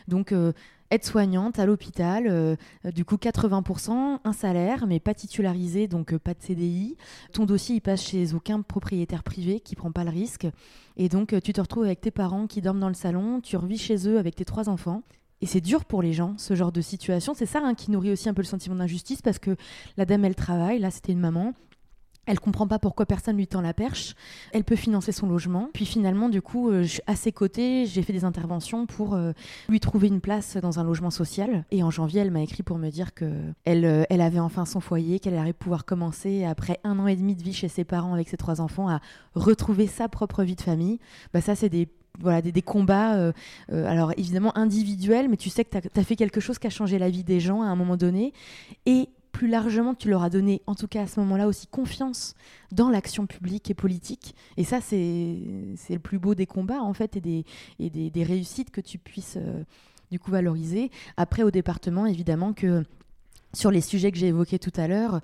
Donc 0.07 0.35
aide-soignante 0.91 1.57
à 1.57 1.65
l'hôpital, 1.65 2.27
euh, 2.27 2.55
euh, 2.85 2.91
du 2.91 3.05
coup 3.05 3.15
80%, 3.15 4.19
un 4.23 4.33
salaire, 4.33 4.85
mais 4.85 4.99
pas 4.99 5.13
titularisé, 5.13 5.87
donc 5.87 6.13
euh, 6.13 6.19
pas 6.19 6.33
de 6.33 6.41
CDI. 6.41 6.97
Ton 7.31 7.45
dossier, 7.45 7.77
il 7.77 7.81
passe 7.81 8.03
chez 8.03 8.33
aucun 8.33 8.61
propriétaire 8.61 9.23
privé 9.23 9.61
qui 9.61 9.75
prend 9.75 9.91
pas 9.91 10.03
le 10.03 10.11
risque. 10.11 10.47
Et 10.97 11.09
donc 11.09 11.33
tu 11.41 11.53
te 11.53 11.61
retrouves 11.61 11.85
avec 11.85 12.01
tes 12.01 12.11
parents 12.11 12.45
qui 12.45 12.61
dorment 12.61 12.81
dans 12.81 12.89
le 12.89 12.93
salon, 12.93 13.39
tu 13.41 13.55
revis 13.55 13.77
chez 13.77 14.07
eux 14.07 14.19
avec 14.19 14.35
tes 14.35 14.45
trois 14.45 14.69
enfants. 14.69 15.03
Et 15.39 15.47
c'est 15.47 15.61
dur 15.61 15.85
pour 15.85 16.03
les 16.03 16.13
gens, 16.13 16.35
ce 16.37 16.53
genre 16.53 16.71
de 16.71 16.81
situation. 16.81 17.33
C'est 17.33 17.47
ça 17.47 17.61
hein, 17.63 17.73
qui 17.73 17.89
nourrit 17.89 18.11
aussi 18.11 18.29
un 18.29 18.33
peu 18.33 18.43
le 18.43 18.47
sentiment 18.47 18.75
d'injustice 18.75 19.23
parce 19.23 19.39
que 19.39 19.55
la 19.97 20.05
dame, 20.05 20.23
elle 20.25 20.35
travaille. 20.35 20.77
Là, 20.77 20.91
c'était 20.91 21.13
une 21.13 21.19
maman. 21.19 21.53
Elle 22.27 22.39
comprend 22.39 22.67
pas 22.67 22.77
pourquoi 22.77 23.07
personne 23.07 23.35
lui 23.35 23.47
tend 23.47 23.61
la 23.61 23.73
perche. 23.73 24.13
Elle 24.53 24.63
peut 24.63 24.75
financer 24.75 25.11
son 25.11 25.27
logement. 25.27 25.69
Puis 25.73 25.85
finalement, 25.85 26.29
du 26.29 26.41
coup, 26.41 26.69
euh, 26.69 26.85
à 27.07 27.15
ses 27.15 27.31
côtés, 27.31 27.87
j'ai 27.87 28.03
fait 28.03 28.13
des 28.13 28.25
interventions 28.25 28.85
pour 28.85 29.15
euh, 29.15 29.31
lui 29.69 29.79
trouver 29.79 30.07
une 30.07 30.21
place 30.21 30.55
dans 30.57 30.79
un 30.79 30.83
logement 30.83 31.09
social. 31.09 31.65
Et 31.71 31.81
en 31.81 31.89
janvier, 31.89 32.21
elle 32.21 32.29
m'a 32.29 32.41
écrit 32.41 32.61
pour 32.61 32.77
me 32.77 32.89
dire 32.89 33.15
que 33.15 33.25
elle, 33.65 33.85
euh, 33.85 34.03
elle 34.11 34.21
avait 34.21 34.39
enfin 34.39 34.65
son 34.65 34.79
foyer, 34.79 35.19
qu'elle 35.19 35.35
allait 35.35 35.51
pouvoir 35.51 35.83
commencer 35.83 36.45
après 36.45 36.79
un 36.83 36.99
an 36.99 37.07
et 37.07 37.15
demi 37.15 37.35
de 37.35 37.41
vie 37.41 37.53
chez 37.53 37.67
ses 37.67 37.85
parents 37.85 38.13
avec 38.13 38.29
ses 38.29 38.37
trois 38.37 38.61
enfants 38.61 38.87
à 38.87 38.99
retrouver 39.33 39.87
sa 39.87 40.07
propre 40.07 40.43
vie 40.43 40.55
de 40.55 40.61
famille. 40.61 40.99
Bah 41.33 41.41
ça, 41.41 41.55
c'est 41.55 41.69
des 41.69 41.89
voilà, 42.19 42.41
des, 42.41 42.61
combats, 42.61 43.31
alors 43.69 44.11
évidemment 44.17 44.55
individuels, 44.57 45.29
mais 45.29 45.37
tu 45.37 45.49
sais 45.49 45.63
que 45.63 45.79
tu 45.79 45.99
as, 45.99 46.03
fait 46.03 46.17
quelque 46.17 46.41
chose 46.41 46.59
qui 46.59 46.67
a 46.67 46.69
changé 46.69 46.99
la 46.99 47.09
vie 47.09 47.23
des 47.23 47.39
gens 47.39 47.61
à 47.61 47.67
un 47.67 47.75
moment 47.75 47.95
donné. 47.95 48.33
Et 48.85 49.07
plus 49.41 49.47
largement, 49.47 49.95
tu 49.95 50.07
leur 50.07 50.21
as 50.21 50.29
donné, 50.29 50.61
en 50.67 50.75
tout 50.75 50.87
cas 50.87 51.01
à 51.01 51.07
ce 51.07 51.19
moment-là, 51.21 51.47
aussi 51.47 51.65
confiance 51.65 52.35
dans 52.71 52.91
l'action 52.91 53.25
publique 53.25 53.71
et 53.71 53.73
politique. 53.73 54.35
Et 54.55 54.63
ça, 54.63 54.81
c'est 54.81 55.35
le 55.89 55.97
plus 55.97 56.19
beau 56.19 56.35
des 56.35 56.45
combats, 56.45 56.83
en 56.83 56.93
fait, 56.93 57.15
et 57.15 57.21
des, 57.89 58.23
réussites 58.23 58.69
que 58.69 58.81
tu 58.81 58.99
puisses, 58.99 59.37
euh, 59.37 59.63
du 60.11 60.19
coup, 60.19 60.29
valoriser. 60.29 60.91
Après, 61.17 61.41
au 61.41 61.49
département, 61.49 62.05
évidemment, 62.05 62.53
que 62.53 62.83
sur 63.51 63.71
les 63.71 63.81
sujets 63.81 64.11
que 64.11 64.19
j'ai 64.19 64.27
évoqués 64.27 64.59
tout 64.59 64.73
à 64.75 64.87
l'heure, 64.87 65.21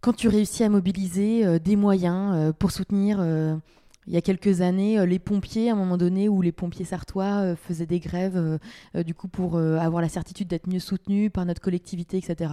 quand 0.00 0.14
tu 0.14 0.28
réussis 0.28 0.64
à 0.64 0.70
mobiliser 0.70 1.44
euh, 1.44 1.58
des 1.58 1.76
moyens 1.76 2.32
euh, 2.34 2.52
pour 2.54 2.70
soutenir 2.70 3.18
il 4.06 4.14
y 4.14 4.16
a 4.16 4.20
quelques 4.20 4.60
années, 4.60 4.98
euh, 4.98 5.06
les 5.06 5.18
pompiers, 5.18 5.70
à 5.70 5.72
un 5.72 5.76
moment 5.76 5.96
donné, 5.96 6.28
où 6.28 6.42
les 6.42 6.52
pompiers 6.52 6.84
sartois 6.84 7.42
euh, 7.42 7.56
faisaient 7.56 7.86
des 7.86 8.00
grèves, 8.00 8.36
euh, 8.36 9.02
du 9.02 9.14
coup, 9.14 9.28
pour 9.28 9.58
avoir 9.58 10.02
la 10.02 10.08
certitude 10.08 10.48
d'être 10.48 10.68
mieux 10.68 10.78
soutenus 10.78 11.30
par 11.32 11.44
notre 11.46 11.60
collectivité, 11.60 12.18
etc. 12.18 12.52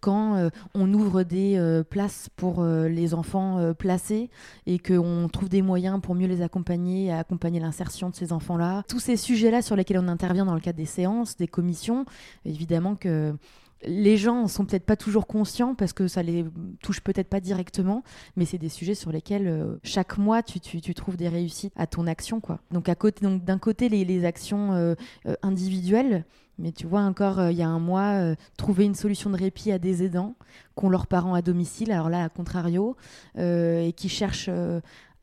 Quand 0.00 0.50
on 0.74 0.92
ouvre 0.92 1.22
des 1.22 1.82
places 1.90 2.28
pour 2.36 2.64
les 2.64 3.14
enfants 3.14 3.74
placés 3.74 4.30
et 4.66 4.78
qu'on 4.78 5.28
trouve 5.32 5.48
des 5.48 5.62
moyens 5.62 6.00
pour 6.00 6.14
mieux 6.14 6.26
les 6.26 6.42
accompagner 6.42 7.06
et 7.06 7.12
accompagner 7.12 7.60
l'insertion 7.60 8.10
de 8.10 8.14
ces 8.14 8.32
enfants-là. 8.32 8.82
Tous 8.88 9.00
ces 9.00 9.16
sujets-là 9.16 9.62
sur 9.62 9.76
lesquels 9.76 9.98
on 9.98 10.08
intervient 10.08 10.44
dans 10.44 10.54
le 10.54 10.60
cadre 10.60 10.78
des 10.78 10.86
séances, 10.86 11.36
des 11.36 11.48
commissions, 11.48 12.04
évidemment 12.44 12.94
que 12.94 13.34
les 13.82 14.16
gens 14.16 14.46
sont 14.46 14.64
peut-être 14.64 14.84
pas 14.84 14.96
toujours 14.96 15.26
conscients 15.26 15.74
parce 15.74 15.92
que 15.92 16.06
ça 16.06 16.22
les 16.22 16.44
touche 16.82 17.00
peut-être 17.00 17.28
pas 17.28 17.40
directement, 17.40 18.02
mais 18.36 18.44
c'est 18.44 18.58
des 18.58 18.68
sujets 18.68 18.94
sur 18.94 19.10
lesquels 19.10 19.48
euh, 19.48 19.76
chaque 19.82 20.18
mois 20.18 20.42
tu, 20.42 20.60
trouves 20.94 21.16
des 21.16 21.28
réussites 21.28 21.72
à 21.76 21.86
ton 21.86 22.06
action. 22.06 22.40
Quoi. 22.40 22.60
Donc, 22.70 22.86
d'un 22.86 23.58
côté, 23.58 23.88
les, 23.88 24.24
actions 24.24 24.72
euh, 24.72 24.94
euh, 25.26 25.34
individuelles, 25.42 26.24
mais 26.58 26.72
tu 26.72 26.86
vois 26.86 27.00
encore, 27.00 27.50
il 27.50 27.56
y 27.56 27.62
a 27.62 27.68
un 27.68 27.78
mois, 27.78 28.34
trouver 28.58 28.84
une 28.84 28.94
solution 28.94 29.30
de 29.30 29.36
répit 29.36 29.72
à 29.72 29.78
des 29.78 30.02
aidants 30.02 30.34
qui 30.78 30.84
ont 30.84 30.90
leurs 30.90 31.06
parents 31.06 31.32
à 31.32 31.40
domicile, 31.40 31.90
alors 31.90 32.10
là, 32.10 32.24
à 32.24 32.28
contrario, 32.28 32.96
et 33.38 33.94
qui 33.96 34.10
cherchent 34.10 34.50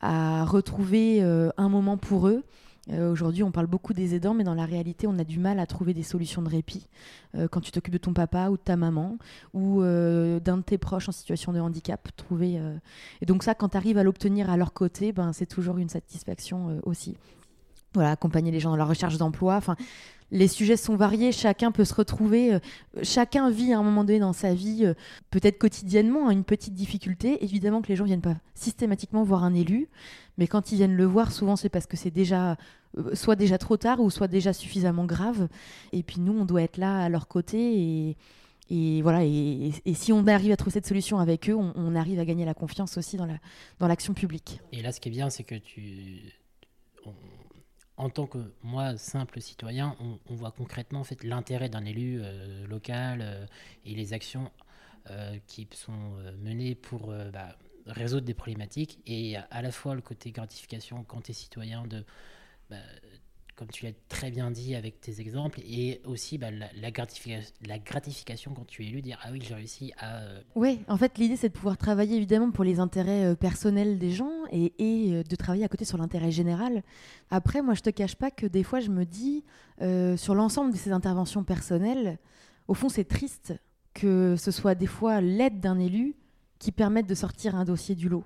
à 0.01 0.45
retrouver 0.45 1.21
un 1.21 1.69
moment 1.69 1.97
pour 1.97 2.27
eux 2.27 2.43
Euh, 2.91 3.11
aujourd'hui, 3.11 3.43
on 3.43 3.51
parle 3.51 3.67
beaucoup 3.67 3.93
des 3.93 4.15
aidants, 4.15 4.33
mais 4.33 4.43
dans 4.43 4.53
la 4.53 4.65
réalité, 4.65 5.07
on 5.07 5.17
a 5.19 5.23
du 5.23 5.39
mal 5.39 5.59
à 5.59 5.65
trouver 5.65 5.93
des 5.93 6.03
solutions 6.03 6.41
de 6.41 6.49
répit 6.49 6.87
euh, 7.35 7.47
quand 7.47 7.61
tu 7.61 7.71
t'occupes 7.71 7.93
de 7.93 7.97
ton 7.97 8.13
papa 8.13 8.49
ou 8.49 8.57
de 8.57 8.61
ta 8.61 8.77
maman 8.77 9.17
ou 9.53 9.81
euh, 9.81 10.39
d'un 10.39 10.57
de 10.57 10.63
tes 10.63 10.77
proches 10.77 11.09
en 11.09 11.11
situation 11.11 11.53
de 11.53 11.59
handicap. 11.59 12.07
Trouver, 12.15 12.59
Et 13.21 13.25
donc 13.25 13.43
ça, 13.43 13.55
quand 13.55 13.69
tu 13.69 13.77
arrives 13.77 13.97
à 13.97 14.03
l'obtenir 14.03 14.49
à 14.49 14.57
leur 14.57 14.73
côté, 14.73 15.11
ben, 15.11 15.33
c'est 15.33 15.45
toujours 15.45 15.77
une 15.77 15.89
satisfaction 15.89 16.79
aussi. 16.83 17.15
Voilà, 17.93 18.11
accompagner 18.11 18.51
les 18.51 18.59
gens 18.59 18.69
dans 18.69 18.75
leur 18.75 18.87
recherche 18.87 19.17
d'emploi. 19.17 19.59
Les 20.31 20.47
sujets 20.47 20.77
sont 20.77 20.95
variés, 20.95 21.31
chacun 21.31 21.71
peut 21.71 21.85
se 21.85 21.93
retrouver, 21.93 22.53
euh, 22.53 22.59
chacun 23.01 23.49
vit 23.49 23.73
à 23.73 23.79
un 23.79 23.83
moment 23.83 24.03
donné 24.03 24.19
dans 24.19 24.33
sa 24.33 24.53
vie, 24.53 24.85
euh, 24.85 24.93
peut-être 25.31 25.57
quotidiennement, 25.57 26.29
une 26.31 26.43
petite 26.43 26.73
difficulté. 26.73 27.43
Évidemment 27.43 27.81
que 27.81 27.87
les 27.87 27.95
gens 27.95 28.05
viennent 28.05 28.21
pas 28.21 28.35
systématiquement 28.53 29.23
voir 29.23 29.43
un 29.43 29.53
élu, 29.53 29.87
mais 30.37 30.47
quand 30.47 30.71
ils 30.71 30.75
viennent 30.75 30.95
le 30.95 31.05
voir, 31.05 31.31
souvent 31.31 31.55
c'est 31.55 31.69
parce 31.69 31.85
que 31.85 31.95
c'est 31.95 32.11
déjà 32.11 32.57
euh, 32.97 33.15
soit 33.15 33.35
déjà 33.35 33.57
trop 33.57 33.77
tard 33.77 34.01
ou 34.01 34.09
soit 34.09 34.27
déjà 34.27 34.51
suffisamment 34.53 35.05
grave. 35.05 35.47
Et 35.93 36.03
puis 36.03 36.19
nous, 36.19 36.37
on 36.37 36.45
doit 36.45 36.61
être 36.61 36.77
là 36.77 36.99
à 36.99 37.09
leur 37.09 37.27
côté 37.27 38.15
et, 38.69 39.01
voilà, 39.01 39.23
et, 39.23 39.71
si 39.93 40.11
on 40.11 40.27
arrive 40.27 40.51
à 40.51 40.57
trouver 40.57 40.73
cette 40.73 40.87
solution 40.87 41.19
avec 41.19 41.49
eux, 41.49 41.55
on, 41.55 41.95
arrive 41.95 42.19
à 42.19 42.25
gagner 42.25 42.43
la 42.43 42.53
confiance 42.53 42.97
aussi 42.97 43.15
dans 43.15 43.87
l'action 43.87 44.13
publique. 44.13 44.59
Et 44.73 44.81
là, 44.81 44.91
ce 44.91 44.99
qui 44.99 45.07
est 45.07 45.11
bien, 45.11 45.29
c'est 45.29 45.45
que 45.45 45.55
tu, 45.55 46.33
en 47.97 48.09
tant 48.09 48.27
que 48.27 48.37
moi, 48.63 48.95
simple 48.97 49.41
citoyen, 49.41 49.95
on, 49.99 50.35
voit 50.35 50.51
concrètement 50.51 50.99
en 50.99 51.03
fait, 51.03 51.23
l'intérêt 51.23 51.67
d'un 51.67 51.83
élu 51.83 52.19
euh, 52.21 52.65
local 52.67 53.19
euh, 53.21 53.45
et 53.85 53.95
les 53.95 54.13
actions 54.13 54.51
euh, 55.09 55.37
qui 55.47 55.67
sont 55.71 56.11
menées 56.39 56.75
pour 56.75 57.11
bah, 57.33 57.57
résoudre 57.87 58.25
des 58.25 58.35
problématiques. 58.35 58.99
Et 59.07 59.35
à, 59.37 59.61
la 59.61 59.71
fois 59.71 59.95
le 59.95 60.01
côté 60.01 60.31
gratification 60.31 61.03
quand 61.03 61.21
tu 61.21 61.31
es 61.31 61.33
citoyen 61.33 61.87
de 61.87 62.05
bah, 62.69 62.77
comme 63.57 63.69
tu 63.69 63.85
l'as 63.85 63.91
très 64.07 64.29
bien 64.29 64.51
dit 64.51 64.75
avec 64.75 65.01
tes 65.01 65.19
exemples, 65.19 65.59
et 65.61 65.99
aussi 66.05 66.37
bah, 66.37 66.51
la, 66.51 66.67
la, 66.75 66.91
gratification, 67.79 68.53
quand 68.53 68.67
tu 68.67 68.83
es 68.83 68.87
élu, 68.87 69.01
dire 69.01 69.19
ah 69.23 69.29
oui, 69.31 69.41
j'ai 69.41 69.55
réussi 69.55 69.91
à. 69.97 70.19
Euh, 70.19 70.41
oui, 70.55 70.79
en 70.87 70.95
fait, 70.95 71.17
l'idée 71.17 71.35
c'est 71.35 71.49
de 71.49 71.53
pouvoir 71.53 71.75
travailler 71.75 72.15
évidemment 72.15 72.51
pour 72.51 72.63
les 72.63 72.79
intérêts 72.79 73.25
euh, 73.25 73.35
personnels 73.35 73.97
des 73.97 74.11
gens 74.11 74.31
et, 74.51 74.71
euh, 74.79 75.23
de 75.23 75.35
travailler 75.35 75.65
à 75.65 75.67
côté 75.67 75.85
sur 75.85 75.97
l'intérêt 75.97 76.31
général. 76.31 76.83
Après, 77.31 77.63
moi, 77.63 77.73
je 77.73 77.81
te 77.81 77.89
cache 77.89 78.15
pas 78.15 78.29
que 78.29 78.45
des 78.45 78.63
fois, 78.63 78.79
je 78.79 78.89
me 78.89 79.05
dis 79.05 79.43
sur 80.17 80.35
l'ensemble 80.35 80.71
de 80.71 80.77
ces 80.77 80.91
interventions 80.91 81.43
personnelles, 81.43 82.19
au 82.67 82.73
fond, 82.73 82.89
c'est 82.89 83.05
triste 83.05 83.53
que 83.93 84.35
ce 84.37 84.51
soit 84.51 84.75
des 84.75 84.87
fois 84.87 85.21
l'aide 85.21 85.59
d'un 85.59 85.79
élu 85.79 86.15
qui 86.59 86.71
permette 86.71 87.07
de 87.07 87.15
sortir 87.15 87.55
un 87.55 87.65
dossier 87.65 87.95
du 87.95 88.09
lot 88.09 88.23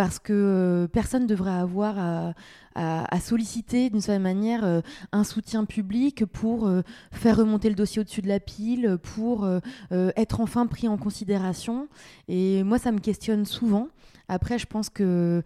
parce 0.00 0.18
que 0.18 0.32
euh, 0.32 0.88
personne 0.88 1.24
ne 1.24 1.28
devrait 1.28 1.50
avoir 1.50 2.34
à, 2.74 3.20
solliciter 3.20 3.90
d'une 3.90 4.00
certaine 4.00 4.22
manière 4.22 4.64
euh, 4.64 4.80
un 5.12 5.24
soutien 5.24 5.66
public 5.66 6.24
pour 6.24 6.66
euh, 6.66 6.80
faire 7.12 7.36
remonter 7.36 7.68
le 7.68 7.74
dossier 7.74 8.00
au-dessus 8.00 8.22
de 8.22 8.28
la 8.28 8.40
pile, 8.40 8.96
pour 9.02 9.46
être 9.90 10.40
enfin 10.40 10.66
pris 10.66 10.88
en 10.88 10.96
considération. 10.96 11.86
Et 12.28 12.62
moi, 12.62 12.78
ça 12.78 12.92
me 12.92 12.98
questionne 12.98 13.44
souvent. 13.44 13.88
Après, 14.28 14.58
je 14.58 14.64
pense 14.64 14.88
que 14.88 15.42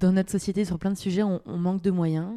dans 0.00 0.10
notre 0.10 0.32
société, 0.32 0.64
sur 0.64 0.80
plein 0.80 0.90
de 0.90 0.98
sujets, 0.98 1.22
on, 1.22 1.40
manque 1.46 1.82
de 1.82 1.92
moyens 1.92 2.32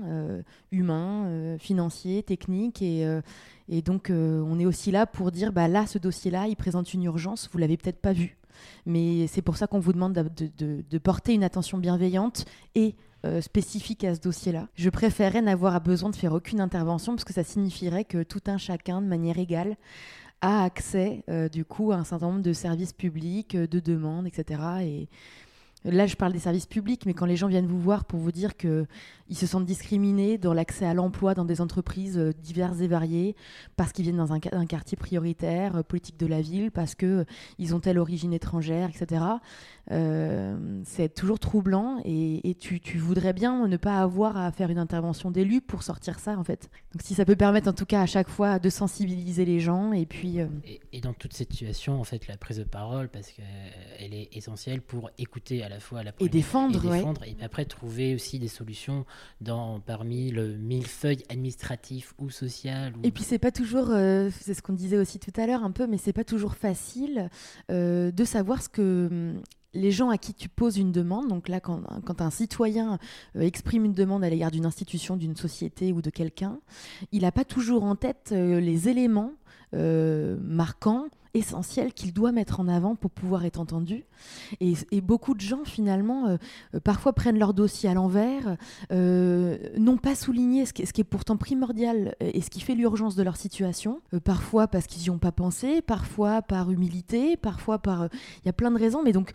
humains, 0.71 1.57
financiers, 1.57 2.21
techniques. 2.21 2.83
Et, 2.83 3.81
donc, 3.81 4.11
on 4.11 4.59
est 4.59 4.67
aussi 4.67 4.91
là 4.91 5.07
pour 5.07 5.31
dire, 5.31 5.51
bah, 5.51 5.67
là, 5.67 5.87
ce 5.87 5.97
dossier-là, 5.97 6.47
il 6.47 6.55
présente 6.55 6.93
une 6.93 7.05
urgence, 7.05 7.49
vous 7.51 7.57
l'avez 7.57 7.77
peut-être 7.77 8.01
pas 8.01 8.13
vu. 8.13 8.37
Mais 8.85 9.27
c'est 9.27 9.41
pour 9.41 9.57
ça 9.57 9.67
qu'on 9.67 9.79
vous 9.79 9.93
demande 9.93 10.13
de, 10.13 10.97
porter 10.97 11.33
une 11.33 11.43
attention 11.43 11.77
bienveillante 11.77 12.45
et 12.73 12.95
euh, 13.25 13.41
spécifique 13.41 14.03
à 14.03 14.15
ce 14.15 14.19
dossier-là. 14.19 14.67
Je 14.75 14.89
préférerais 14.89 15.41
n'avoir 15.41 15.79
besoin 15.81 16.09
de 16.09 16.15
faire 16.15 16.33
aucune 16.33 16.61
intervention 16.61 17.13
parce 17.13 17.23
que 17.23 17.33
ça 17.33 17.43
signifierait 17.43 18.05
que 18.05 18.23
tout 18.23 18.41
un 18.47 18.57
chacun, 18.57 19.01
de 19.01 19.07
manière 19.07 19.37
égale, 19.37 19.77
a 20.41 20.63
accès 20.63 21.23
euh, 21.29 21.49
du 21.49 21.65
coup 21.65 21.91
à 21.91 21.95
un 21.95 22.03
certain 22.03 22.27
nombre 22.27 22.41
de 22.41 22.53
services 22.53 22.93
publics, 22.93 23.55
de 23.55 23.79
demandes, 23.79 24.27
etc. 24.27 24.61
Et 24.81 25.09
Là, 25.85 26.07
je 26.07 26.15
parle 26.15 26.33
des 26.33 26.39
services 26.39 26.65
publics, 26.65 27.05
mais 27.05 27.13
quand 27.13 27.27
les 27.27 27.35
gens 27.35 27.47
viennent 27.47 27.67
vous 27.67 27.79
voir 27.79 28.05
pour 28.05 28.19
vous 28.19 28.31
dire 28.31 28.57
qu'ils 29.27 29.37
se 29.37 29.47
sentent 29.47 29.65
discriminés 29.65 30.37
dans 30.37 30.53
l'accès 30.53 30.85
à 30.85 30.93
l'emploi 30.93 31.33
dans 31.33 31.45
des 31.45 31.61
entreprises 31.61 32.17
euh, 32.17 32.31
diverses 32.43 32.79
et 32.81 32.87
variées, 32.87 33.35
parce 33.75 33.91
qu'ils 33.91 34.03
viennent 34.03 34.17
dans 34.17 34.33
un, 34.33 34.39
quartier 34.39 34.97
prioritaire, 34.97 35.77
euh, 35.77 35.83
politique 35.83 36.17
de 36.17 36.27
la 36.27 36.41
ville, 36.41 36.71
parce 36.71 36.95
qu'ils 36.95 37.07
euh, 37.07 37.73
ont 37.73 37.79
telle 37.79 37.97
origine 37.97 38.33
étrangère, 38.33 38.89
etc., 38.89 39.23
c'est 40.83 41.13
toujours 41.13 41.37
troublant 41.37 42.01
et, 42.03 42.55
tu, 42.59 42.97
voudrais 42.97 43.33
bien 43.33 43.67
ne 43.67 43.77
pas 43.77 44.01
avoir 44.01 44.35
à 44.35 44.51
faire 44.51 44.71
une 44.71 44.79
intervention 44.79 45.29
d'élu 45.29 45.61
pour 45.61 45.83
sortir 45.83 46.17
ça, 46.17 46.39
en 46.39 46.43
fait. 46.43 46.71
Donc, 46.91 47.03
si 47.03 47.13
ça 47.13 47.23
peut 47.23 47.35
permettre, 47.35 47.69
en 47.69 47.73
tout 47.73 47.85
cas, 47.85 48.01
à 48.01 48.07
chaque 48.07 48.27
fois, 48.27 48.57
de 48.57 48.71
sensibiliser 48.71 49.45
les 49.45 49.59
gens 49.59 49.93
et 49.93 50.07
puis... 50.07 50.39
Et, 50.91 51.01
dans 51.01 51.13
toute 51.13 51.33
cette 51.33 51.51
situation, 51.51 51.99
en 51.99 52.03
fait, 52.03 52.27
la 52.27 52.35
prise 52.35 52.57
de 52.57 52.63
parole, 52.63 53.09
parce 53.09 53.31
qu'elle 53.31 54.13
est 54.13 54.35
essentielle 54.35 54.81
pour 54.81 55.11
écouter 55.19 55.63
à 55.63 55.69
la 55.69 55.79
fois 55.79 56.01
la 56.01 56.13
et 56.19 56.29
défendre, 56.29 56.83
et, 56.83 56.97
défendre 56.97 57.23
et 57.23 57.37
après 57.43 57.65
trouver 57.65 58.15
aussi 58.15 58.39
des 58.39 58.47
solutions 58.47 59.05
dans 59.41 59.79
parmi 59.79 60.31
le 60.31 60.55
millefeuille 60.57 61.23
administratif 61.29 62.13
ou 62.19 62.29
social. 62.29 62.93
Et 63.03 63.11
puis 63.11 63.23
c'est 63.23 63.39
pas 63.39 63.51
toujours, 63.51 63.89
euh, 63.89 64.29
c'est 64.41 64.53
ce 64.53 64.61
qu'on 64.61 64.73
disait 64.73 64.97
aussi 64.97 65.19
tout 65.19 65.33
à 65.39 65.45
l'heure 65.45 65.63
un 65.63 65.71
peu, 65.71 65.87
mais 65.87 65.97
c'est 65.97 66.13
pas 66.13 66.23
toujours 66.23 66.55
facile 66.55 67.29
euh, 67.71 68.11
de 68.11 68.23
savoir 68.23 68.61
ce 68.61 68.69
que 68.69 69.07
hum, 69.11 69.41
les 69.73 69.91
gens 69.91 70.09
à 70.09 70.17
qui 70.17 70.33
tu 70.33 70.47
poses 70.47 70.77
une 70.77 70.93
demande, 70.93 71.27
donc 71.27 71.49
là 71.49 71.59
quand, 71.59 71.81
quand 72.05 72.21
un 72.21 72.29
citoyen 72.29 72.97
euh, 73.35 73.41
exprime 73.41 73.83
une 73.83 73.93
demande 73.93 74.23
à 74.23 74.29
l'égard 74.29 74.51
d'une 74.51 74.65
institution, 74.65 75.17
d'une 75.17 75.35
société 75.35 75.91
ou 75.91 76.01
de 76.01 76.09
quelqu'un, 76.09 76.59
il 77.11 77.23
n'a 77.23 77.31
pas 77.31 77.43
toujours 77.43 77.83
en 77.83 77.95
tête 77.95 78.31
les 78.31 78.87
éléments 78.89 79.33
marquants 79.73 81.07
essentiel 81.35 81.93
qu'il 81.93 82.13
doit 82.13 82.31
mettre 82.31 82.59
en 82.59 82.67
avant 82.67 82.95
pour 82.95 83.11
pouvoir 83.11 83.45
être 83.45 83.59
entendu. 83.59 84.05
Et, 84.61 84.75
beaucoup 85.01 85.35
de 85.35 85.41
gens, 85.41 85.65
finalement, 85.65 86.27
euh, 86.27 86.37
euh, 86.73 86.79
parfois 86.79 87.13
prennent 87.13 87.37
leur 87.37 87.53
dossier 87.53 87.89
à 87.89 87.93
l'envers, 87.93 88.57
euh, 88.91 89.57
n'ont 89.77 89.97
pas 89.97 90.15
souligné 90.15 90.65
ce 90.65 90.73
qui, 90.73 90.81
est 90.81 91.03
pourtant 91.03 91.37
primordial 91.37 92.15
et 92.19 92.41
ce 92.41 92.49
qui 92.49 92.61
fait 92.61 92.73
l'urgence 92.73 93.15
de 93.15 93.23
leur 93.23 93.37
situation, 93.37 94.01
parfois 94.23 94.67
parce 94.67 94.87
qu'ils 94.87 95.03
n'y 95.03 95.09
ont 95.09 95.19
pas 95.19 95.31
pensé, 95.31 95.81
parfois 95.81 96.41
par 96.41 96.71
humilité, 96.71 97.37
parfois 97.37 97.79
par... 97.79 98.05
Il 98.43 98.45
y 98.45 98.49
a 98.49 98.53
plein 98.53 98.71
de 98.71 98.79
raisons, 98.79 99.03
mais 99.03 99.11
donc... 99.11 99.31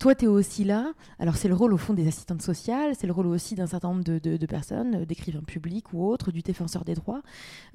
Toi, 0.00 0.16
tu 0.16 0.24
es 0.24 0.28
aussi 0.28 0.64
là. 0.64 0.92
Alors, 1.20 1.36
c'est 1.36 1.46
le 1.46 1.54
rôle, 1.54 1.72
au 1.72 1.76
fond, 1.76 1.94
des 1.94 2.08
assistantes 2.08 2.42
sociales, 2.42 2.94
c'est 2.98 3.06
le 3.06 3.12
rôle 3.12 3.28
aussi 3.28 3.54
d'un 3.54 3.68
certain 3.68 3.90
nombre 3.90 4.02
de, 4.02 4.18
de 4.18 4.46
personnes, 4.46 5.04
d'écrivains 5.04 5.44
publics 5.46 5.92
ou 5.92 6.04
autres, 6.04 6.32
du 6.32 6.42
défenseur 6.42 6.84
des 6.84 6.94
droits, 6.94 7.22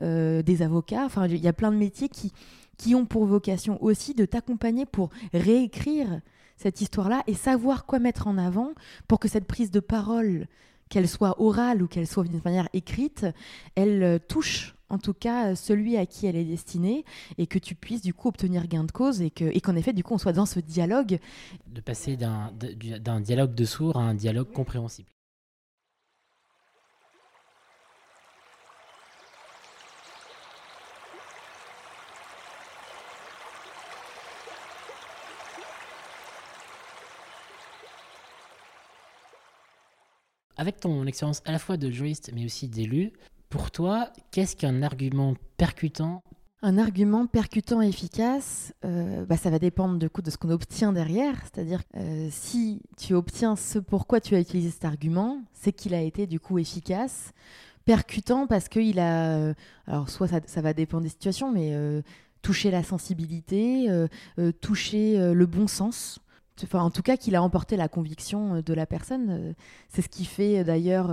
des 0.01 0.61
avocats. 0.61 1.05
Enfin, 1.05 1.27
il 1.27 1.37
y 1.37 1.47
a 1.47 1.53
plein 1.53 1.71
de 1.71 1.77
métiers 1.77 2.09
qui, 2.09 2.33
qui 2.79 2.95
ont 2.95 3.05
pour 3.05 3.25
vocation 3.25 3.77
aussi 3.83 4.15
de 4.15 4.25
t'accompagner 4.25 4.87
pour 4.87 5.09
réécrire 5.33 6.21
cette 6.55 6.81
histoire-là 6.81 7.23
et 7.27 7.35
savoir 7.35 7.85
quoi 7.85 7.99
mettre 7.99 8.27
en 8.27 8.37
avant 8.37 8.71
pour 9.07 9.19
que 9.19 9.27
cette 9.27 9.45
prise 9.45 9.69
de 9.69 9.81
parole, 9.81 10.47
qu'elle 10.89 11.07
soit 11.07 11.39
orale 11.41 11.83
ou 11.83 11.87
qu'elle 11.87 12.07
soit 12.07 12.23
d'une 12.23 12.41
manière 12.43 12.69
écrite, 12.73 13.27
elle 13.75 14.01
euh, 14.01 14.17
touche 14.17 14.75
en 14.89 14.97
tout 14.97 15.13
cas 15.13 15.55
celui 15.55 15.97
à 15.97 16.05
qui 16.07 16.25
elle 16.25 16.35
est 16.35 16.45
destinée 16.45 17.05
et 17.37 17.45
que 17.45 17.59
tu 17.59 17.75
puisses 17.75 18.01
du 18.01 18.13
coup 18.13 18.29
obtenir 18.29 18.67
gain 18.67 18.85
de 18.85 18.91
cause 18.91 19.21
et 19.21 19.29
qu'en 19.29 19.75
effet 19.75 19.93
du 19.93 20.03
coup 20.03 20.15
on 20.15 20.17
soit 20.17 20.33
dans 20.33 20.47
ce 20.47 20.59
dialogue. 20.59 21.19
De 21.67 21.81
passer 21.81 22.17
d'un 22.17 23.21
dialogue 23.21 23.53
de 23.53 23.65
sourds 23.65 23.97
à 23.97 24.01
un 24.01 24.15
dialogue 24.15 24.51
compréhensible. 24.51 25.09
Avec 40.59 40.79
ton 40.79 41.05
expérience 41.05 41.41
à 41.45 41.51
la 41.53 41.59
fois 41.59 41.77
de 41.77 41.89
juriste 41.89 42.31
mais 42.35 42.43
aussi 42.45 42.67
d'élu, 42.67 43.13
pour 43.49 43.71
toi, 43.71 44.11
qu'est-ce 44.31 44.55
qu'un 44.55 44.83
argument 44.83 45.33
percutant? 45.57 46.21
Un 46.61 46.77
argument 46.77 47.25
percutant 47.25 47.81
et 47.81 47.87
efficace, 47.87 48.73
euh, 48.83 49.25
bah, 49.25 49.37
ça 49.37 49.49
va 49.49 49.57
dépendre 49.57 49.97
de, 49.97 50.09
de 50.21 50.29
ce 50.29 50.37
qu'on 50.37 50.49
obtient 50.49 50.91
derrière. 50.91 51.35
C'est-à-dire 51.43 51.81
euh, 51.95 52.27
si 52.29 52.81
tu 52.97 53.13
obtiens 53.13 53.55
ce 53.55 53.79
pourquoi 53.79 54.19
tu 54.19 54.35
as 54.35 54.41
utilisé 54.41 54.69
cet 54.69 54.83
argument, 54.83 55.41
c'est 55.53 55.71
qu'il 55.71 55.93
a 55.93 56.01
été 56.01 56.27
du 56.27 56.41
coup 56.41 56.59
efficace. 56.59 57.31
Percutant 57.85 58.45
parce 58.45 58.67
qu'il 58.67 58.99
a... 58.99 59.37
Euh, 59.37 59.53
alors 59.87 60.09
soit 60.09 60.27
ça, 60.27 60.41
ça, 60.45 60.61
va 60.61 60.73
dépendre 60.73 61.03
des 61.03 61.09
situations, 61.09 61.51
mais 61.51 61.73
toucher 62.41 62.69
la 62.69 62.83
sensibilité, 62.83 63.87
toucher 64.61 65.33
le 65.33 65.45
bon 65.45 65.67
sens 65.67 66.19
en 66.73 66.89
tout 66.89 67.01
cas 67.01 67.17
qu'il 67.17 67.35
a 67.35 67.43
emporté 67.43 67.77
la 67.77 67.87
conviction 67.87 68.55
euh, 68.55 68.61
de 68.61 68.73
la 68.73 68.85
personne. 68.85 69.27
Euh, 69.29 69.53
c'est 69.89 70.01
ce 70.01 70.09
qui 70.09 70.25
fait 70.25 70.59
euh, 70.59 70.63
d'ailleurs 70.63 71.11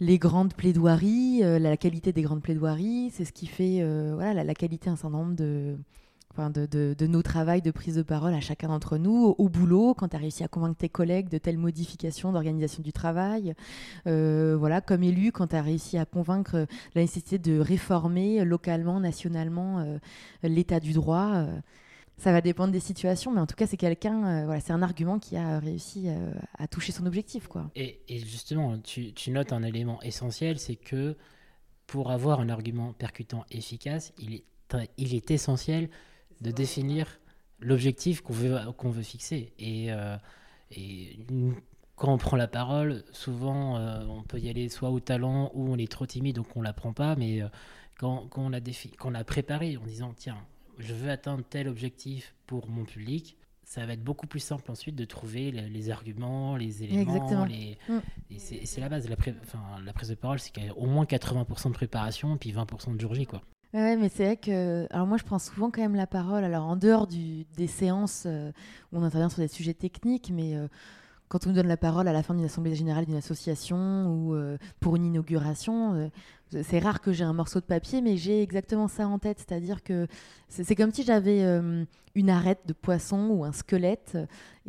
les 0.00 0.18
grandes 0.18 0.54
plaidoiries, 0.54 1.40
la 1.40 1.76
qualité 1.76 2.12
des 2.12 2.22
grandes 2.22 2.40
plaidoiries, 2.40 3.10
c'est 3.12 3.24
ce 3.24 3.32
qui 3.32 3.46
fait 3.46 3.80
la, 3.80 4.54
qualité 4.54 4.90
un 4.90 4.94
certain 4.94 5.10
nombre 5.10 5.34
de, 5.34 5.76
nos 7.06 7.22
travails 7.22 7.62
de 7.62 7.72
prise 7.72 7.96
de 7.96 8.02
parole 8.02 8.32
à 8.32 8.38
chacun 8.38 8.68
d'entre 8.68 8.96
nous, 8.96 9.34
au, 9.36 9.48
boulot, 9.48 9.94
quand 9.94 10.06
tu 10.06 10.14
as 10.14 10.20
réussi 10.20 10.44
à 10.44 10.48
convaincre 10.48 10.76
tes 10.76 10.88
collègues 10.88 11.28
de 11.28 11.38
telles 11.38 11.58
modifications 11.58 12.30
d'organisation 12.30 12.80
du 12.80 12.92
travail, 12.92 13.54
voilà, 14.04 14.80
comme 14.80 15.02
élu, 15.02 15.32
quand 15.32 15.48
tu 15.48 15.56
as 15.56 15.62
réussi 15.62 15.98
à 15.98 16.04
convaincre 16.04 16.66
la 16.94 17.00
nécessité 17.00 17.38
de 17.38 17.58
réformer 17.58 18.44
localement, 18.44 19.00
nationalement 19.00 19.84
l'état 20.44 20.78
du 20.78 20.92
droit. 20.92 21.44
Euh, 22.18 22.22
ça 22.22 22.32
va 22.32 22.40
dépendre 22.40 22.72
des 22.72 22.80
situations, 22.80 23.32
mais 23.32 23.40
en 23.40 23.46
tout 23.46 23.56
cas, 23.56 23.66
c'est 23.66 23.76
quelqu'un, 23.76 24.44
voilà, 24.44 24.60
c'est 24.60 24.72
un 24.72 24.82
argument 24.82 25.18
qui 25.18 25.36
a 25.36 25.58
réussi 25.58 26.08
à 26.58 26.66
toucher 26.68 26.92
son 26.92 27.06
objectif. 27.06 27.48
Quoi. 27.48 27.70
Et, 27.76 28.00
justement, 28.08 28.78
tu, 28.78 29.30
notes 29.30 29.52
un 29.52 29.62
élément 29.62 30.00
essentiel, 30.02 30.58
c'est 30.58 30.76
que 30.76 31.16
pour 31.86 32.10
avoir 32.10 32.40
un 32.40 32.48
argument 32.48 32.92
percutant 32.92 33.44
efficace, 33.50 34.12
il 34.18 35.14
est 35.14 35.30
essentiel 35.30 35.88
de 36.40 36.50
définir 36.50 37.18
l'objectif 37.60 38.20
qu'on 38.20 38.32
veut, 38.90 39.02
fixer. 39.02 39.52
Et, 39.58 39.92
euh, 39.92 40.16
et, 40.70 41.18
quand 41.96 42.12
on 42.12 42.18
prend 42.18 42.36
la 42.36 42.46
parole, 42.46 43.02
souvent 43.12 43.76
euh, 43.76 44.04
on 44.08 44.22
peut 44.22 44.38
y 44.38 44.48
aller 44.48 44.68
soit 44.68 44.90
au 44.90 45.00
talent 45.00 45.50
ou 45.54 45.72
on 45.72 45.76
est 45.76 45.90
trop 45.90 46.06
timide 46.06 46.36
donc 46.36 46.56
on 46.56 46.62
la 46.62 46.72
prend 46.72 46.92
pas. 46.92 47.16
Mais 47.16 47.42
euh, 47.42 47.48
quand, 47.98 48.28
quand 48.28 48.50
on 49.04 49.14
a 49.14 49.24
préparé 49.24 49.76
en 49.76 49.84
disant 49.84 50.14
tiens, 50.16 50.38
je 50.78 50.94
veux 50.94 51.10
atteindre 51.10 51.44
tel 51.48 51.68
objectif 51.68 52.34
pour 52.46 52.68
mon 52.68 52.84
public, 52.84 53.36
ça 53.68 53.84
va 53.84 53.92
être 53.92 54.02
beaucoup 54.02 54.26
plus 54.26 54.40
simple 54.40 54.70
ensuite 54.70 54.96
de 54.96 55.04
trouver 55.04 55.50
les, 55.50 55.90
arguments, 55.90 56.56
les 56.56 56.82
éléments. 56.82 57.44
Les... 57.44 57.76
Mm. 57.86 57.98
Et 58.30 58.38
c'est 58.38 58.80
la 58.80 58.88
base. 58.88 59.10
La, 59.10 59.16
enfin, 59.42 59.60
la 59.84 59.92
prise 59.92 60.08
de 60.08 60.14
parole, 60.14 60.38
c'est 60.38 60.50
qu'il 60.50 60.64
y 60.64 60.68
a 60.68 60.74
au 60.74 60.86
moins 60.86 61.04
80% 61.04 61.68
de 61.68 61.74
préparation 61.74 62.34
et 62.34 62.38
puis 62.38 62.50
20% 62.50 62.94
de 62.94 63.00
jour 63.00 63.14
J. 63.14 63.26
Quoi. 63.26 63.42
Ouais, 63.74 63.96
mais 63.96 64.08
c'est 64.08 64.24
vrai 64.24 64.36
que. 64.38 64.86
Alors, 64.90 65.06
moi, 65.06 65.18
je 65.18 65.24
prends 65.24 65.38
souvent 65.38 65.70
quand 65.70 65.82
même 65.82 65.96
la 65.96 66.06
parole. 66.06 66.44
Alors, 66.44 66.64
en 66.64 66.76
dehors 66.76 67.06
du, 67.06 67.44
des 67.56 67.66
séances 67.66 68.24
euh, 68.26 68.50
où 68.90 68.98
on 68.98 69.02
intervient 69.02 69.28
sur 69.28 69.40
des 69.40 69.48
sujets 69.48 69.74
techniques, 69.74 70.32
mais 70.34 70.56
euh, 70.56 70.66
quand 71.28 71.46
on 71.46 71.50
nous 71.50 71.56
donne 71.56 71.68
la 71.68 71.76
parole 71.76 72.08
à 72.08 72.14
la 72.14 72.22
fin 72.22 72.34
d'une 72.34 72.46
assemblée 72.46 72.74
générale 72.74 73.04
d'une 73.04 73.16
association 73.16 74.06
ou 74.06 74.34
euh, 74.34 74.56
pour 74.80 74.96
une 74.96 75.04
inauguration, 75.04 76.10
c'est 76.62 76.78
rare 76.78 77.00
que 77.00 77.12
j'ai 77.12 77.24
un 77.24 77.32
morceau 77.32 77.60
de 77.60 77.64
papier, 77.64 78.00
mais 78.00 78.16
j'ai 78.16 78.42
exactement 78.42 78.88
ça 78.88 79.06
en 79.06 79.18
tête. 79.18 79.38
C'est-à-dire 79.38 79.82
que 79.82 80.06
c'est 80.48 80.74
comme 80.74 80.92
si 80.92 81.04
j'avais 81.04 81.42
une 82.14 82.30
arête 82.30 82.60
de 82.66 82.72
poisson 82.72 83.28
ou 83.30 83.44
un 83.44 83.52
squelette. 83.52 84.16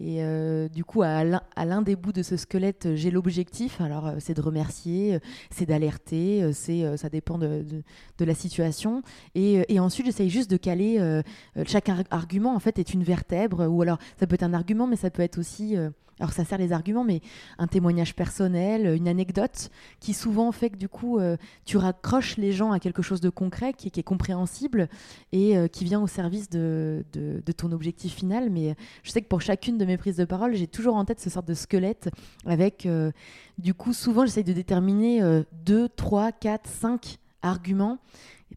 Et 0.01 0.23
euh, 0.23 0.69
du 0.69 0.85
coup, 0.85 1.01
à 1.01 1.25
l'un 1.25 1.81
des 1.81 1.97
bouts 1.97 2.13
de 2.13 2.23
ce 2.23 2.37
squelette, 2.37 2.95
j'ai 2.95 3.11
l'objectif. 3.11 3.81
Alors, 3.81 4.07
euh, 4.07 4.15
c'est 4.19 4.33
de 4.33 4.41
remercier, 4.41 5.15
euh, 5.15 5.19
c'est 5.51 5.65
d'alerter, 5.65 6.53
c'est 6.53 6.97
ça 6.97 7.09
dépend 7.09 7.37
de, 7.37 7.83
la 8.19 8.33
situation. 8.33 9.01
Et, 9.35 9.79
ensuite, 9.79 10.05
j'essaye 10.05 10.29
juste 10.29 10.49
de 10.49 10.57
caler. 10.57 11.21
chaque 11.65 11.89
argument, 12.11 12.55
en 12.55 12.59
fait, 12.59 12.79
est 12.79 12.93
une 12.93 13.03
vertèbre. 13.03 13.67
Ou 13.67 13.81
alors, 13.81 13.97
ça 14.19 14.27
peut 14.27 14.35
être 14.35 14.43
un 14.43 14.53
argument, 14.53 14.87
mais 14.87 14.95
ça 14.95 15.09
peut 15.09 15.23
être 15.23 15.37
aussi 15.37 15.75
alors 16.19 16.33
ça 16.33 16.43
sert 16.43 16.57
les 16.57 16.73
arguments, 16.73 17.05
mais 17.05 17.21
un 17.57 17.67
témoignage 17.67 18.13
personnel, 18.13 18.93
une 18.93 19.07
anecdote, 19.07 19.69
qui 20.01 20.13
souvent 20.13 20.51
fait 20.51 20.69
que 20.69 20.75
du 20.75 20.89
coup, 20.89 21.17
tu 21.63 21.77
raccroches 21.77 22.35
les 22.35 22.51
gens 22.51 22.71
à 22.71 22.79
quelque 22.79 23.01
chose 23.01 23.21
de 23.21 23.29
concret, 23.29 23.71
qui, 23.73 23.87
est 23.87 24.03
compréhensible 24.03 24.89
et 25.31 25.55
qui 25.71 25.85
vient 25.85 26.01
au 26.01 26.07
service 26.07 26.49
de, 26.49 27.05
ton 27.55 27.71
objectif 27.71 28.15
final. 28.15 28.49
Mais 28.49 28.75
je 29.03 29.11
sais 29.11 29.21
que 29.21 29.27
pour 29.27 29.41
chacune 29.41 29.77
de 29.77 29.85
mes 29.89 29.97
prises 29.97 30.17
de 30.17 30.25
parole, 30.25 30.55
j'ai 30.55 30.67
toujours 30.67 30.95
en 30.95 31.05
tête 31.05 31.19
ce 31.19 31.29
sorte 31.29 31.47
de 31.47 31.53
squelette 31.53 32.09
avec, 32.45 32.85
euh, 32.85 33.11
du 33.57 33.73
coup, 33.73 33.93
souvent 33.93 34.25
j'essaye 34.25 34.43
de 34.43 34.53
déterminer 34.53 35.21
2, 35.65 35.89
3, 35.89 36.31
4, 36.31 36.67
5 36.67 37.17
arguments. 37.41 37.99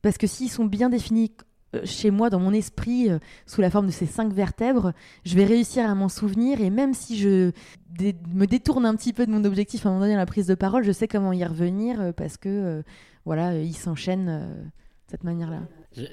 Parce 0.01 0.19
que 0.19 0.27
s'ils 0.27 0.51
sont 0.51 0.65
bien 0.65 0.89
définis 0.89 1.33
euh, 1.75 1.83
chez 1.85 2.11
moi, 2.11 2.31
dans 2.31 2.41
mon 2.41 2.53
esprit, 2.53 3.11
euh, 3.11 3.19
sous 3.47 3.61
la 3.61 3.71
forme 3.71 3.87
de 3.87 3.93
ces 3.93 4.07
cinq 4.07 4.33
vertèbres, 4.33 4.93
je 5.25 5.37
vais 5.37 5.45
réussir 5.45 5.89
à 5.89 5.95
m'en 5.95 6.09
souvenir. 6.09 6.61
Et 6.61 6.71
même 6.71 6.95
si 6.95 7.19
je 7.19 7.53
me 8.01 8.47
détourne 8.47 8.87
un 8.87 8.95
petit 8.95 9.13
peu 9.13 9.27
de 9.27 9.31
mon 9.31 9.45
objectif 9.45 9.87
à 9.87 9.89
un 9.89 9.93
moment 9.93 10.05
donné 10.05 10.15
dans 10.15 10.21
la 10.21 10.27
prise 10.27 10.47
de 10.47 10.55
parole, 10.55 10.85
je 10.85 10.93
sais 10.93 11.09
comment 11.09 11.33
y 11.33 11.45
revenir 11.45 12.13
parce 12.15 12.37
que 12.37 12.83
voilà, 13.27 13.59
ils 13.59 13.77
s'enchaînent 13.77 14.27
de 14.27 15.11
cette 15.11 15.25
manière-là. 15.25 15.61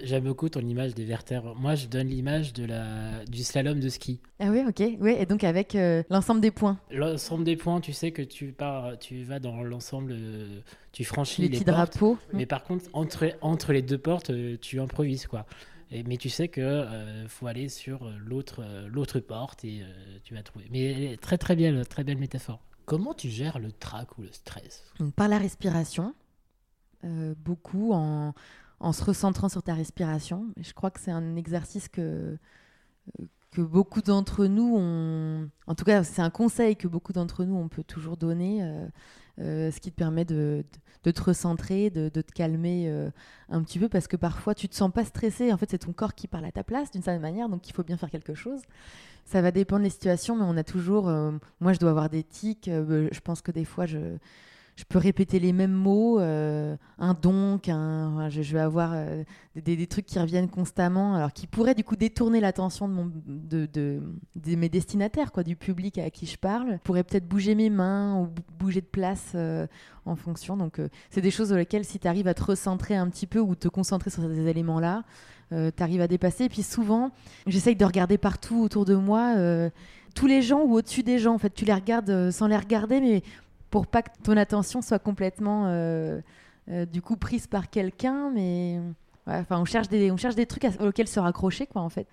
J'aime 0.04 0.26
beaucoup 0.26 0.50
ton 0.50 0.60
image 0.60 0.94
des 0.94 1.06
vertèbres. 1.06 1.56
Moi, 1.56 1.76
je 1.76 1.88
donne 1.88 2.08
l'image 2.08 2.54
de 2.54 2.66
la 2.66 3.24
du 3.26 3.44
slalom 3.44 3.80
de 3.80 3.88
ski. 3.90 4.20
Ah 4.40 4.50
oui, 4.50 4.64
ok. 4.68 4.84
Oui, 5.00 5.16
et 5.18 5.26
donc 5.26 5.44
avec 5.44 5.76
euh, 5.76 6.04
l'ensemble 6.10 6.42
des 6.42 6.52
points. 6.52 6.78
L'ensemble 6.92 7.46
des 7.46 7.56
points, 7.56 7.80
tu 7.80 7.94
sais 7.94 8.12
que 8.12 8.22
tu 8.22 8.52
pars, 8.52 9.00
tu 9.00 9.24
vas 9.24 9.40
dans 9.40 9.64
l'ensemble, 9.64 10.16
tu 10.92 11.06
franchis 11.06 11.44
les, 11.44 11.48
les 11.48 11.54
petits 11.54 11.66
drapeaux. 11.66 12.18
Mais 12.34 12.46
par 12.46 12.64
contre, 12.64 12.86
entre 12.94 13.32
entre 13.42 13.72
les 13.72 13.82
deux 13.82 13.98
portes, 13.98 14.32
euh, 14.32 14.58
tu 14.60 14.80
improvises 14.82 15.28
quoi. 15.28 15.46
Et, 15.92 16.04
mais 16.04 16.18
tu 16.18 16.30
sais 16.30 16.50
que 16.50 16.62
euh, 16.62 17.28
faut 17.28 17.48
aller 17.48 17.70
sur 17.70 18.12
l'autre 18.26 18.64
l'autre 18.88 19.20
porte 19.20 19.64
et 19.64 19.84
tu 20.24 20.34
vas 20.34 20.44
trouver. 20.44 20.66
Mais 20.72 21.18
très 21.22 21.38
très 21.38 21.56
bien, 21.56 21.82
très 21.84 22.04
belle 22.04 22.18
métaphore. 22.18 22.60
Comment 22.86 23.14
tu 23.14 23.30
gères 23.30 23.60
le 23.60 23.72
trac 23.72 24.18
ou 24.18 24.24
le 24.24 24.32
stress? 24.32 24.84
Par 25.16 25.30
la 25.30 25.38
respiration, 25.38 26.14
beaucoup 27.38 27.94
en 27.94 28.34
en 28.80 28.92
se 28.94 29.04
recentrant 29.04 29.50
sur 29.50 29.64
ta 29.64 29.74
respiration. 29.74 30.48
je 30.58 30.74
crois 30.74 30.92
que 30.92 31.00
c'est 31.00 31.12
un 31.12 31.36
exercice 31.36 31.88
que, 31.88 32.38
euh, 33.20 33.26
que 33.52 33.62
beaucoup 33.62 34.02
d'entre 34.02 34.46
nous 34.46 34.76
ont. 34.78 35.50
En 35.68 35.76
tout 35.76 35.86
cas, 35.86 36.04
c'est 36.04 36.22
un 36.22 36.30
conseil 36.30 36.76
que 36.76 36.88
beaucoup 36.88 37.14
d'entre 37.14 37.44
nous 37.44 37.56
on 37.56 37.68
peut 37.68 37.84
toujours 37.84 38.16
donner, 38.16 38.64
euh, 38.64 38.88
euh, 39.40 39.72
ce 39.72 39.80
qui 39.80 39.92
te 39.92 39.96
permet 39.96 40.26
de, 40.26 40.64
te 41.04 41.22
recentrer, 41.22 41.90
de, 41.90 42.10
de 42.10 42.22
te 42.22 42.32
calmer 42.32 42.90
un 43.50 43.64
petit 43.64 43.80
peu, 43.80 43.90
parce 43.90 44.08
que 44.08 44.18
parfois 44.18 44.54
tu 44.56 44.70
te 44.70 44.76
sens 44.76 44.92
pas 44.92 45.06
stressé. 45.06 45.52
En 45.52 45.58
fait, 45.58 45.70
c'est 45.70 45.80
ton 45.80 45.94
corps 45.94 46.14
qui 46.14 46.28
parle 46.28 46.46
à 46.46 46.52
ta 46.52 46.64
place 46.64 46.92
d'une 46.92 47.02
certaine 47.02 47.22
manière, 47.22 47.50
donc 47.50 47.68
il 47.68 47.74
faut 47.74 47.84
bien 47.84 47.98
faire 47.98 48.12
quelque 48.12 48.34
chose. 48.34 48.62
Ça 49.26 49.42
va 49.42 49.52
dépendre 49.52 49.84
des 49.84 49.90
situations, 49.90 50.36
mais 50.36 50.44
on 50.44 50.58
a 50.58 50.64
toujours. 50.64 51.06
moi, 51.60 51.74
je 51.74 51.80
dois 51.80 51.92
avoir 51.92 52.10
des 52.10 52.24
tics. 52.24 52.70
je 52.70 53.20
pense 53.22 53.42
que 53.42 53.52
des 53.52 53.66
fois, 53.66 53.86
je 53.86 54.18
je 54.80 54.86
peux 54.86 54.98
répéter 54.98 55.40
les 55.40 55.52
mêmes 55.52 55.74
mots, 55.74 56.22
euh, 56.22 56.78
un 57.00 57.14
donc, 57.14 57.68
un, 57.68 58.30
je, 58.30 58.42
vais 58.54 58.62
avoir 58.62 58.92
euh, 58.94 59.26
des, 59.58 59.88
trucs 59.88 60.06
qui 60.06 60.18
reviennent 60.18 60.48
constamment, 60.48 61.16
alors 61.16 61.34
qui 61.34 61.48
pourraient 61.48 61.76
du 61.76 61.84
coup 61.84 61.98
détourner 61.98 62.40
l'attention 62.40 62.88
de, 63.28 64.00
mes 64.46 64.70
destinataires, 64.70 65.34
quoi, 65.34 65.44
du 65.44 65.58
public 65.58 65.98
à 65.98 66.10
qui 66.10 66.26
je 66.26 66.38
parle. 66.38 66.76
Je 66.76 66.78
pourrais 66.78 67.04
peut-être 67.04 67.28
bouger 67.28 67.56
mes 67.56 67.70
mains 67.70 68.22
ou 68.22 68.30
bouger 68.58 68.80
de 68.80 68.86
place 68.86 69.34
euh, 69.36 69.68
en 70.06 70.16
fonction. 70.16 70.56
Donc 70.56 70.80
c'est 71.10 71.20
des 71.20 71.32
choses 71.32 71.50
sur 71.50 71.58
lesquelles 71.58 71.84
si 71.84 72.00
tu 72.00 72.08
arrives 72.08 72.30
à 72.30 72.34
te 72.34 72.44
recentrer 72.44 72.96
un 72.96 73.10
petit 73.10 73.28
peu 73.28 73.40
ou 73.40 73.56
te 73.56 73.68
concentrer 73.68 74.10
sur 74.10 74.24
ces 74.24 74.48
éléments-là, 74.48 75.04
tu 75.52 75.84
arrives 75.84 76.02
à 76.02 76.08
dépasser. 76.08 76.46
Et 76.46 76.50
puis 76.50 76.64
souvent, 76.64 77.12
j'essaye 77.48 77.76
de 77.76 77.84
regarder 77.84 78.18
partout 78.18 78.62
autour 78.62 78.86
de 78.86 78.96
moi 78.96 79.36
tous 80.16 80.26
les 80.26 80.42
gens 80.42 80.62
ou 80.62 80.76
au-dessus 80.76 81.04
des 81.04 81.20
gens. 81.20 81.34
En 81.34 81.38
fait, 81.38 81.54
tu 81.54 81.66
les 81.66 81.74
regardes 81.74 82.32
sans 82.32 82.48
les 82.48 82.58
regarder, 82.58 83.02
mais 83.02 83.24
pour 83.70 83.88
pas 83.88 84.02
que 84.02 84.10
ton 84.24 84.38
attention 84.38 84.82
soit 84.82 85.00
complètement 85.00 85.68
euh, 85.68 86.22
euh, 86.70 86.86
du 86.86 87.02
coup 87.02 87.18
prise 87.18 87.48
par 87.48 87.70
quelqu'un, 87.70 88.32
mais 88.32 88.80
on 89.28 89.66
cherche 89.66 89.90
des 89.90 90.12
on 90.12 90.18
cherche 90.18 90.36
des 90.36 90.46
trucs 90.46 90.66
auxquels 90.80 91.08
se 91.08 91.20
raccrocher 91.20 91.68
quoi 91.68 91.82
en 91.82 91.90
fait. 91.90 92.08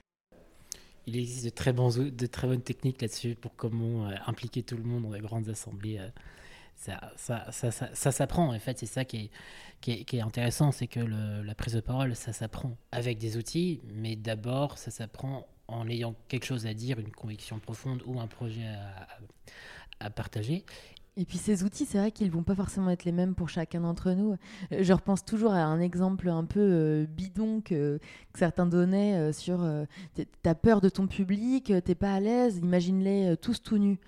Il 1.09 1.17
existe 1.17 1.45
de 1.45 1.51
très, 1.51 1.73
bons, 1.73 1.97
de 1.97 2.27
très 2.27 2.49
bonnes 2.49 2.63
techniques 2.63 3.01
là-dessus 3.01 3.37
pour 3.37 3.55
comment 3.55 4.09
euh, 4.09 4.15
impliquer 4.27 4.63
tout 4.65 4.77
le 4.77 4.83
monde 4.83 5.05
dans 5.05 5.11
des 5.11 5.21
grandes 5.21 5.49
assemblées. 5.49 6.01
ça, 6.75 7.13
ça, 7.17 7.53
ça, 7.53 7.71
ça, 7.71 8.13
s'apprend 8.13 8.53
en 8.53 8.59
fait, 8.59 8.79
c'est 8.79 8.87
ça 8.87 9.05
qui 9.05 9.31
est, 9.81 10.05
qui 10.05 10.17
est, 10.17 10.21
intéressant, 10.21 10.73
c'est 10.73 10.89
que 10.89 11.01
la 11.01 11.55
prise 11.55 11.75
de 11.75 11.81
parole, 11.81 12.17
ça 12.17 12.33
s'apprend 12.33 12.77
avec 12.91 13.19
des 13.19 13.37
outils, 13.37 13.81
mais 13.95 14.17
d'abord 14.17 14.79
ça 14.79 14.91
s'apprend 14.91 15.47
en 15.69 15.89
ayant 15.89 16.15
quelque 16.29 16.45
chose 16.45 16.67
à 16.67 16.75
dire, 16.75 16.99
une 16.99 17.13
conviction 17.13 17.59
profonde 17.61 18.03
ou 18.05 18.21
un 18.21 18.27
projet 18.27 18.67
à 20.01 20.11
partager. 20.11 20.65
Et 21.19 21.25
puis 21.25 21.39
ces 21.39 21.65
outils, 21.65 21.87
c'est 21.87 21.97
vrai 21.97 22.11
qu'ils 22.11 22.31
vont 22.31 22.43
pas 22.43 22.55
forcément 22.55 22.91
être 22.91 23.05
les 23.05 23.13
mêmes 23.13 23.35
pour 23.35 23.49
chacun 23.49 23.81
d'entre 23.81 24.13
nous. 24.13 24.33
Euh, 24.73 24.83
je 24.83 24.93
repense 24.93 25.25
toujours 25.25 25.53
à 25.53 25.63
un 25.63 25.81
exemple 25.81 26.29
un 26.29 26.45
peu 26.45 26.61
euh, 26.61 27.07
bidon 27.07 27.63
que, 27.63 27.99
certains 28.35 28.67
donnaient 28.67 29.15
euh, 29.15 29.33
sur 29.33 29.67
t'as 30.43 30.55
peur 30.55 30.83
de 30.83 30.91
ton 30.91 31.07
public, 31.07 31.73
t'es 31.85 31.95
pas 31.95 32.13
à 32.13 32.21
l'aise, 32.21 32.59
imagine-les 32.59 33.37
tous 33.41 33.63
tout 33.63 33.79
nus. 33.79 33.99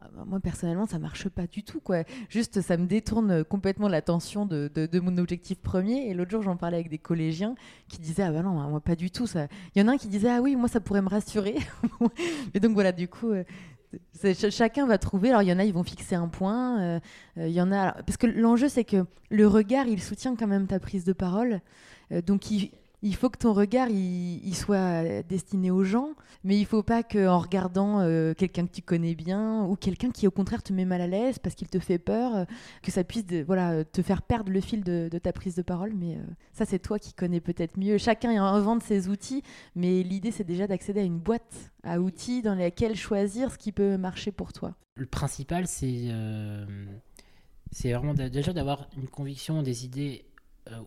Ah 0.00 0.08
bah, 0.14 0.24
moi 0.26 0.40
personnellement, 0.40 0.86
ça 0.86 0.98
marche 0.98 1.28
pas 1.28 1.46
du 1.46 1.62
tout 1.62 1.80
quoi. 1.80 2.02
Juste, 2.28 2.60
ça 2.60 2.76
me 2.76 2.86
détourne 2.86 3.44
complètement 3.44 3.88
l'attention 3.88 4.44
de, 4.44 4.68
de, 4.74 5.00
mon 5.00 5.16
objectif 5.16 5.58
premier. 5.60 6.08
Et 6.08 6.14
l'autre 6.14 6.32
jour, 6.32 6.42
j'en 6.42 6.56
parlais 6.56 6.76
avec 6.76 6.88
des 6.88 6.98
collégiens 6.98 7.54
qui 7.88 8.00
disaient 8.00 8.24
ah 8.24 8.32
bah 8.32 8.42
non, 8.42 8.54
moi 8.68 8.80
pas 8.80 8.96
du 8.96 9.12
tout. 9.12 9.26
Il 9.76 9.80
y 9.80 9.84
en 9.84 9.88
a 9.88 9.92
un 9.92 9.96
qui 9.96 10.08
disait 10.08 10.30
ah 10.30 10.40
oui, 10.40 10.56
moi 10.56 10.68
ça 10.68 10.80
pourrait 10.80 11.02
me 11.02 11.08
rassurer. 11.08 11.56
et 12.54 12.58
donc 12.58 12.72
voilà, 12.74 12.90
du 12.90 13.06
coup, 13.06 13.32
chacun 14.50 14.86
va 14.86 14.98
trouver. 14.98 15.30
Alors, 15.30 15.42
il 15.42 15.48
y 15.48 15.52
en 15.52 15.58
a, 15.58 15.64
ils 15.64 15.72
vont 15.72 15.84
fixer 15.84 16.14
un 16.14 16.28
point. 16.28 16.80
Euh, 16.80 17.00
euh, 17.38 17.48
il 17.48 17.54
y 17.54 17.60
en 17.60 17.72
a. 17.72 17.92
parce 17.92 18.16
que 18.16 18.26
l'enjeu, 18.26 18.68
c'est 18.68 18.84
que 18.84 19.06
le 19.30 19.46
regard, 19.46 19.86
il 19.86 20.02
soutient 20.02 20.36
quand 20.36 20.46
même 20.46 20.66
ta 20.66 20.78
prise 20.78 21.04
de 21.04 21.12
parole. 21.12 21.60
Euh, 22.12 22.22
donc, 22.22 22.50
il, 22.50 22.70
il 23.02 23.14
faut 23.14 23.30
que 23.30 23.38
ton 23.38 23.52
regard 23.52 23.88
il, 23.90 24.54
soit 24.54 25.22
destiné 25.22 25.70
aux 25.70 25.84
gens, 25.84 26.14
mais 26.42 26.58
il 26.58 26.66
faut 26.66 26.82
pas 26.82 27.02
qu'en 27.02 27.38
regardant 27.38 28.00
euh, 28.00 28.34
quelqu'un 28.34 28.66
que 28.66 28.72
tu 28.72 28.82
connais 28.82 29.14
bien 29.14 29.64
ou 29.64 29.76
quelqu'un 29.76 30.10
qui 30.10 30.26
au 30.26 30.32
contraire 30.32 30.62
te 30.62 30.72
met 30.72 30.84
mal 30.84 31.00
à 31.00 31.06
l'aise 31.06 31.38
parce 31.38 31.54
qu'il 31.54 31.68
te 31.68 31.78
fait 31.78 31.98
peur, 31.98 32.34
euh, 32.34 32.44
que 32.82 32.90
ça 32.90 33.04
puisse 33.04 33.24
voilà 33.46 33.84
te 33.84 34.02
faire 34.02 34.22
perdre 34.22 34.50
le 34.50 34.60
fil 34.60 34.82
de, 34.82 35.08
ta 35.22 35.32
prise 35.32 35.54
de 35.54 35.62
parole. 35.62 35.92
Mais 35.94 36.16
euh, 36.16 36.22
ça 36.52 36.64
c'est 36.64 36.80
toi 36.80 36.98
qui 36.98 37.12
connais 37.12 37.40
peut-être 37.40 37.78
mieux. 37.78 37.98
Chacun 37.98 38.30
invente 38.30 38.82
ses 38.82 39.08
outils, 39.08 39.42
mais 39.76 40.02
l'idée 40.02 40.32
c'est 40.32 40.44
déjà 40.44 40.66
d'accéder 40.66 41.00
à 41.00 41.04
une 41.04 41.18
boîte 41.18 41.72
à 41.84 42.00
outils 42.00 42.42
dans 42.42 42.56
laquelle 42.56 42.96
choisir 42.96 43.52
ce 43.52 43.58
qui 43.58 43.70
peut 43.70 43.96
marcher 43.96 44.32
pour 44.32 44.52
toi. 44.52 44.74
Le 44.96 45.06
principal 45.06 45.68
c'est 45.68 46.08
c'est 47.70 47.92
vraiment 47.92 48.14
déjà 48.14 48.52
d'avoir 48.52 48.88
une 48.96 49.08
conviction, 49.08 49.62
des 49.62 49.84
idées 49.84 50.24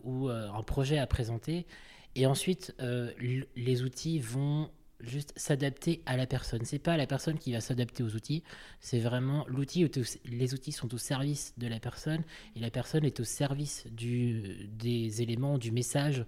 ou 0.04 0.28
un 0.28 0.62
projet 0.62 0.98
à 0.98 1.06
présenter 1.06 1.66
et 2.14 2.26
ensuite, 2.26 2.74
euh, 2.80 3.10
les 3.56 3.82
outils 3.82 4.18
vont 4.18 4.70
juste 5.00 5.32
s'adapter 5.36 6.02
à 6.06 6.16
la 6.16 6.26
personne. 6.26 6.60
C'est 6.64 6.78
pas 6.78 6.96
la 6.96 7.06
personne 7.06 7.38
qui 7.38 7.52
va 7.52 7.60
s'adapter 7.60 8.02
aux 8.02 8.14
outils, 8.14 8.42
c'est 8.80 9.00
vraiment 9.00 9.44
l'outil. 9.48 9.88
Les 10.24 10.54
outils 10.54 10.72
sont 10.72 10.92
au 10.94 10.98
service 10.98 11.54
de 11.58 11.66
la 11.66 11.80
personne 11.80 12.22
et 12.56 12.60
la 12.60 12.70
personne 12.70 13.04
est 13.04 13.18
au 13.20 13.24
service 13.24 13.84
des 13.90 15.22
éléments, 15.22 15.58
du 15.58 15.72
message. 15.72 16.24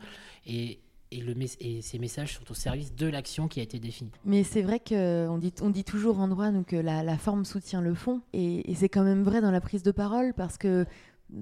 Et, 0.47 0.81
et, 1.11 1.21
le, 1.21 1.35
et 1.61 1.83
ces 1.83 1.99
messages 1.99 2.37
sont 2.37 2.51
au 2.51 2.55
service 2.55 2.95
de 2.95 3.07
l'action 3.07 3.47
qui 3.47 3.61
a 3.61 3.63
été 3.63 3.79
définie. 3.79 4.11
Mais 4.25 4.43
c'est 4.43 4.63
vrai 4.63 4.81
qu'on 4.81 5.39
dit, 5.39 5.55
on 5.61 5.71
dit 5.71 5.85
toujours 5.85 6.19
en 6.19 6.27
droit 6.27 6.51
que 6.67 6.77
la, 6.77 7.17
forme 7.19 7.45
soutient 7.45 7.81
le 7.81 7.95
fond, 7.95 8.23
et 8.33 8.75
c'est 8.75 8.89
quand 8.89 9.05
même 9.05 9.23
vrai 9.23 9.41
dans 9.41 9.53
la 9.53 9.61
prise 9.61 9.85
de 9.85 9.93
parole, 9.93 10.35
parce 10.35 10.59
que 10.59 10.87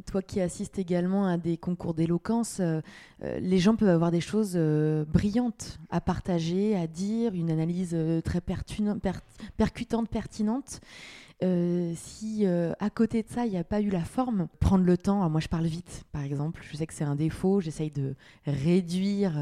toi 0.07 0.23
qui 0.23 0.41
assistes 0.41 0.79
également 0.79 1.27
à 1.27 1.37
des 1.37 1.57
concours 1.57 1.95
d'éloquence, 1.95 2.59
euh, 2.61 2.81
euh, 3.23 3.39
les 3.41 3.59
gens 3.59 3.77
peuvent 3.77 3.89
avoir 3.89 4.11
des 4.11 4.21
choses 4.21 4.53
euh, 4.55 5.05
brillantes 5.05 5.79
à 5.91 6.01
partager, 6.01 6.77
à 6.77 6.87
dire, 6.87 7.35
une 7.35 7.51
analyse 7.51 7.97
très 8.25 8.41
percutante, 8.41 9.01
pertinente. 10.09 10.81
si 11.95 12.47
à 12.47 12.91
côté 12.91 13.23
de 13.23 13.29
ça, 13.29 13.47
il 13.47 13.51
n'y 13.51 13.59
a 13.59 13.65
pas 13.65 13.81
eu 13.81 13.91
la 13.91 14.05
forme, 14.05 14.49
prendre 14.61 14.85
le 14.85 14.97
temps, 14.97 15.29
moi 15.29 15.41
je 15.41 15.49
parle 15.49 15.67
vite 15.67 16.05
par 16.13 16.23
exemple, 16.23 16.63
je 16.71 16.77
sais 16.77 16.87
que 16.87 16.95
c'est 16.95 17.05
un 17.05 17.17
défaut, 17.17 17.61
j'essaye 17.61 17.91
de 17.91 18.15
réduire 18.47 19.33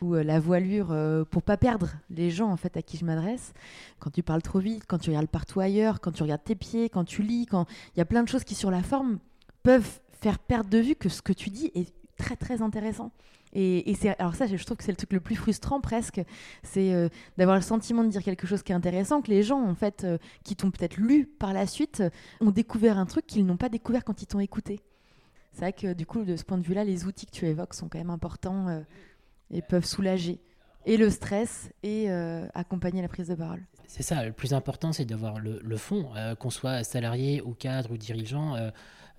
ou, 0.00 0.14
la 0.14 0.40
voilure 0.40 0.94
pour 1.30 1.42
pas 1.42 1.56
perdre 1.56 1.90
les 2.10 2.30
gens 2.30 2.50
en 2.50 2.56
fait 2.56 2.76
à 2.76 2.82
qui 2.82 2.96
je 2.96 3.04
m'adresse. 3.04 3.52
Quand 4.00 4.10
tu 4.10 4.22
parles 4.22 4.42
trop 4.42 4.58
vite, 4.58 4.84
quand 4.88 4.98
tu 4.98 5.10
regardes 5.10 5.28
partout 5.28 5.60
ailleurs, 5.60 6.00
quand 6.00 6.12
tu 6.12 6.22
regardes 6.22 6.44
tes 6.44 6.56
pieds, 6.56 6.88
quand 6.88 7.04
tu 7.04 7.22
lis, 7.22 7.46
quand 7.46 7.66
il 7.94 7.98
y 7.98 8.02
a 8.02 8.06
plein 8.06 8.22
de 8.22 8.28
choses 8.28 8.44
qui 8.44 8.54
sur 8.54 8.70
la 8.70 8.82
forme 8.82 9.18
peuvent 9.62 10.00
faire 10.20 10.38
perdre 10.38 10.70
de 10.70 10.78
vue 10.78 10.94
que 10.94 11.08
ce 11.08 11.22
que 11.22 11.32
tu 11.32 11.50
dis 11.50 11.70
est 11.74 11.92
très 12.16 12.36
très 12.36 12.62
intéressant. 12.62 13.12
Et, 13.54 13.94
c'est 14.00 14.18
alors 14.18 14.34
ça, 14.34 14.46
je 14.46 14.64
trouve 14.64 14.78
que 14.78 14.84
c'est 14.84 14.92
le 14.92 14.96
truc 14.96 15.12
le 15.12 15.20
plus 15.20 15.36
frustrant 15.36 15.80
presque, 15.80 16.22
c'est 16.62 16.94
euh, 16.94 17.08
d'avoir 17.36 17.56
le 17.56 17.62
sentiment 17.62 18.02
de 18.02 18.08
dire 18.08 18.22
quelque 18.22 18.46
chose 18.46 18.62
qui 18.62 18.72
est 18.72 18.74
intéressant, 18.74 19.20
que 19.20 19.30
les 19.30 19.42
gens 19.42 19.60
en 19.60 19.74
fait 19.74 20.04
euh, 20.04 20.16
qui 20.42 20.56
t'ont 20.56 20.70
peut-être 20.70 20.96
lu 20.96 21.26
par 21.26 21.52
la 21.52 21.66
suite 21.66 22.02
ont 22.40 22.50
découvert 22.50 22.96
un 22.96 23.04
truc 23.04 23.26
qu'ils 23.26 23.44
n'ont 23.44 23.58
pas 23.58 23.68
découvert 23.68 24.04
quand 24.04 24.22
ils 24.22 24.26
t'ont 24.26 24.40
écouté. 24.40 24.80
C'est 25.52 25.60
vrai 25.60 25.72
que 25.74 25.92
du 25.92 26.06
coup, 26.06 26.24
de 26.24 26.34
ce 26.36 26.44
point 26.44 26.56
de 26.56 26.62
vue-là, 26.62 26.82
les 26.82 27.04
outils 27.04 27.26
que 27.26 27.32
tu 27.32 27.46
évoques 27.46 27.74
sont 27.74 27.90
quand 27.90 27.98
même 27.98 28.08
importants 28.08 28.68
euh, 28.68 28.80
et 29.50 29.60
peuvent 29.60 29.84
soulager 29.84 30.40
et 30.86 30.96
le 30.96 31.10
stress 31.10 31.70
et 31.84 32.10
accompagner 32.54 33.02
la 33.02 33.08
prise 33.08 33.28
de 33.28 33.36
parole. 33.36 33.62
C'est 33.86 34.02
ça, 34.02 34.24
le 34.24 34.32
plus 34.32 34.52
important, 34.52 34.92
c'est 34.92 35.04
d'avoir 35.04 35.38
le, 35.38 35.76
fond, 35.76 36.08
qu'on 36.40 36.50
soit 36.50 36.82
salarié 36.82 37.40
ou 37.40 37.54
cadre 37.54 37.92
ou 37.92 37.96
dirigeant 37.96 38.56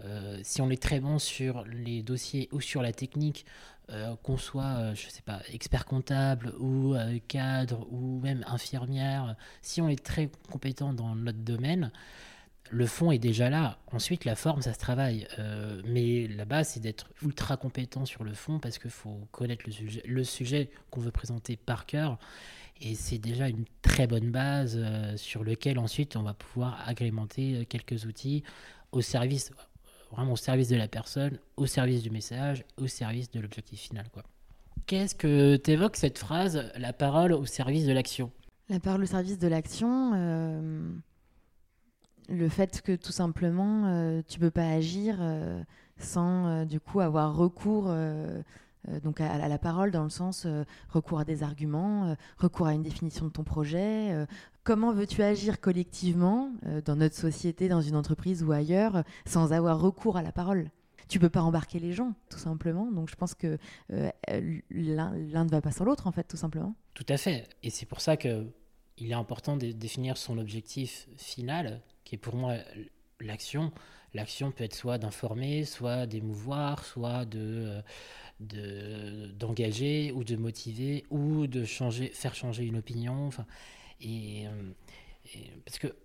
euh, 0.04 0.40
si 0.44 0.62
on 0.62 0.70
est 0.70 0.82
très 0.82 1.00
bon 1.00 1.20
sur 1.20 1.64
les 1.66 2.04
dossiers 2.04 2.50
ou 2.52 2.62
sur 2.62 2.82
la 2.82 2.92
technique, 2.92 3.46
euh, 3.90 4.16
qu'on 4.24 4.38
soit, 4.38 4.78
euh, 4.78 4.96
je 4.96 5.10
sais 5.10 5.22
pas, 5.22 5.42
expert 5.52 5.86
comptable 5.86 6.54
ou 6.60 6.96
cadre 7.28 7.88
ou 7.92 8.20
même 8.22 8.44
infirmière, 8.48 9.36
si 9.62 9.82
on 9.82 9.90
est 9.90 10.04
très 10.04 10.30
compétent 10.52 10.94
dans 10.94 11.16
notre 11.16 11.40
domaine, 11.40 11.92
le 12.70 12.88
fond 12.88 13.12
est 13.12 13.20
déjà 13.20 13.50
là. 13.50 13.78
Ensuite, 13.92 14.26
la 14.26 14.36
forme, 14.36 14.62
ça 14.62 14.74
se 14.74 14.80
travaille. 14.80 15.28
mais 15.86 16.28
la 16.28 16.46
base, 16.46 16.70
c'est 16.70 16.80
d'être 16.80 17.10
ultra 17.22 17.56
compétent 17.58 18.06
sur 18.06 18.24
le 18.24 18.34
fond 18.34 18.58
parce 18.58 18.80
qu'il 18.80 18.90
faut 18.90 19.28
connaître 19.32 19.64
le 19.68 19.74
sujet, 19.74 20.02
le 20.06 20.24
sujet 20.24 20.70
qu'on 20.90 21.02
veut 21.02 21.12
présenter 21.12 21.56
par 21.56 21.86
cœur. 21.86 22.18
Et 22.82 22.96
c'est 22.96 23.20
déjà 23.20 23.48
une 23.48 23.66
très 23.84 24.08
bonne 24.08 24.32
base 24.32 24.80
sur 25.18 25.44
lequel 25.44 25.78
ensuite 25.78 26.16
on 26.16 26.24
va 26.24 26.34
pouvoir 26.34 26.82
agrémenter 26.88 27.68
quelques 27.68 28.06
outils 28.06 28.44
au 28.92 29.02
service 29.02 29.52
vraiment 30.14 30.34
au 30.34 30.38
service 30.38 30.70
de 30.70 30.76
la 30.76 30.88
personne, 30.88 31.40
au 31.58 31.66
service 31.66 32.02
du 32.02 32.10
message, 32.10 32.64
au 32.78 32.88
service 32.88 33.30
de 33.32 33.40
l'objectif 33.40 33.80
final. 33.80 34.06
Qu'est-ce 34.86 35.16
que 35.16 35.56
t'évoques 35.56 35.96
cette 35.96 36.18
phrase, 36.18 36.72
la 36.78 36.94
parole 36.94 37.34
au 37.34 37.46
service 37.46 37.86
de 37.86 37.94
l'action? 37.94 38.32
La 38.70 38.80
parole 38.80 39.04
au 39.04 39.06
service 39.06 39.40
de 39.40 39.48
l'action, 39.48 40.12
euh, 40.16 40.90
le 42.30 42.50
fait 42.50 42.82
que 42.82 42.96
tout 42.96 43.12
simplement 43.12 43.86
euh, 43.88 44.22
tu 44.28 44.40
peux 44.40 44.52
pas 44.52 44.68
agir 44.68 45.18
euh, 45.20 45.62
sans 45.98 46.66
du 46.66 46.80
coup 46.80 47.00
avoir 47.00 47.36
recours 47.36 47.86
euh, 47.88 48.42
donc 49.04 49.22
à, 49.22 49.48
la 49.48 49.58
parole 49.58 49.92
dans 49.92 50.04
le 50.04 50.10
sens 50.10 50.44
euh, 50.46 50.64
recours 50.90 51.20
à 51.20 51.26
des 51.26 51.44
arguments, 51.44 52.10
euh, 52.10 52.16
recours 52.38 52.68
à 52.68 52.74
une 52.74 52.84
définition 52.84 53.26
de 53.26 53.32
ton 53.32 53.44
projet. 53.44 54.26
comment 54.64 54.94
veux-tu 54.94 55.22
agir 55.22 55.60
collectivement 55.60 56.52
dans 56.86 56.96
notre 56.96 57.16
société, 57.16 57.68
dans 57.68 57.82
une 57.82 57.96
entreprise 57.96 58.44
ou 58.44 58.52
ailleurs, 58.52 59.04
sans 59.26 59.54
avoir 59.54 59.80
recours 59.80 60.18
à 60.18 60.22
la 60.22 60.32
parole? 60.32 60.70
Tu 61.10 61.20
peux 61.20 61.30
pas 61.30 61.42
embarquer 61.42 61.80
les 61.80 61.92
gens, 61.92 62.14
tout 62.30 62.40
simplement. 62.40 62.92
Donc 62.92 63.10
je 63.10 63.16
pense 63.16 63.34
que 63.36 63.58
l'un 63.90 65.44
ne 65.46 65.50
va 65.50 65.62
pas 65.62 65.72
sans 65.72 65.84
l'autre, 65.84 66.08
en 66.08 66.12
fait, 66.12 66.24
tout 66.24 66.38
simplement. 66.38 66.76
Tout 66.94 67.06
à 67.10 67.18
fait. 67.18 67.48
Et 67.62 67.70
c'est 67.70 67.86
pour 67.86 68.02
ça 68.02 68.18
que 68.18 68.48
il 68.98 69.12
est 69.12 69.16
important 69.16 69.58
de 69.58 69.72
définir 69.72 70.18
son 70.18 70.38
objectif 70.38 71.08
final, 71.18 71.82
qui 72.04 72.16
est 72.16 72.18
pour 72.20 72.36
moi 72.36 72.56
l'action. 73.20 73.72
L'action 74.14 74.52
peut 74.52 74.64
être 74.64 74.76
soit 74.76 74.98
d'informer, 75.00 75.66
soit 75.66 76.06
d'émouvoir, 76.06 76.86
soit 76.86 77.26
de 77.26 77.82
d'engager 78.40 80.12
ou 80.12 80.24
de 80.24 80.36
motiver 80.36 81.06
ou 81.10 81.48
de 81.48 81.64
changer, 81.66 82.08
faire 82.10 82.36
changer 82.36 82.66
une 82.66 82.78
opinion. 82.78 83.28
Enfin, 83.28 83.46
et, 84.02 84.48
euh, 84.48 84.72
parce 85.66 85.80
que 85.80 85.96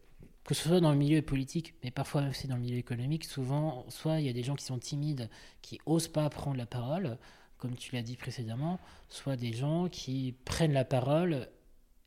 que 0.45 0.55
ce 0.55 0.67
soit 0.67 0.81
dans 0.81 0.93
le 0.93 0.97
milieu 0.97 1.21
politique, 1.21 1.75
mais 1.85 1.91
parfois 1.91 2.27
aussi 2.31 2.47
dans 2.47 2.55
le 2.55 2.63
milieu 2.63 2.79
économique, 2.79 3.27
souvent, 3.27 3.85
soit 3.91 4.19
il 4.19 4.25
y 4.25 4.31
a 4.31 4.33
des 4.33 4.43
gens 4.43 4.57
qui 4.57 4.65
sont 4.65 4.79
timides, 4.79 5.29
qui 5.61 5.79
osent 5.85 6.09
pas 6.09 6.31
prendre 6.31 6.57
la 6.57 6.65
parole, 6.65 7.19
comme 7.59 7.77
tu 7.77 7.95
l'as 7.95 8.01
dit 8.01 8.17
précédemment, 8.17 8.81
soit 9.11 9.37
des 9.37 9.53
gens 9.53 9.91
qui 9.91 10.35
prennent 10.47 10.73
la 10.73 10.87
parole 10.87 11.51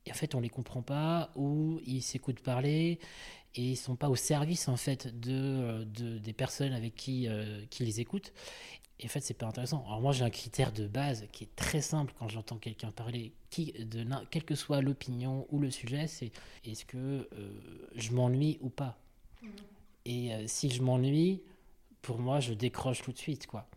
et 0.07 0.11
en 0.11 0.15
fait 0.15 0.33
on 0.33 0.39
les 0.39 0.49
comprend 0.49 0.81
pas 0.81 1.31
ou 1.35 1.79
ils 1.85 2.01
s'écoutent 2.01 2.39
parler 2.39 2.97
et 3.53 3.61
ils 3.61 3.75
sont 3.75 3.95
pas 3.95 4.09
au 4.09 4.15
service 4.15 4.67
en 4.67 4.77
fait 4.77 5.19
de, 5.19 5.83
de 5.83 6.17
des 6.17 6.33
personnes 6.33 6.73
avec 6.73 6.95
qui, 6.95 7.27
euh, 7.27 7.63
qui 7.69 7.85
les 7.85 7.99
écoutent 7.99 8.33
et 9.01 9.05
en 9.05 9.09
fait, 9.09 9.21
c'est 9.21 9.33
pas 9.33 9.47
intéressant. 9.47 9.83
Alors 9.87 9.99
moi, 9.99 10.11
j'ai 10.11 10.23
un 10.23 10.29
critère 10.29 10.71
de 10.71 10.87
base 10.87 11.25
qui 11.31 11.45
est 11.45 11.55
très 11.55 11.81
simple 11.81 12.13
quand 12.19 12.27
j'entends 12.27 12.57
quelqu'un 12.57 12.91
parler, 12.91 13.33
qui, 13.49 13.73
de, 13.73 14.05
quelle 14.29 14.43
que 14.43 14.53
soit 14.53 14.81
l'opinion 14.81 15.47
ou 15.49 15.59
le 15.59 15.71
sujet, 15.71 16.05
c'est 16.05 16.31
est-ce 16.63 16.85
que 16.85 16.97
euh, 16.97 17.27
je 17.95 18.11
m'ennuie 18.11 18.59
ou 18.61 18.69
pas? 18.69 18.99
Mm-hmm. 19.43 19.47
Et 20.05 20.33
euh, 20.33 20.43
si 20.45 20.69
je 20.69 20.83
m'ennuie, 20.83 21.41
pour 22.03 22.19
moi, 22.19 22.39
je 22.39 22.53
décroche 22.53 23.01
tout 23.01 23.11
de 23.11 23.17
suite, 23.17 23.47
quoi. 23.47 23.67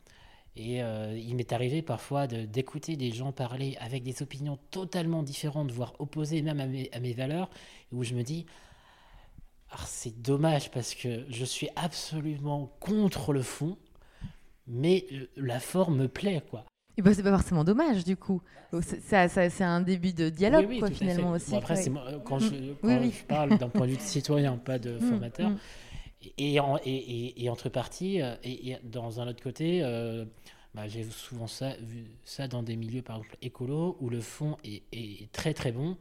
Et 0.56 0.82
euh, 0.82 1.18
il 1.18 1.34
m'est 1.34 1.52
arrivé 1.52 1.82
parfois 1.82 2.28
d'écouter 2.28 2.96
des 2.96 3.10
gens 3.10 3.32
parler 3.32 3.76
avec 3.80 4.04
des 4.04 4.22
opinions 4.22 4.58
totalement 4.70 5.22
différentes, 5.22 5.72
voire 5.72 5.94
opposées 5.98 6.42
même 6.42 6.60
à 6.60 6.66
mes, 6.66 6.90
à 6.92 7.00
mes 7.00 7.12
valeurs, 7.12 7.50
où 7.92 8.04
je 8.04 8.14
me 8.14 8.22
dis, 8.22 8.46
ah, 9.70 9.84
c'est 9.86 10.22
dommage 10.22 10.70
parce 10.70 10.94
que 10.94 11.24
je 11.28 11.44
suis 11.44 11.68
absolument 11.74 12.76
contre 12.78 13.32
le 13.32 13.42
fond 13.42 13.78
mais 14.66 15.06
la 15.36 15.60
forme 15.60 15.96
me 15.96 16.08
plaît, 16.08 16.42
quoi. 16.50 16.64
Et 16.96 17.02
bah, 17.02 17.12
c'est 17.12 17.22
pas 17.22 17.30
forcément 17.30 17.64
dommage, 17.64 18.04
du 18.04 18.16
coup. 18.16 18.40
C'est 18.80 19.62
un 19.62 19.80
début 19.80 20.12
de 20.12 20.28
dialogue, 20.28 20.78
quoi, 20.78 20.90
finalement, 20.90 21.32
aussi. 21.32 21.54
après, 21.54 21.74
quand, 22.24 22.38
je, 22.38 22.72
quand 22.80 22.88
je, 22.88 23.24
parle 23.24 23.58
d'un 23.58 23.68
point 23.68 23.86
de 23.86 23.92
vue 23.92 23.96
de 23.96 24.02
citoyen, 24.02 24.56
pas 24.56 24.78
de 24.78 24.92
mm, 24.98 25.00
formateur. 25.00 25.50
Mm. 25.50 25.58
Et, 26.38 26.60
en, 26.60 26.78
et, 26.84 27.44
et, 27.44 27.50
entre 27.50 27.68
parties, 27.68 28.22
euh, 28.22 28.34
et, 28.44 28.76
dans 28.84 29.20
un 29.20 29.28
autre 29.28 29.42
côté, 29.42 29.80
euh, 29.82 30.24
bah, 30.74 30.86
j'ai 30.88 31.04
souvent 31.04 31.46
ça, 31.46 31.74
vu 31.82 32.06
ça 32.24 32.48
dans 32.48 32.62
des 32.62 32.76
milieux, 32.76 33.02
par 33.02 33.16
exemple, 33.16 33.36
écolo, 33.42 33.96
où 34.00 34.08
le 34.08 34.20
fond 34.20 34.56
est, 34.64 35.30
très 35.32 35.52
très 35.52 35.72
bon, 35.72 35.96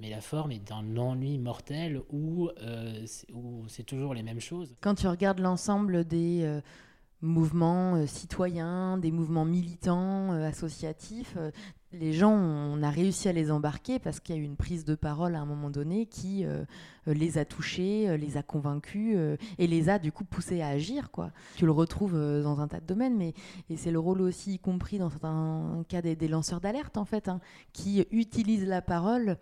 mais 0.00 0.10
la 0.10 0.20
forme 0.20 0.50
est 0.52 0.58
d'un 0.68 0.96
ennui 0.96 1.38
mortel, 1.38 2.02
où, 2.10 2.50
euh, 2.60 3.06
où 3.32 3.64
c'est 3.68 3.84
toujours 3.84 4.12
les 4.12 4.22
mêmes 4.22 4.40
choses. 4.40 4.74
Quand 4.80 4.96
tu 4.96 5.06
regardes 5.06 5.38
l'ensemble 5.38 6.04
des 6.04 6.60
mouvements 7.22 7.94
euh, 7.94 8.06
citoyens, 8.06 8.98
des 8.98 9.12
mouvements 9.12 9.44
militants, 9.44 10.32
euh, 10.32 10.46
associatifs. 10.46 11.34
Euh, 11.36 11.50
les 11.92 12.12
gens, 12.12 12.32
on 12.32 12.82
a 12.82 12.90
réussi 12.90 13.28
à 13.28 13.32
les 13.32 13.50
embarquer 13.50 13.98
parce 13.98 14.18
qu'il 14.18 14.34
y 14.34 14.38
a 14.38 14.40
eu 14.40 14.44
une 14.44 14.56
prise 14.56 14.84
de 14.84 14.94
parole 14.94 15.34
à 15.34 15.40
un 15.40 15.44
moment 15.44 15.68
donné 15.68 16.06
qui 16.06 16.46
les 17.04 17.36
a 17.36 17.44
touchés, 17.44 18.16
les 18.16 18.38
a 18.38 18.42
convaincus 18.42 19.14
et 19.58 19.66
les 19.66 19.90
a 19.90 19.98
du 19.98 20.10
coup 20.10 20.24
poussés 20.24 20.62
à 20.62 20.68
agir. 20.68 21.10
Quoi. 21.10 21.32
Tu 21.54 21.66
le 21.66 21.70
retrouves 21.70 22.14
dans 22.14 22.60
un 22.60 22.66
tas 22.66 22.80
de 22.80 22.86
domaines, 22.86 23.18
mais 23.18 23.34
c'est 23.76 23.90
le 23.90 23.98
rôle 23.98 24.22
aussi, 24.22 24.54
y 24.54 24.58
compris 24.58 24.96
dans 24.96 25.10
certains 25.10 25.84
cas 25.86 26.00
des, 26.00 26.28
lanceurs 26.28 26.62
d'alerte 26.62 26.96
en 26.96 27.04
fait, 27.04 27.28
hein, 27.28 27.40
qui 27.74 28.06
utilisent 28.10 28.66
la 28.66 28.80
parole 28.80 29.36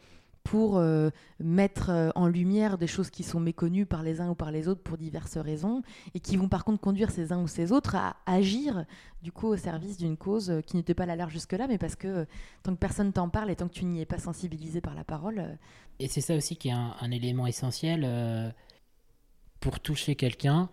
pour 0.45 0.79
euh, 0.79 1.11
mettre 1.39 1.91
euh, 1.91 2.11
en 2.15 2.27
lumière 2.27 2.79
des 2.79 2.87
choses 2.87 3.11
qui 3.11 3.23
sont 3.23 3.41
méconnues 3.41 3.87
par 3.87 4.03
les 4.03 4.21
uns 4.21 4.31
ou 4.31 4.35
par 4.35 4.51
les 4.51 4.69
autres 4.69 4.83
pour 4.83 4.97
diverses 4.97 5.37
raisons, 5.37 5.83
et 6.15 6.21
qui 6.21 6.37
vont 6.37 6.49
par 6.49 6.65
contre 6.65 6.81
conduire 6.81 7.11
ces 7.11 7.33
uns 7.33 7.43
ou 7.43 7.49
ces 7.49 7.73
autres 7.73 7.95
à 7.95 8.17
agir 8.27 8.85
du 9.23 9.33
coup 9.33 9.49
au 9.49 9.57
service 9.57 9.97
d'une 9.99 10.17
cause 10.17 10.51
euh, 10.51 10.61
qui 10.61 10.77
n'était 10.77 10.95
pas 10.95 11.07
la 11.07 11.17
leur 11.17 11.29
jusque-là, 11.29 11.67
mais 11.69 11.79
parce 11.79 11.97
que 11.97 12.27
tant 12.63 12.73
que 12.73 12.79
personne 12.79 13.13
t'en 13.13 13.29
parle 13.29 13.51
et 13.51 13.57
tant 13.57 13.69
que 13.69 13.75
tu 13.75 13.85
n'y 13.85 14.01
es 14.01 14.07
pas 14.07 14.19
sensibilisé 14.19 14.81
par 14.81 14.95
la 14.95 15.05
parole. 15.05 15.59
Et 15.99 16.09
c'est 16.09 16.23
ça 16.23 16.35
aussi 16.35 16.57
qui 16.57 16.69
est 16.69 16.73
un, 16.73 17.11
élément 17.11 17.47
essentiel 17.47 18.55
pour 19.61 19.81
toucher 19.81 20.15
quelqu'un. 20.17 20.71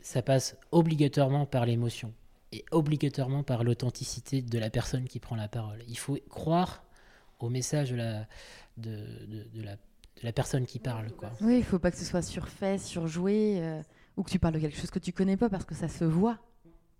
Ça 0.00 0.20
passe 0.20 0.56
obligatoirement 0.70 1.46
par 1.46 1.64
l'émotion 1.64 2.12
et 2.52 2.64
obligatoirement 2.70 3.42
par 3.42 3.64
l'authenticité 3.64 4.42
de 4.42 4.58
la 4.58 4.68
personne 4.68 5.04
qui 5.04 5.18
prend 5.18 5.36
la 5.36 5.48
parole. 5.48 5.78
Il 5.88 5.98
faut 5.98 6.18
croire 6.28 6.82
au 7.40 7.48
message 7.48 7.90
de 7.90 7.96
la, 7.96 8.26
de, 8.76 8.90
de, 9.54 9.62
la, 9.62 9.72
de 9.76 10.22
la, 10.22 10.32
personne 10.32 10.66
qui 10.66 10.78
parle. 10.78 11.10
Quoi. 11.12 11.32
Oui, 11.40 11.54
il 11.54 11.58
ne 11.58 11.62
faut 11.62 11.78
pas 11.78 11.90
que 11.90 11.96
ce 11.96 12.04
soit 12.04 12.22
surfait, 12.22 12.78
surjoué, 12.78 13.58
euh, 13.60 13.82
ou 14.16 14.22
que 14.22 14.30
tu 14.30 14.38
parles 14.38 14.54
de 14.54 14.60
quelque 14.60 14.78
chose 14.78 14.90
que 14.90 14.98
tu 14.98 15.12
connais 15.12 15.36
pas 15.36 15.48
parce 15.48 15.64
que 15.64 15.74
ça 15.74 15.88
se 15.88 16.04
voit 16.04 16.38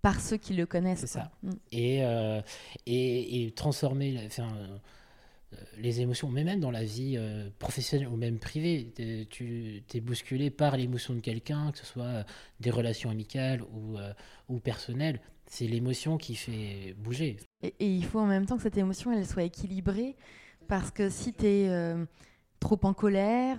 par 0.01 0.21
ceux 0.21 0.37
qui 0.37 0.53
le 0.53 0.65
connaissent. 0.65 1.01
C'est 1.01 1.07
ça. 1.07 1.31
Mm. 1.43 1.51
Et, 1.71 2.05
euh, 2.05 2.41
et, 2.85 3.45
et, 3.45 3.51
transformer 3.51 4.29
euh, 4.39 5.57
les 5.77 5.99
émotions, 6.01 6.29
mais 6.29 6.43
même 6.43 6.59
dans 6.59 6.71
la 6.71 6.83
vie 6.83 7.19
professionnelle 7.57 8.07
ou 8.07 8.15
même 8.15 8.39
privée, 8.39 8.93
tu 9.29 9.83
es 9.93 9.99
bousculé 9.99 10.51
par 10.51 10.77
l'émotion 10.77 11.15
de 11.15 11.19
quelqu'un, 11.19 11.71
que 11.71 11.79
ce 11.79 11.85
soit 11.85 12.23
des 12.59 12.69
relations 12.69 13.09
amicales 13.09 13.63
ou, 13.63 13.97
ou 14.47 14.59
personnelles 14.59 15.19
c'est 15.49 15.65
l'émotion 15.65 16.17
qui 16.17 16.35
fait 16.35 16.95
bouger. 16.97 17.37
Et, 17.61 17.73
il 17.79 18.05
faut 18.05 18.19
en 18.19 18.27
même 18.27 18.45
temps 18.45 18.55
que 18.55 18.63
cette 18.63 18.77
émotion, 18.77 19.11
elle 19.11 19.25
soit 19.25 19.43
équilibrée, 19.43 20.15
parce 20.67 20.91
que 20.91 21.09
si 21.09 21.33
tu 21.33 21.45
es 21.45 21.69
euh, 21.69 22.05
trop 22.59 22.79
en 22.83 22.93
colère, 22.93 23.57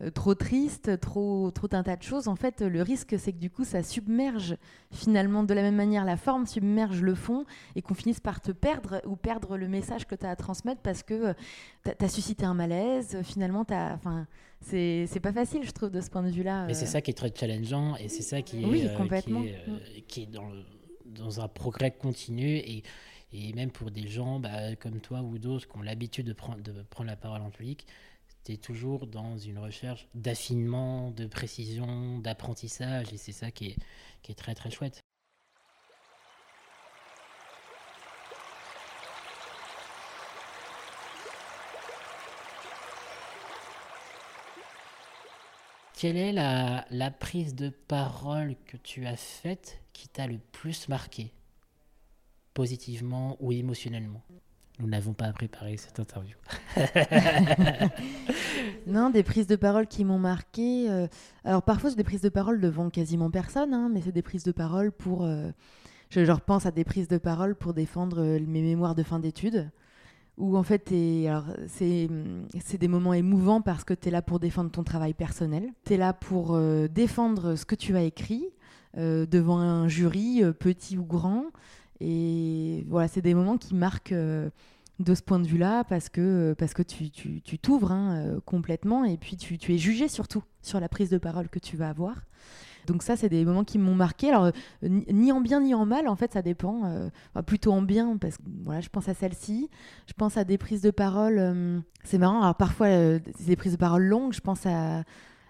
euh, 0.00 0.06
euh, 0.06 0.10
trop 0.10 0.34
triste, 0.34 0.98
trop, 1.00 1.50
trop 1.50 1.68
un 1.72 1.82
tas 1.82 1.96
de 1.96 2.02
choses, 2.02 2.28
en 2.28 2.36
fait, 2.36 2.62
le 2.62 2.82
risque, 2.82 3.16
c'est 3.18 3.32
que 3.32 3.38
du 3.38 3.50
coup, 3.50 3.64
ça 3.64 3.82
submerge 3.82 4.56
finalement 4.90 5.44
de 5.44 5.54
la 5.54 5.62
même 5.62 5.76
manière 5.76 6.04
la 6.04 6.16
forme, 6.16 6.46
submerge 6.46 7.00
le 7.00 7.14
fond, 7.14 7.44
et 7.76 7.82
qu'on 7.82 7.94
finisse 7.94 8.20
par 8.20 8.40
te 8.40 8.50
perdre 8.52 9.00
ou 9.06 9.16
perdre 9.16 9.56
le 9.56 9.68
message 9.68 10.06
que 10.06 10.14
tu 10.14 10.26
as 10.26 10.30
à 10.30 10.36
transmettre 10.36 10.80
parce 10.82 11.02
que 11.02 11.34
tu 11.84 12.04
as, 12.04 12.08
suscité 12.08 12.44
un 12.44 12.54
malaise, 12.54 13.18
finalement, 13.22 13.64
enfin, 13.68 14.26
c'est 14.60 15.20
pas 15.22 15.32
facile, 15.32 15.62
je 15.64 15.70
trouve, 15.70 15.90
de 15.90 16.00
ce 16.00 16.10
point 16.10 16.22
de 16.22 16.30
vue-là. 16.30 16.66
Mais 16.66 16.74
c'est 16.74 16.86
ça 16.86 17.00
qui 17.00 17.10
est 17.10 17.14
très 17.14 17.32
challengeant, 17.34 17.96
et 17.96 18.08
c'est 18.08 18.22
ça 18.22 18.42
qui 18.42 18.62
est, 18.62 18.66
oui, 18.66 18.88
complètement. 18.96 19.42
Qui 19.42 19.48
est, 19.48 20.00
qui 20.06 20.22
est 20.22 20.26
dans 20.26 20.48
le 20.48 20.64
dans 21.14 21.40
un 21.40 21.48
progrès 21.48 21.90
continu 21.90 22.56
et, 22.56 22.82
et 23.32 23.52
même 23.52 23.70
pour 23.70 23.90
des 23.90 24.08
gens 24.08 24.40
bah, 24.40 24.74
comme 24.76 25.00
toi 25.00 25.22
ou 25.22 25.38
d'autres 25.38 25.68
qui 25.68 25.76
ont 25.76 25.82
l'habitude 25.82 26.26
de, 26.26 26.32
prendre 26.32 26.62
de 26.62 26.72
prendre 26.90 27.10
la 27.10 27.16
parole 27.16 27.42
en 27.42 27.50
public, 27.50 27.86
tu 28.44 28.52
es 28.52 28.56
toujours 28.56 29.06
dans 29.06 29.38
une 29.38 29.58
recherche 29.58 30.06
d'affinement, 30.14 31.10
de 31.10 31.26
précision, 31.26 32.18
d'apprentissage 32.18 33.12
et 33.12 33.16
c'est 33.16 33.32
ça 33.32 33.50
qui 33.50 33.76
est, 34.28 34.34
très 34.34 34.54
très 34.54 34.70
chouette. 34.70 35.00
Quelle 45.96 46.16
est 46.16 46.32
la, 46.32 46.84
la, 46.90 47.10
prise 47.10 47.54
de 47.54 47.70
parole 47.70 48.56
que 48.66 48.76
tu 48.76 49.06
as 49.06 49.16
faite 49.16 49.80
qui 49.94 50.08
t'a 50.08 50.26
le 50.26 50.38
plus 50.38 50.88
marqué, 50.88 51.32
positivement 52.52 53.38
ou 53.40 53.52
émotionnellement? 53.52 54.22
Nous 54.80 54.88
n'avons 54.88 55.12
pas 55.12 55.32
préparé 55.32 55.76
cette 55.76 56.00
interview. 56.00 56.36
non, 58.88 59.10
des 59.10 59.22
prises 59.22 59.46
de 59.46 59.54
parole 59.54 59.86
qui 59.86 60.04
m'ont 60.04 60.18
marqué. 60.18 60.90
Euh, 60.90 61.06
alors 61.44 61.62
parfois, 61.62 61.90
c'est 61.90 61.96
des 61.96 62.04
prises 62.04 62.22
de 62.22 62.28
parole 62.28 62.60
devant 62.60 62.90
quasiment 62.90 63.30
personne, 63.30 63.72
hein, 63.72 63.88
mais 63.92 64.00
c'est 64.00 64.10
des 64.10 64.22
prises 64.22 64.42
de 64.42 64.50
parole 64.50 64.90
pour. 64.90 65.24
Euh, 65.24 65.52
je, 66.10 66.30
repense 66.30 66.66
à 66.66 66.72
des 66.72 66.82
prises 66.82 67.06
de 67.06 67.18
parole 67.18 67.54
pour 67.54 67.72
défendre 67.72 68.20
euh, 68.20 68.40
mes 68.40 68.62
mémoires 68.62 68.96
de 68.96 69.04
fin 69.04 69.20
d'études 69.20 69.70
où 70.36 70.56
en 70.56 70.64
fait 70.64 70.92
c'est 71.68 72.78
des 72.78 72.88
moments 72.88 73.14
émouvants 73.14 73.60
parce 73.60 73.84
que 73.84 73.94
tu 73.94 74.08
es 74.08 74.10
là 74.10 74.20
pour 74.20 74.40
défendre 74.40 74.68
ton 74.68 74.82
travail 74.82 75.14
personnel, 75.14 75.72
tu 75.84 75.94
es 75.94 75.96
là 75.96 76.12
pour 76.12 76.58
défendre 76.88 77.54
ce 77.54 77.64
que 77.64 77.76
tu 77.76 77.96
as 77.96 78.02
écrit, 78.02 78.48
devant 78.96 79.58
un 79.58 79.86
jury, 79.86 80.42
petit 80.58 80.98
ou 80.98 81.04
grand. 81.04 81.44
Et 82.04 82.84
voilà, 82.88 83.08
c'est 83.08 83.22
des 83.22 83.34
moments 83.34 83.56
qui 83.56 83.74
marquent 83.74 84.12
euh, 84.12 84.50
de 84.98 85.14
ce 85.14 85.22
point 85.22 85.40
de 85.40 85.46
vue-là 85.46 85.84
parce 85.84 86.10
que, 86.10 86.54
parce 86.58 86.74
que 86.74 86.82
tu 86.82 87.10
t'ouvres 87.58 87.88
tu, 87.88 87.92
hein, 87.92 88.40
complètement 88.44 89.04
et 89.04 89.16
puis 89.16 89.36
tu, 89.36 89.56
tu, 89.56 89.74
es 89.74 89.78
jugé 89.78 90.08
surtout 90.08 90.42
sur 90.60 90.80
la 90.80 90.88
prise 90.88 91.08
de 91.08 91.16
parole 91.18 91.48
que 91.48 91.58
tu 91.58 91.76
vas 91.76 91.88
avoir. 91.88 92.16
Donc 92.86 93.02
ça, 93.02 93.16
c'est 93.16 93.30
des 93.30 93.46
moments 93.46 93.64
qui 93.64 93.78
m'ont 93.78 93.94
marqué. 93.94 94.28
Alors, 94.28 94.52
ni 94.82 95.32
en 95.32 95.40
bien 95.40 95.62
ni 95.62 95.72
en 95.72 95.86
mal, 95.86 96.06
en 96.06 96.16
fait, 96.16 96.34
ça 96.34 96.42
dépend. 96.42 97.08
plutôt 97.46 97.72
en 97.72 97.80
bien, 97.80 98.18
parce 98.18 98.36
que 98.36 98.42
voilà, 98.62 98.82
je 98.82 98.90
pense 98.90 99.08
à 99.08 99.14
celle-ci. 99.14 99.70
Je 100.06 100.12
pense 100.12 100.36
à 100.36 100.44
des 100.44 100.58
prises 100.58 100.82
de 100.82 100.90
parole. 100.90 101.82
c'est 102.02 102.18
marrant, 102.18 102.42
alors 102.42 102.56
parfois, 102.56 102.88
des 103.18 103.56
prises 103.56 103.72
de 103.72 103.78
parole 103.78 104.04
longues. 104.04 104.34
Je 104.34 104.42
pense 104.42 104.66
à, 104.66 105.02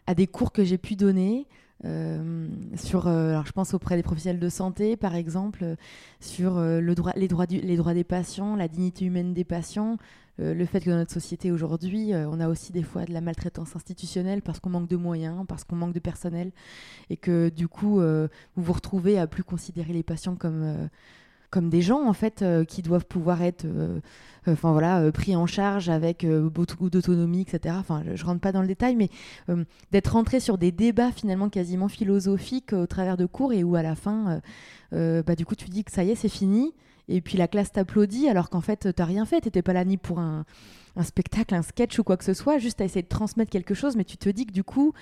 à 0.07 0.15
des 0.15 0.29
cours 0.29 0.53
que 0.53 0.63
j'ai 0.63 0.79
pu 0.79 0.95
donner. 0.95 1.49
Euh, 1.85 2.49
sur, 2.77 3.09
euh, 3.09 3.31
alors 3.31 3.47
je 3.47 3.53
pense 3.53 3.75
auprès 3.75 3.97
des 3.97 4.03
professionnels 4.03 4.41
de 4.41 4.49
santé, 4.49 4.97
par 4.97 5.15
exemple, 5.15 5.65
euh, 5.65 5.77
sur 6.21 6.61
les, 6.61 6.95
droits 6.95 7.13
les 7.17 7.77
droits 7.77 7.95
des 7.95 8.05
patients, 8.05 8.57
la 8.57 8.69
dignité 8.69 9.05
humaine 9.05 9.35
des 9.35 9.45
patients, 9.45 9.99
le 10.39 10.65
fait 10.65 10.81
que 10.81 10.91
dans 10.91 10.97
notre 10.97 11.13
société 11.13 11.53
aujourd'hui, 11.53 12.11
on 12.13 12.41
a 12.41 12.49
aussi 12.49 12.73
des 12.73 12.83
fois 12.83 13.05
de 13.05 13.13
la 13.13 13.21
maltraitance 13.21 13.77
institutionnelle 13.77 14.43
parce 14.43 14.59
qu'on 14.59 14.71
manque 14.71 14.89
de 14.89 14.97
moyens, 14.97 15.45
parce 15.47 15.63
qu'on 15.63 15.77
manque 15.77 15.95
de 15.95 16.01
personnel, 16.01 16.51
et 17.09 17.17
que 17.17 17.51
du 17.51 17.69
coup, 17.69 18.01
vous 18.01 18.29
vous 18.57 18.73
retrouvez 18.73 19.17
à 19.17 19.29
plus 19.29 19.45
considérer 19.45 19.93
les 19.93 20.03
patients 20.03 20.35
comme 20.35 20.89
comme 21.55 21.71
des 21.71 21.83
gens 21.83 22.05
en 22.05 22.13
fait 22.13 22.43
euh, 22.43 22.65
qui 22.65 22.83
doivent 22.83 23.07
pouvoir 23.07 23.41
être 23.41 23.65
euh, 23.65 24.01
euh, 24.49 24.55
enfin 24.55 24.73
voilà 24.73 25.13
pris 25.13 25.37
en 25.37 25.47
charge 25.47 25.89
avec 25.89 26.27
beaucoup 26.27 26.91
d'autonomie 26.91 27.43
etc 27.43 27.77
enfin 27.79 28.03
je, 28.13 28.21
ne 28.21 28.27
rentre 28.27 28.41
pas 28.41 28.51
dans 28.51 28.61
le 28.61 28.67
détail 28.67 28.97
mais 28.97 29.09
d'être 29.93 30.09
rentré 30.09 30.41
sur 30.41 30.59
des 30.59 30.73
débats 30.73 31.13
finalement 31.13 31.49
quasiment 31.49 31.87
philosophiques 31.87 32.73
au 32.73 32.87
travers 32.87 33.17
de 33.17 33.25
cours 33.25 33.53
et 33.53 33.63
où 33.63 33.77
à 33.77 33.83
la 33.83 33.95
fin 33.95 34.41
bah 34.91 35.35
du 35.37 35.47
coup 35.47 35.55
tu 35.55 35.71
dis 35.71 35.85
que 35.85 35.93
ça 35.93 36.03
y 36.03 36.11
est 36.11 36.17
c'est 36.17 36.29
fini 36.29 36.75
et 37.09 37.21
puis 37.21 37.37
la 37.37 37.49
classe 37.49 37.73
t'applaudit 37.73 38.29
alors 38.29 38.51
qu'en 38.51 38.61
fait 38.61 38.93
t'as 38.95 39.05
rien 39.05 39.25
fait. 39.25 39.43
T'étais 39.43 39.63
pas 39.63 39.73
là 39.73 39.85
ni 39.85 39.97
pour 39.97 40.19
un 40.19 40.45
spectacle, 41.03 41.55
un 41.55 41.63
sketch 41.63 41.99
ou 41.99 42.05
quoi 42.05 42.17
que 42.17 42.25
ce 42.25 42.35
soit, 42.35 42.59
juste 42.59 42.81
à 42.81 42.85
essayer 42.85 43.03
de 43.03 43.09
transmettre 43.09 43.51
quelque 43.51 43.75
chose, 43.75 43.97
mais 43.97 44.05
tu 44.05 44.17
te 44.17 44.29
dis 44.29 44.47
que 44.47 44.53
du 44.53 44.63
coup, 44.63 44.93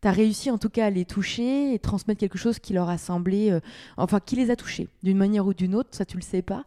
tu 0.00 0.08
as 0.08 0.12
réussi 0.12 0.50
en 0.50 0.58
tout 0.58 0.68
cas 0.68 0.86
à 0.86 0.90
les 0.90 1.04
toucher 1.04 1.74
et 1.74 1.78
transmettre 1.78 2.20
quelque 2.20 2.38
chose 2.38 2.58
qui 2.58 2.72
leur 2.72 2.88
a 2.88 2.98
semblé, 2.98 3.50
euh, 3.50 3.60
enfin, 3.96 4.20
qui 4.20 4.36
les 4.36 4.50
a 4.50 4.56
touchés 4.56 4.88
d'une 5.02 5.18
manière 5.18 5.46
ou 5.46 5.54
d'une 5.54 5.74
autre, 5.74 5.90
ça 5.92 6.04
tu 6.04 6.16
le 6.16 6.22
sais 6.22 6.42
pas. 6.42 6.64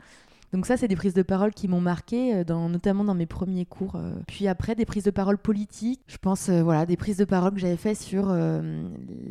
Donc 0.54 0.68
ça, 0.68 0.78
c'est 0.78 0.88
des 0.88 0.96
prises 0.96 1.16
de 1.16 1.24
parole 1.24 1.52
qui 1.52 1.68
m'ont 1.68 1.82
marqué, 1.82 2.36
euh, 2.36 2.68
notamment 2.70 3.04
dans 3.04 3.16
mes 3.16 3.26
premiers 3.26 3.66
cours. 3.66 3.96
Euh. 3.96 4.14
Puis 4.28 4.48
après, 4.48 4.76
des 4.76 4.86
prises 4.86 5.04
de 5.04 5.10
parole 5.10 5.40
politiques. 5.40 6.02
Je 6.06 6.18
pense, 6.18 6.48
euh, 6.48 6.62
voilà, 6.62 6.86
des 6.86 6.96
prises 6.96 7.18
de 7.18 7.26
parole 7.26 7.54
que 7.54 7.60
j'avais 7.60 7.76
faites 7.76 8.00
sur 8.00 8.32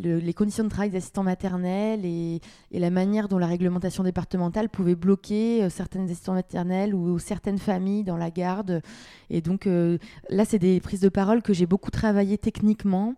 les 0.02 0.34
conditions 0.34 0.64
de 0.64 0.68
travail 0.68 0.90
des 0.90 0.96
assistants 0.96 1.22
maternels 1.22 2.04
et, 2.04 2.40
la 2.72 2.90
manière 2.90 3.28
dont 3.28 3.38
la 3.38 3.46
réglementation 3.46 4.02
départementale 4.02 4.68
pouvait 4.68 4.96
bloquer 4.96 5.68
certaines 5.70 6.06
assistants 6.06 6.34
maternels 6.34 6.94
ou, 6.94 7.20
certaines 7.20 7.58
familles 7.58 8.02
dans 8.02 8.16
la 8.16 8.30
garde. 8.30 8.82
Et 9.30 9.40
donc 9.40 9.66
là, 9.66 10.44
c'est 10.44 10.58
des 10.58 10.80
prises 10.80 11.00
de 11.00 11.08
parole 11.08 11.42
que 11.42 11.52
j'ai 11.52 11.66
beaucoup 11.66 11.92
travaillé 11.92 12.38
techniquement, 12.38 13.14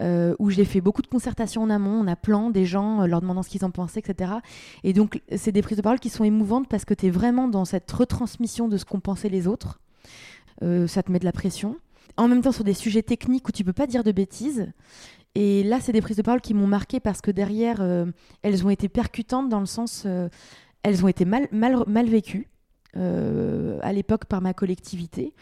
où 0.00 0.50
j'ai 0.50 0.64
fait 0.64 0.80
beaucoup 0.80 1.02
de 1.02 1.08
concertations 1.08 1.62
en 1.62 1.70
amont, 1.70 2.00
en 2.00 2.06
appelant 2.06 2.50
des 2.50 2.64
gens, 2.64 3.04
leur 3.06 3.20
demandant 3.20 3.42
ce 3.42 3.48
qu'ils 3.48 3.64
en 3.64 3.70
pensaient, 3.70 4.00
etc. 4.00 4.34
Et 4.84 4.92
donc, 4.92 5.20
c'est 5.36 5.52
des 5.52 5.62
prises 5.62 5.78
de 5.78 5.82
parole 5.82 5.98
qui 5.98 6.10
sont 6.10 6.24
émouvantes 6.24 6.68
parce 6.68 6.84
que 6.84 6.94
tu 6.94 7.06
es 7.06 7.10
vraiment 7.10 7.47
dans 7.48 7.64
cette 7.64 7.90
retransmission 7.90 8.68
de 8.68 8.76
ce 8.76 8.84
qu'ont 8.84 9.00
pensé 9.00 9.28
les 9.28 9.46
autres. 9.46 9.80
Euh, 10.62 10.86
ça 10.86 11.02
te 11.02 11.10
met 11.10 11.18
de 11.18 11.24
la 11.24 11.32
pression. 11.32 11.76
En 12.16 12.28
même 12.28 12.42
temps, 12.42 12.52
sur 12.52 12.64
des 12.64 12.74
sujets 12.74 13.02
techniques 13.02 13.48
où 13.48 13.52
tu 13.52 13.64
peux 13.64 13.72
pas 13.72 13.86
dire 13.86 14.04
de 14.04 14.12
bêtises. 14.12 14.72
Et 15.34 15.62
là, 15.62 15.78
c'est 15.80 15.92
des 15.92 16.00
prises 16.00 16.16
de 16.16 16.22
parole 16.22 16.40
qui 16.40 16.54
m'ont 16.54 16.66
marqué 16.66 17.00
parce 17.00 17.20
que 17.20 17.30
derrière, 17.30 17.80
euh, 17.80 18.06
elles 18.42 18.66
ont 18.66 18.70
été 18.70 18.88
percutantes 18.88 19.48
dans 19.48 19.60
le 19.60 19.66
sens, 19.66 20.04
euh, 20.06 20.28
elles 20.82 21.04
ont 21.04 21.08
été 21.08 21.24
mal, 21.24 21.48
mal, 21.52 21.84
mal 21.86 22.06
vécues. 22.06 22.48
à 22.94 23.92
l'époque 23.92 24.24
par 24.24 24.40
ma 24.40 24.54
collectivité, 24.54 25.32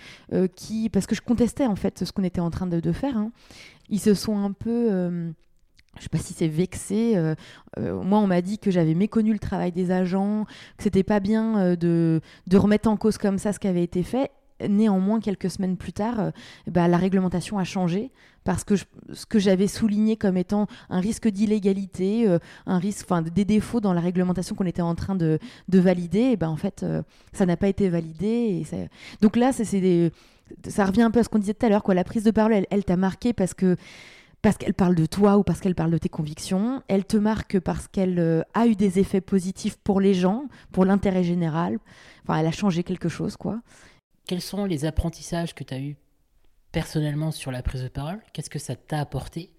qui 0.57 0.91
parce 0.91 1.07
que 1.07 1.15
je 1.15 1.23
contestais 1.23 1.65
en 1.65 1.77
fait 1.77 2.05
ce 2.05 2.13
qu'on 2.13 2.25
était 2.25 2.43
en 2.43 2.51
train 2.51 2.67
de, 2.67 2.93
faire. 2.93 3.17
Hein. 3.17 3.33
Ils 3.89 4.01
se 4.01 4.13
sont 4.13 4.37
un 4.37 4.53
peu 4.53 5.33
je 5.99 6.03
sais 6.05 6.09
pas 6.09 6.19
si 6.19 6.33
c'est 6.35 6.49
vexé. 6.49 7.15
moi, 7.77 8.19
on 8.19 8.27
m'a 8.27 8.43
dit 8.43 8.59
que 8.59 8.71
j'avais 8.71 8.95
méconnu 8.95 9.33
le 9.33 9.39
travail 9.39 9.73
des 9.73 9.91
agents, 9.91 10.45
que 10.77 10.83
c'était 10.83 11.03
pas 11.03 11.21
bien 11.21 11.75
de, 11.77 12.21
de, 12.47 12.57
remettre 12.57 12.89
en 12.89 12.97
cause 12.97 13.19
comme 13.19 13.39
ça 13.39 13.53
ce 13.53 13.59
qui 13.59 13.69
avait 13.69 13.83
été 13.83 14.03
fait. 14.03 14.31
Néanmoins, 14.67 15.21
quelques 15.21 15.51
semaines 15.51 15.77
plus 15.77 15.93
tard, 15.93 16.33
bah, 16.67 16.89
la 16.89 16.97
réglementation 16.97 17.59
a 17.59 17.65
changé 17.65 18.11
parce 18.47 18.65
que 18.65 18.77
ce 18.77 19.27
que 19.29 19.39
j'avais 19.39 19.67
souligné 19.67 20.17
comme 20.17 20.39
étant 20.39 20.69
un 20.89 21.01
risque 21.01 21.29
d'illégalité, 21.29 22.27
euh, 22.29 22.39
un 22.65 22.79
risque, 22.79 23.05
enfin 23.11 23.21
des 23.21 23.45
défauts 23.45 23.81
dans 23.81 23.93
la 23.93 24.01
réglementation 24.01 24.55
qu'on 24.55 24.65
était 24.65 24.83
en 24.83 24.95
train 24.95 25.17
de, 25.17 25.39
valider, 25.69 26.21
et 26.21 26.37
ben 26.37 26.49
en 26.49 26.57
fait 26.57 26.83
euh, 26.83 27.03
ça 27.33 27.45
n'a 27.45 27.57
pas 27.59 27.69
été 27.69 27.91
validé. 27.91 28.65
Et 28.73 28.89
Donc 29.21 29.37
là, 29.37 29.53
c'est 29.53 30.13
ça 30.69 30.87
revient 30.87 31.03
un 31.03 31.11
peu 31.11 31.19
à 31.19 31.25
ce 31.25 31.29
qu'on 31.29 31.41
disait 31.41 31.55
tout 31.55 31.67
à 31.67 31.69
l'heure. 31.69 31.83
La 31.89 32.05
prise 32.05 32.23
de 32.23 32.31
parole, 32.31 32.65
elle, 32.71 32.85
t'a 32.85 32.97
marqué 32.97 33.33
parce 33.33 33.53
que 33.53 33.77
parce 34.43 34.57
qu'elle 34.57 34.75
parle 34.75 34.95
de 34.95 35.07
toi 35.07 35.39
ou 35.39 35.43
parce 35.43 35.61
qu'elle 35.61 35.75
parle 35.75 35.91
de 35.91 35.99
tes 35.99 36.09
convictions. 36.09 36.83
Elle 36.89 37.05
te 37.05 37.17
marque 37.17 37.59
parce 37.59 37.89
qu'elle 37.89 38.19
euh, 38.19 38.43
a 38.55 38.67
eu 38.67 38.77
des 38.77 38.99
effets 38.99 39.21
positifs 39.21 39.77
pour 39.77 40.01
les 40.01 40.15
gens, 40.15 40.45
pour 40.73 40.85
l'intérêt 40.85 41.25
général. 41.25 41.79
Enfin, 42.23 42.39
elle 42.39 42.47
a 42.47 42.53
changé 42.53 42.83
quelque 42.83 43.09
chose, 43.09 43.37
quoi. 43.37 43.61
Quels 44.27 44.43
sont 44.43 44.65
les 44.65 44.85
apprentissages 44.85 45.55
que 45.55 45.65
tu 45.65 45.75
as 45.75 45.81
eus 45.81 45.97
personnellement 46.73 47.31
sur 47.33 47.51
la 47.51 47.63
prise 47.63 47.83
de 47.83 47.89
parole? 47.89 48.21
Qu'est-ce 48.33 48.51
que 48.51 48.59
ça 48.59 48.77
t'a 48.77 49.01
apporté? 49.01 49.56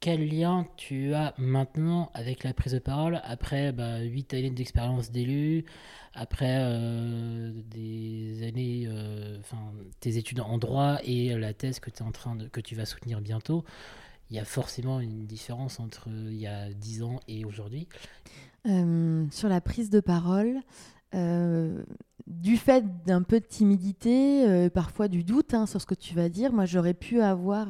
Quel 0.00 0.28
lien 0.28 0.64
tu 0.76 1.12
as 1.14 1.34
maintenant 1.38 2.12
avec 2.14 2.44
la 2.44 2.54
prise 2.54 2.72
de 2.72 2.78
parole 2.78 3.20
après 3.24 3.72
bah, 3.72 3.98
8 4.00 4.34
années 4.34 4.50
d'expérience 4.50 5.10
d'élu, 5.10 5.64
après 6.14 6.58
euh, 6.60 7.52
des 7.68 8.46
années, 8.46 8.84
euh, 8.86 9.38
tes 9.98 10.16
études 10.16 10.38
en 10.38 10.56
droit 10.58 10.98
et 11.02 11.34
la 11.36 11.52
thèse 11.52 11.80
que, 11.80 11.90
es 11.90 12.02
en 12.02 12.12
train 12.12 12.36
de, 12.36 12.46
que 12.46 12.60
tu 12.60 12.76
vas 12.76 12.84
soutenir 12.84 13.20
bientôt 13.20 13.64
il 14.30 14.36
y 14.36 14.38
a 14.38 14.44
forcément 14.44 15.00
une 15.00 15.26
différence 15.26 15.80
entre 15.80 16.08
il 16.08 16.36
y 16.36 16.46
a 16.46 16.70
10 16.70 17.02
ans 17.02 17.18
et 17.28 17.46
aujourd'hui. 17.46 17.88
Euh, 18.66 19.24
sur 19.30 19.48
la 19.48 19.62
prise 19.62 19.88
de 19.88 20.00
parole, 20.00 20.60
du 22.26 22.58
fait 22.58 22.84
d'un 23.06 23.22
peu 23.22 23.40
de 23.40 23.46
timidité, 23.46 24.68
parfois 24.68 25.08
du 25.08 25.24
doute 25.24 25.54
hein, 25.54 25.64
sur 25.64 25.80
ce 25.80 25.86
que 25.86 25.94
tu 25.94 26.14
vas 26.14 26.28
dire, 26.28 26.52
moi 26.52 26.66
j'aurais 26.66 26.92
pu 26.92 27.22
avoir 27.22 27.68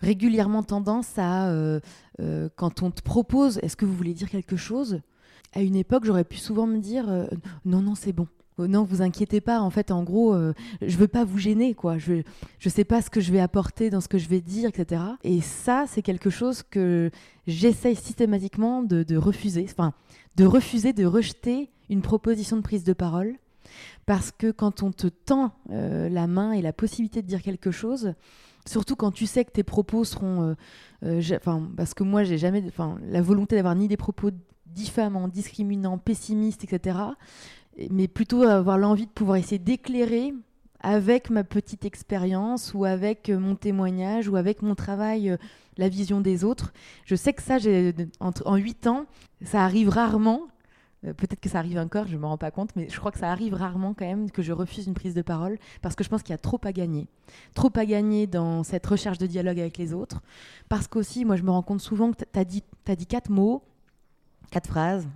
régulièrement 0.00 0.62
tendance 0.62 1.18
à, 1.18 1.48
euh, 1.50 1.80
quand 2.56 2.82
on 2.82 2.90
te 2.90 3.02
propose, 3.02 3.58
est-ce 3.62 3.76
que 3.76 3.84
vous 3.84 3.94
voulez 3.94 4.14
dire 4.14 4.30
quelque 4.30 4.56
chose? 4.56 5.00
À 5.54 5.62
une 5.62 5.76
époque, 5.76 6.04
j'aurais 6.04 6.24
pu 6.24 6.36
souvent 6.36 6.66
me 6.66 6.78
dire, 6.78 7.06
non, 7.64 7.80
non, 7.80 7.94
c'est 7.94 8.12
bon. 8.12 8.28
Oh, 8.58 8.66
non, 8.66 8.82
vous 8.82 9.02
inquiétez 9.02 9.40
pas. 9.40 9.60
En 9.60 9.70
fait, 9.70 9.90
en 9.90 10.02
gros, 10.02 10.36
je 10.82 10.96
veux 10.98 11.08
pas 11.08 11.24
vous 11.24 11.38
gêner, 11.38 11.72
quoi. 11.72 11.96
Je 11.96 12.22
je 12.58 12.68
sais 12.68 12.84
pas 12.84 13.00
ce 13.00 13.08
que 13.08 13.20
je 13.20 13.32
vais 13.32 13.40
apporter 13.40 13.88
dans 13.88 14.02
ce 14.02 14.08
que 14.08 14.18
je 14.18 14.28
vais 14.28 14.42
dire, 14.42 14.68
etc. 14.68 15.00
Et 15.24 15.40
ça, 15.40 15.84
c'est 15.88 16.02
quelque 16.02 16.28
chose 16.28 16.62
que 16.62 17.10
j'essaye 17.46 17.96
systématiquement 17.96 18.82
de, 18.82 19.04
de 19.04 19.16
refuser. 19.16 19.64
Enfin, 19.70 19.94
de 20.36 20.44
refuser, 20.44 20.92
de 20.92 21.06
rejeter 21.06 21.70
une 21.88 22.02
proposition 22.02 22.56
de 22.56 22.62
prise 22.62 22.84
de 22.84 22.92
parole 22.92 23.36
parce 24.06 24.30
que 24.30 24.50
quand 24.50 24.82
on 24.82 24.92
te 24.92 25.08
tend 25.08 25.52
euh, 25.70 26.08
la 26.08 26.26
main 26.26 26.52
et 26.52 26.62
la 26.62 26.72
possibilité 26.72 27.22
de 27.22 27.26
dire 27.26 27.42
quelque 27.42 27.70
chose, 27.70 28.14
surtout 28.68 28.96
quand 28.96 29.10
tu 29.10 29.26
sais 29.26 29.44
que 29.44 29.50
tes 29.50 29.62
propos 29.62 30.04
seront, 30.04 30.54
euh, 31.04 31.20
euh, 31.22 31.38
parce 31.76 31.94
que 31.94 32.02
moi 32.02 32.24
j'ai 32.24 32.38
jamais, 32.38 32.62
la 33.08 33.22
volonté 33.22 33.56
d'avoir 33.56 33.74
ni 33.74 33.88
des 33.88 33.96
propos 33.96 34.30
diffamants, 34.66 35.28
discriminants, 35.28 35.98
pessimistes, 35.98 36.64
etc. 36.64 36.98
Mais 37.90 38.08
plutôt 38.08 38.42
avoir 38.42 38.78
l'envie 38.78 39.06
de 39.06 39.10
pouvoir 39.10 39.38
essayer 39.38 39.58
d'éclairer 39.58 40.34
avec 40.80 41.30
ma 41.30 41.42
petite 41.42 41.84
expérience 41.84 42.72
ou 42.74 42.84
avec 42.84 43.30
mon 43.30 43.56
témoignage 43.56 44.28
ou 44.28 44.36
avec 44.36 44.62
mon 44.62 44.74
travail 44.74 45.36
la 45.76 45.88
vision 45.88 46.20
des 46.20 46.44
autres. 46.44 46.72
Je 47.04 47.14
sais 47.14 47.32
que 47.32 47.42
ça, 47.42 47.56
en 48.20 48.56
huit 48.56 48.86
ans, 48.86 49.06
ça 49.42 49.64
arrive 49.64 49.88
rarement 49.88 50.42
euh, 51.06 51.14
peut-être 51.14 51.40
que 51.40 51.48
ça 51.48 51.58
arrive 51.58 51.78
encore, 51.78 52.06
je 52.06 52.16
ne 52.16 52.20
me 52.20 52.26
rends 52.26 52.38
pas 52.38 52.50
compte, 52.50 52.74
mais 52.74 52.88
je 52.88 52.98
crois 52.98 53.12
que 53.12 53.18
ça 53.18 53.30
arrive 53.30 53.54
rarement 53.54 53.94
quand 53.94 54.04
même 54.04 54.30
que 54.30 54.42
je 54.42 54.52
refuse 54.52 54.86
une 54.86 54.94
prise 54.94 55.14
de 55.14 55.22
parole 55.22 55.58
parce 55.80 55.94
que 55.94 56.02
je 56.02 56.08
pense 56.08 56.22
qu'il 56.22 56.32
y 56.32 56.34
a 56.34 56.38
trop 56.38 56.60
à 56.64 56.72
gagner. 56.72 57.08
Trop 57.54 57.70
à 57.76 57.86
gagner 57.86 58.26
dans 58.26 58.64
cette 58.64 58.84
recherche 58.86 59.18
de 59.18 59.26
dialogue 59.26 59.60
avec 59.60 59.78
les 59.78 59.92
autres. 59.92 60.22
Parce 60.68 60.88
qu'aussi, 60.88 61.24
moi, 61.24 61.36
je 61.36 61.42
me 61.42 61.50
rends 61.50 61.62
compte 61.62 61.80
souvent 61.80 62.10
que 62.12 62.24
tu 62.24 62.38
as 62.38 62.44
dit, 62.44 62.64
as 62.88 62.96
dit 62.96 63.06
quatre 63.06 63.30
mots, 63.30 63.62
quatre 64.50 64.68
phrases, 64.68 65.08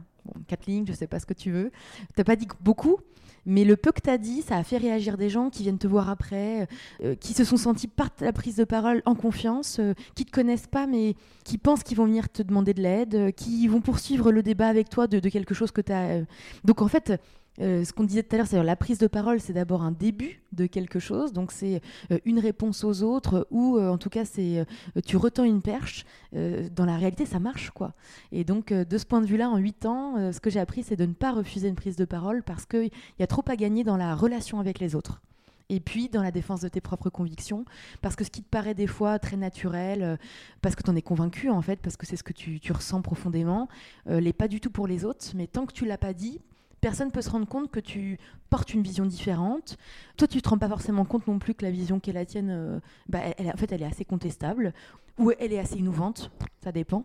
quatre 0.46 0.66
lignes, 0.66 0.86
je 0.86 0.92
ne 0.92 0.96
sais 0.96 1.06
pas 1.08 1.18
ce 1.18 1.26
que 1.26 1.34
tu 1.34 1.50
veux. 1.50 1.72
Tu 1.98 2.14
n'as 2.18 2.24
pas 2.24 2.36
dit 2.36 2.46
beaucoup, 2.60 2.98
mais 3.46 3.64
le 3.64 3.76
peu 3.76 3.92
que 3.92 4.00
tu 4.00 4.10
as 4.10 4.18
dit, 4.18 4.42
ça 4.42 4.56
a 4.56 4.62
fait 4.62 4.76
réagir 4.76 5.16
des 5.16 5.28
gens 5.28 5.50
qui 5.50 5.62
viennent 5.62 5.78
te 5.78 5.86
voir 5.86 6.08
après, 6.08 6.68
euh, 7.02 7.14
qui 7.14 7.32
se 7.32 7.44
sont 7.44 7.56
sentis 7.56 7.88
par 7.88 8.10
la 8.20 8.32
prise 8.32 8.56
de 8.56 8.64
parole 8.64 9.02
en 9.04 9.14
confiance, 9.14 9.78
euh, 9.80 9.94
qui 10.14 10.24
te 10.24 10.30
connaissent 10.30 10.68
pas, 10.68 10.86
mais 10.86 11.14
qui 11.44 11.58
pensent 11.58 11.82
qu'ils 11.82 11.96
vont 11.96 12.06
venir 12.06 12.28
te 12.28 12.42
demander 12.42 12.74
de 12.74 12.82
l'aide, 12.82 13.14
euh, 13.14 13.30
qui 13.30 13.66
vont 13.68 13.80
poursuivre 13.80 14.30
le 14.30 14.42
débat 14.42 14.68
avec 14.68 14.88
toi 14.88 15.06
de, 15.06 15.18
de 15.18 15.28
quelque 15.28 15.54
chose 15.54 15.72
que 15.72 15.80
tu 15.80 15.92
as. 15.92 16.22
Donc 16.64 16.82
en 16.82 16.88
fait, 16.88 17.20
euh, 17.60 17.84
ce 17.84 17.92
qu'on 17.92 18.04
disait 18.04 18.22
tout 18.22 18.34
à 18.34 18.38
l'heure, 18.38 18.46
c'est 18.46 18.62
la 18.62 18.76
prise 18.76 18.98
de 18.98 19.06
parole, 19.06 19.38
c'est 19.38 19.52
d'abord 19.52 19.82
un 19.82 19.92
début 19.92 20.42
de 20.52 20.66
quelque 20.66 20.98
chose, 20.98 21.32
donc 21.32 21.52
c'est 21.52 21.82
euh, 22.10 22.18
une 22.24 22.38
réponse 22.38 22.82
aux 22.82 23.02
autres, 23.02 23.46
ou 23.50 23.76
euh, 23.76 23.90
en 23.90 23.98
tout 23.98 24.08
cas 24.08 24.24
c'est 24.24 24.64
tu 25.04 25.16
retends 25.16 25.44
une 25.44 25.62
perche. 25.62 26.04
dans 26.32 26.86
la 26.86 26.96
réalité, 26.96 27.26
ça 27.26 27.38
marche 27.38 27.70
quoi. 27.70 27.94
Et 28.30 28.44
donc 28.44 28.72
de 28.72 28.98
ce 28.98 29.04
point 29.04 29.20
de 29.20 29.26
vue-là, 29.26 29.50
en 29.50 29.58
8 29.58 29.86
ans, 29.86 30.32
ce 30.32 30.40
que 30.40 30.50
j'ai 30.50 30.60
appris, 30.60 30.82
c'est 30.82 30.96
de 30.96 31.06
ne 31.06 31.12
pas 31.12 31.32
refuser 31.32 31.68
une 31.68 31.74
prise 31.74 31.96
de 31.96 32.04
parole 32.04 32.42
parce 32.42 32.64
qu'il 32.64 32.90
y 33.18 33.22
a 33.22 33.26
trop 33.26 33.44
à 33.48 33.56
gagner 33.56 33.84
dans 33.84 33.96
la 33.96 34.14
relation 34.14 34.60
avec 34.60 34.78
les 34.78 34.94
autres. 34.94 35.20
Et 35.68 35.80
puis 35.80 36.08
dans 36.08 36.22
la 36.22 36.30
défense 36.30 36.60
de 36.60 36.68
tes 36.68 36.80
propres 36.80 37.10
convictions, 37.10 37.64
parce 38.02 38.16
que 38.16 38.24
ce 38.24 38.30
qui 38.30 38.42
te 38.42 38.48
paraît 38.48 38.74
des 38.74 38.86
fois 38.86 39.18
très 39.18 39.36
naturel, 39.36 40.18
parce 40.60 40.74
que 40.74 40.82
tu 40.82 40.90
en 40.90 40.96
es 40.96 41.02
convaincu 41.02 41.50
en 41.50 41.62
fait, 41.62 41.80
parce 41.80 41.96
que 41.96 42.06
c'est 42.06 42.16
ce 42.16 42.24
que 42.24 42.32
tu, 42.32 42.60
ressens 42.72 43.02
profondément, 43.02 43.68
n'est 44.06 44.32
pas 44.32 44.48
du 44.48 44.60
tout 44.60 44.70
pour 44.70 44.86
les 44.86 45.04
autres, 45.04 45.24
mais 45.34 45.46
tant 45.46 45.66
que 45.66 45.72
tu 45.72 45.84
l'as 45.86 45.98
pas 45.98 46.12
dit, 46.12 46.40
personne 46.82 47.12
peut 47.12 47.22
se 47.22 47.30
rendre 47.30 47.46
compte 47.46 47.70
que 47.70 47.80
tu 47.80 48.18
portes 48.50 48.74
une 48.74 48.82
vision 48.82 49.06
différente. 49.06 49.78
Toi, 50.18 50.28
tu 50.28 50.42
te 50.42 50.48
rends 50.48 50.58
pas 50.58 50.68
forcément 50.68 51.06
compte 51.06 51.26
non 51.26 51.38
plus 51.38 51.54
que 51.54 51.64
la 51.64 51.70
vision 51.70 52.00
qui 52.00 52.10
est 52.10 52.12
la 52.12 52.26
tienne, 52.26 52.50
euh, 52.50 52.80
bah, 53.08 53.20
elle, 53.38 53.48
en 53.48 53.56
fait, 53.56 53.72
elle 53.72 53.82
est 53.82 53.86
assez 53.86 54.04
contestable 54.04 54.74
ou 55.16 55.30
elle 55.38 55.52
est 55.52 55.60
assez 55.60 55.76
innovante. 55.76 56.30
Ça 56.62 56.72
dépend. 56.72 57.04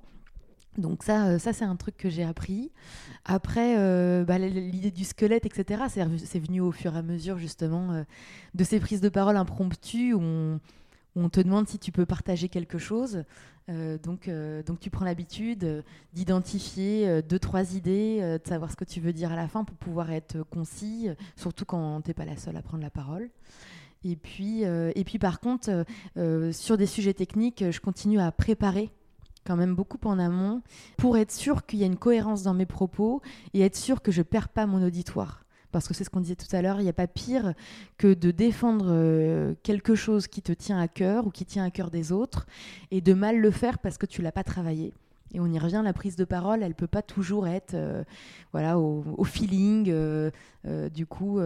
Donc 0.77 1.03
ça, 1.03 1.27
euh, 1.27 1.39
ça 1.39 1.53
c'est 1.53 1.63
un 1.63 1.75
truc 1.75 1.95
que 1.95 2.09
j'ai 2.09 2.23
appris. 2.23 2.71
Après, 3.23 3.75
euh, 3.77 4.25
bah, 4.25 4.39
l'idée 4.39 4.91
du 4.91 5.05
squelette, 5.05 5.45
etc., 5.45 5.83
c'est 5.89 6.39
venu 6.39 6.59
au 6.59 6.71
fur 6.71 6.95
et 6.95 6.97
à 6.97 7.03
mesure 7.03 7.37
justement 7.37 8.03
de 8.53 8.63
ces 8.63 8.79
prises 8.79 9.01
de 9.01 9.09
parole 9.09 9.37
impromptues 9.37 10.13
où 10.13 10.21
on, 10.21 10.59
on 11.17 11.29
te 11.29 11.39
demande 11.39 11.67
si 11.67 11.79
tu 11.79 11.91
peux 11.91 12.05
partager 12.05 12.47
quelque 12.47 12.77
chose. 12.77 13.23
Euh, 13.69 13.97
donc, 13.97 14.27
euh, 14.27 14.63
donc 14.63 14.79
tu 14.79 14.89
prends 14.89 15.03
l'habitude 15.03 15.63
euh, 15.65 15.81
d'identifier 16.13 17.21
deux, 17.23 17.39
trois 17.39 17.75
idées, 17.75 18.19
de 18.21 18.47
savoir 18.47 18.71
ce 18.71 18.75
que 18.75 18.85
tu 18.85 19.01
veux 19.01 19.13
dire 19.13 19.31
à 19.31 19.35
la 19.35 19.47
fin 19.47 19.63
pour 19.63 19.75
pouvoir 19.77 20.11
être 20.11 20.43
concis, 20.43 21.09
surtout 21.35 21.65
quand 21.65 22.01
tu 22.01 22.09
n'es 22.09 22.13
pas 22.13 22.25
la 22.25 22.37
seule 22.37 22.55
à 22.55 22.61
prendre 22.61 22.83
la 22.83 22.89
parole. 22.89 23.29
Et 24.03 24.15
puis, 24.15 24.61
et 24.61 25.03
puis 25.03 25.19
par 25.19 25.39
contre, 25.39 25.85
sur 26.51 26.77
des 26.77 26.85
sujets 26.85 27.13
techniques, 27.13 27.63
je 27.71 27.79
continue 27.79 28.19
à 28.19 28.31
préparer 28.31 28.91
quand 29.45 29.55
même 29.55 29.75
beaucoup 29.75 29.97
en 30.05 30.19
amont 30.19 30.61
pour 30.97 31.17
être 31.17 31.31
sûr 31.31 31.65
qu'il 31.65 31.79
y 31.79 31.83
a 31.83 31.87
une 31.87 31.97
cohérence 31.97 32.43
dans 32.43 32.53
mes 32.53 32.65
propos 32.65 33.21
et 33.53 33.61
être 33.61 33.75
sûr 33.75 34.01
que 34.01 34.11
je 34.11 34.21
perds 34.21 34.49
pas 34.49 34.65
mon 34.65 34.85
auditoire 34.85 35.46
parce 35.71 35.87
que 35.87 35.93
c'est 35.93 36.03
ce 36.03 36.09
qu'on 36.09 36.21
disait 36.21 36.35
tout 36.35 36.53
à 36.55 36.61
l'heure, 36.61 36.79
il 36.79 36.83
n'y 36.83 36.89
a 36.89 36.93
pas 36.93 37.07
pire 37.07 37.53
que 37.97 38.13
de 38.13 38.31
défendre 38.31 38.87
euh, 38.89 39.53
quelque 39.63 39.95
chose 39.95 40.27
qui 40.27 40.41
te 40.41 40.51
tient 40.51 40.79
à 40.79 40.87
cœur 40.87 41.27
ou 41.27 41.29
qui 41.29 41.45
tient 41.45 41.63
à 41.63 41.71
cœur 41.71 41.89
des 41.89 42.11
autres 42.11 42.47
et 42.91 43.01
de 43.01 43.13
mal 43.13 43.39
le 43.39 43.51
faire 43.51 43.79
parce 43.79 43.97
que 43.97 44.05
tu 44.05 44.21
l'as 44.21 44.31
pas 44.31 44.43
travaillé. 44.43 44.93
Et 45.33 45.39
on 45.41 45.47
y 45.47 45.59
revient, 45.59 45.81
la 45.83 45.93
prise 45.93 46.15
de 46.15 46.23
parole, 46.23 46.63
elle 46.63 46.73
peut 46.73 46.87
pas 46.87 47.01
toujours 47.01 47.47
être 47.47 47.73
euh, 47.73 48.03
voilà 48.53 48.79
au, 48.79 49.23
feeling. 49.25 49.89
Euh, 49.89 50.31
du 50.89 51.05
coup, 51.05 51.39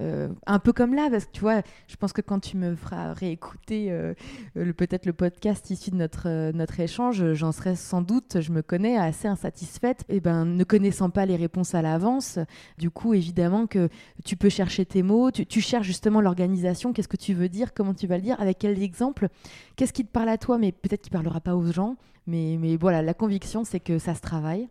euh, 0.00 0.28
un 0.46 0.58
peu 0.58 0.72
comme 0.72 0.94
là, 0.94 1.08
parce 1.10 1.26
que 1.26 1.32
tu 1.32 1.40
vois, 1.40 1.60
je 1.86 1.96
pense 1.96 2.14
que 2.14 2.22
quand 2.22 2.40
tu 2.40 2.56
me 2.56 2.74
feras 2.74 3.12
réécouter 3.12 3.92
euh, 3.92 4.14
le, 4.54 4.72
peut-être 4.72 5.04
le 5.04 5.12
podcast 5.12 5.68
issu 5.68 5.90
de 5.90 5.96
notre, 5.96 6.28
euh, 6.28 6.52
notre 6.52 6.80
échange, 6.80 7.34
j'en 7.34 7.52
serai 7.52 7.76
sans 7.76 8.00
doute, 8.00 8.40
je 8.40 8.52
me 8.52 8.62
connais, 8.62 8.96
assez 8.96 9.28
insatisfaite. 9.28 10.04
Et 10.08 10.20
ben, 10.20 10.46
ne 10.46 10.64
connaissant 10.64 11.10
pas 11.10 11.26
les 11.26 11.36
réponses 11.36 11.74
à 11.74 11.82
l'avance, 11.82 12.38
du 12.78 12.90
coup, 12.90 13.12
évidemment 13.12 13.66
que 13.66 13.90
tu 14.24 14.36
peux 14.36 14.48
chercher 14.48 14.86
tes 14.86 15.02
mots, 15.02 15.30
tu, 15.30 15.60
cherches 15.60 15.86
justement 15.86 16.20
l'organisation, 16.20 16.92
qu'est-ce 16.92 17.08
que 17.08 17.16
tu 17.16 17.34
veux 17.34 17.48
dire, 17.50 17.74
comment 17.74 17.94
tu 17.94 18.06
vas 18.06 18.16
le 18.16 18.22
dire, 18.22 18.40
avec 18.40 18.58
quels 18.58 18.82
exemples, 18.82 19.28
qu'est-ce 19.76 19.92
qui 19.92 20.06
te 20.06 20.10
parle 20.10 20.30
à 20.30 20.38
toi, 20.38 20.56
mais 20.56 20.72
peut-être 20.72 21.02
qu'il 21.02 21.12
parlera 21.12 21.40
pas 21.40 21.54
aux 21.54 21.70
gens. 21.70 21.96
Mais, 22.26 22.56
mais 22.58 22.76
voilà, 22.76 23.02
la 23.02 23.14
conviction, 23.14 23.64
c'est 23.64 23.80
que 23.80 23.98
ça 23.98 24.14
se 24.14 24.20
travaille 24.20 24.68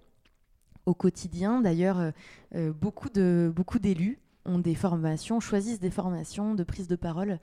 au 0.85 0.93
quotidien. 0.95 1.61
D'ailleurs, 1.61 2.11
beaucoup 2.79 3.09
beaucoup 3.53 3.77
d'élus 3.77 4.20
ont 4.45 4.59
des 4.59 4.75
formations, 4.75 5.39
choisissent 5.39 5.79
des 5.79 5.91
formations 5.91 6.55
de 6.55 6.63
prise 6.63 6.87
de 6.87 6.95
parole, 6.95 7.39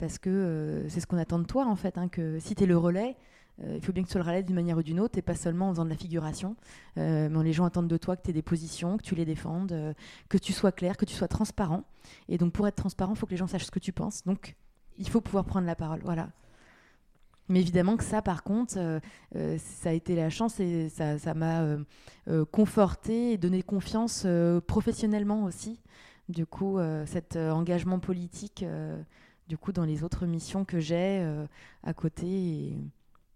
parce 0.00 0.18
que 0.18 0.30
euh, 0.30 0.88
c'est 0.88 1.00
ce 1.00 1.06
qu'on 1.06 1.18
attend 1.18 1.38
de 1.38 1.44
toi, 1.44 1.66
en 1.66 1.76
fait, 1.76 1.98
hein, 1.98 2.08
que 2.08 2.38
si 2.40 2.54
tu 2.54 2.64
es 2.64 2.66
le 2.66 2.76
relais, 2.76 3.16
euh, 3.62 3.76
il 3.76 3.84
faut 3.84 3.92
bien 3.92 4.02
que 4.02 4.08
tu 4.08 4.16
le 4.16 4.24
relais 4.24 4.42
d'une 4.42 4.54
manière 4.54 4.78
ou 4.78 4.82
d'une 4.82 4.98
autre, 4.98 5.18
et 5.18 5.22
pas 5.22 5.34
seulement 5.34 5.68
en 5.68 5.72
faisant 5.72 5.84
de 5.84 5.90
la 5.90 5.96
figuration. 5.96 6.56
Euh, 6.96 7.28
mais 7.30 7.44
les 7.44 7.52
gens 7.52 7.66
attendent 7.66 7.88
de 7.88 7.96
toi 7.98 8.16
que 8.16 8.22
tu 8.22 8.30
aies 8.30 8.32
des 8.32 8.42
positions, 8.42 8.96
que 8.96 9.02
tu 9.02 9.14
les 9.14 9.26
défendes, 9.26 9.94
que 10.28 10.38
tu 10.38 10.52
sois 10.52 10.72
clair, 10.72 10.96
que 10.96 11.04
tu 11.04 11.14
sois 11.14 11.28
transparent. 11.28 11.84
Et 12.28 12.38
donc, 12.38 12.52
pour 12.52 12.66
être 12.66 12.76
transparent, 12.76 13.12
il 13.12 13.18
faut 13.18 13.26
que 13.26 13.32
les 13.32 13.36
gens 13.36 13.46
sachent 13.46 13.66
ce 13.66 13.70
que 13.70 13.78
tu 13.78 13.92
penses. 13.92 14.24
Donc, 14.24 14.56
il 14.98 15.08
faut 15.08 15.20
pouvoir 15.20 15.44
prendre 15.44 15.66
la 15.66 15.76
parole. 15.76 16.00
Voilà. 16.02 16.30
Mais 17.48 17.60
évidemment 17.60 17.96
que 17.96 18.04
ça, 18.04 18.22
par 18.22 18.44
contre, 18.44 18.74
ça 19.34 19.88
a 19.88 19.92
été 19.92 20.14
la 20.14 20.30
chance 20.30 20.60
et 20.60 20.88
ça 20.88 21.34
m'a 21.34 21.76
conforté 22.52 23.32
et 23.32 23.38
donné 23.38 23.62
confiance 23.62 24.24
professionnellement 24.66 25.44
aussi. 25.44 25.80
Du 26.30 26.46
coup, 26.46 26.78
cet 27.06 27.36
engagement 27.36 27.98
politique, 27.98 28.64
du 29.48 29.58
coup, 29.58 29.72
dans 29.72 29.84
les 29.84 30.04
autres 30.04 30.26
missions 30.26 30.64
que 30.64 30.80
j'ai 30.80 31.26
à 31.82 31.92
côté, 31.92 32.76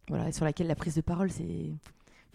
voilà, 0.09 0.33
sur 0.33 0.45
laquelle 0.45 0.69
la 0.69 0.77
prise 0.77 0.95
de 0.95 1.01
parole, 1.01 1.31
c'est 1.31 1.73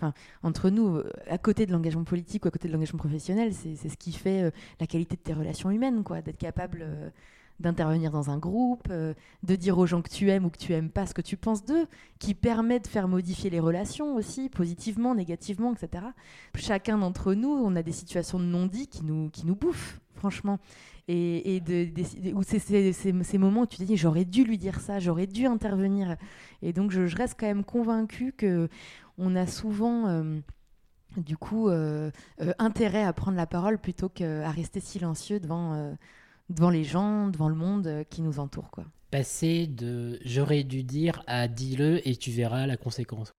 Enfin, 0.01 0.13
entre 0.43 0.69
nous, 0.69 1.01
à 1.29 1.37
côté 1.37 1.65
de 1.65 1.73
l'engagement 1.73 2.05
politique 2.05 2.45
ou 2.45 2.47
à 2.47 2.51
côté 2.51 2.69
de 2.69 2.73
l'engagement 2.73 2.99
professionnel, 2.99 3.53
c'est 3.53 3.75
ce 3.75 3.97
qui 3.97 4.13
fait 4.13 4.49
la 4.79 4.87
qualité 4.87 5.17
de 5.17 5.21
tes 5.21 5.33
relations 5.33 5.71
humaines, 5.71 6.03
quoi, 6.05 6.21
d'être 6.21 6.37
capable 6.37 7.11
d'intervenir 7.59 8.11
dans 8.11 8.29
un 8.29 8.37
groupe, 8.37 8.87
euh, 8.89 9.13
de 9.43 9.55
dire 9.55 9.77
aux 9.77 9.85
gens 9.85 10.01
que 10.01 10.09
tu 10.09 10.29
aimes 10.29 10.45
ou 10.45 10.49
que 10.49 10.57
tu 10.57 10.73
aimes 10.73 10.89
pas 10.89 11.05
ce 11.05 11.13
que 11.13 11.21
tu 11.21 11.37
penses 11.37 11.65
d'eux, 11.65 11.87
qui 12.17 12.33
permet 12.33 12.79
de 12.79 12.87
faire 12.87 13.07
modifier 13.07 13.49
les 13.49 13.59
relations 13.59 14.15
aussi, 14.15 14.49
positivement, 14.49 15.13
négativement, 15.13 15.73
etc. 15.73 16.05
Chacun 16.55 16.97
d'entre 16.97 17.33
nous, 17.33 17.49
on 17.49 17.75
a 17.75 17.83
des 17.83 17.91
situations 17.91 18.39
de 18.39 18.45
non-dit 18.45 18.87
qui 18.87 19.03
nous, 19.03 19.29
qui 19.29 19.45
nous 19.45 19.55
bouffent, 19.55 19.99
franchement. 20.19 20.59
Et, 21.07 21.55
et 21.55 21.59
de, 21.59 21.89
c'est 22.43 22.93
ces 22.93 23.37
moments 23.39 23.61
où 23.61 23.65
tu 23.65 23.77
te 23.77 23.83
dis 23.83 23.97
j'aurais 23.97 24.25
dû 24.25 24.43
lui 24.43 24.59
dire 24.59 24.79
ça, 24.79 24.99
j'aurais 24.99 25.25
dû 25.25 25.47
intervenir. 25.47 26.17
Et 26.61 26.71
donc 26.71 26.91
je, 26.91 27.15
reste 27.15 27.35
quand 27.39 27.47
même 27.47 27.63
convaincue 27.63 28.31
que 28.31 28.69
on 29.17 29.35
a 29.35 29.47
souvent 29.47 30.07
euh, 30.07 30.39
du 31.17 31.35
coup 31.35 31.69
euh, 31.69 32.11
intérêt 32.59 33.03
à 33.03 33.13
prendre 33.13 33.37
la 33.37 33.47
parole 33.47 33.79
plutôt 33.79 34.07
qu'à 34.07 34.51
rester 34.51 34.79
silencieux 34.79 35.39
devant 35.39 35.95
devant 36.49 36.69
les 36.69 36.83
gens, 36.83 37.27
devant 37.27 37.49
le 37.49 37.55
monde 37.55 37.87
euh, 37.87 38.03
qui 38.03 38.21
nous 38.21 38.39
entoure. 38.39 38.69
Quoi. 38.71 38.85
Passer 39.11 39.67
de 39.67 40.19
j'aurais 40.25 40.63
dû 40.63 40.83
dire 40.83 41.23
à 41.27 41.47
dis-le 41.47 42.07
et 42.07 42.15
tu 42.15 42.31
verras 42.31 42.67
la 42.67 42.77
conséquence. 42.77 43.31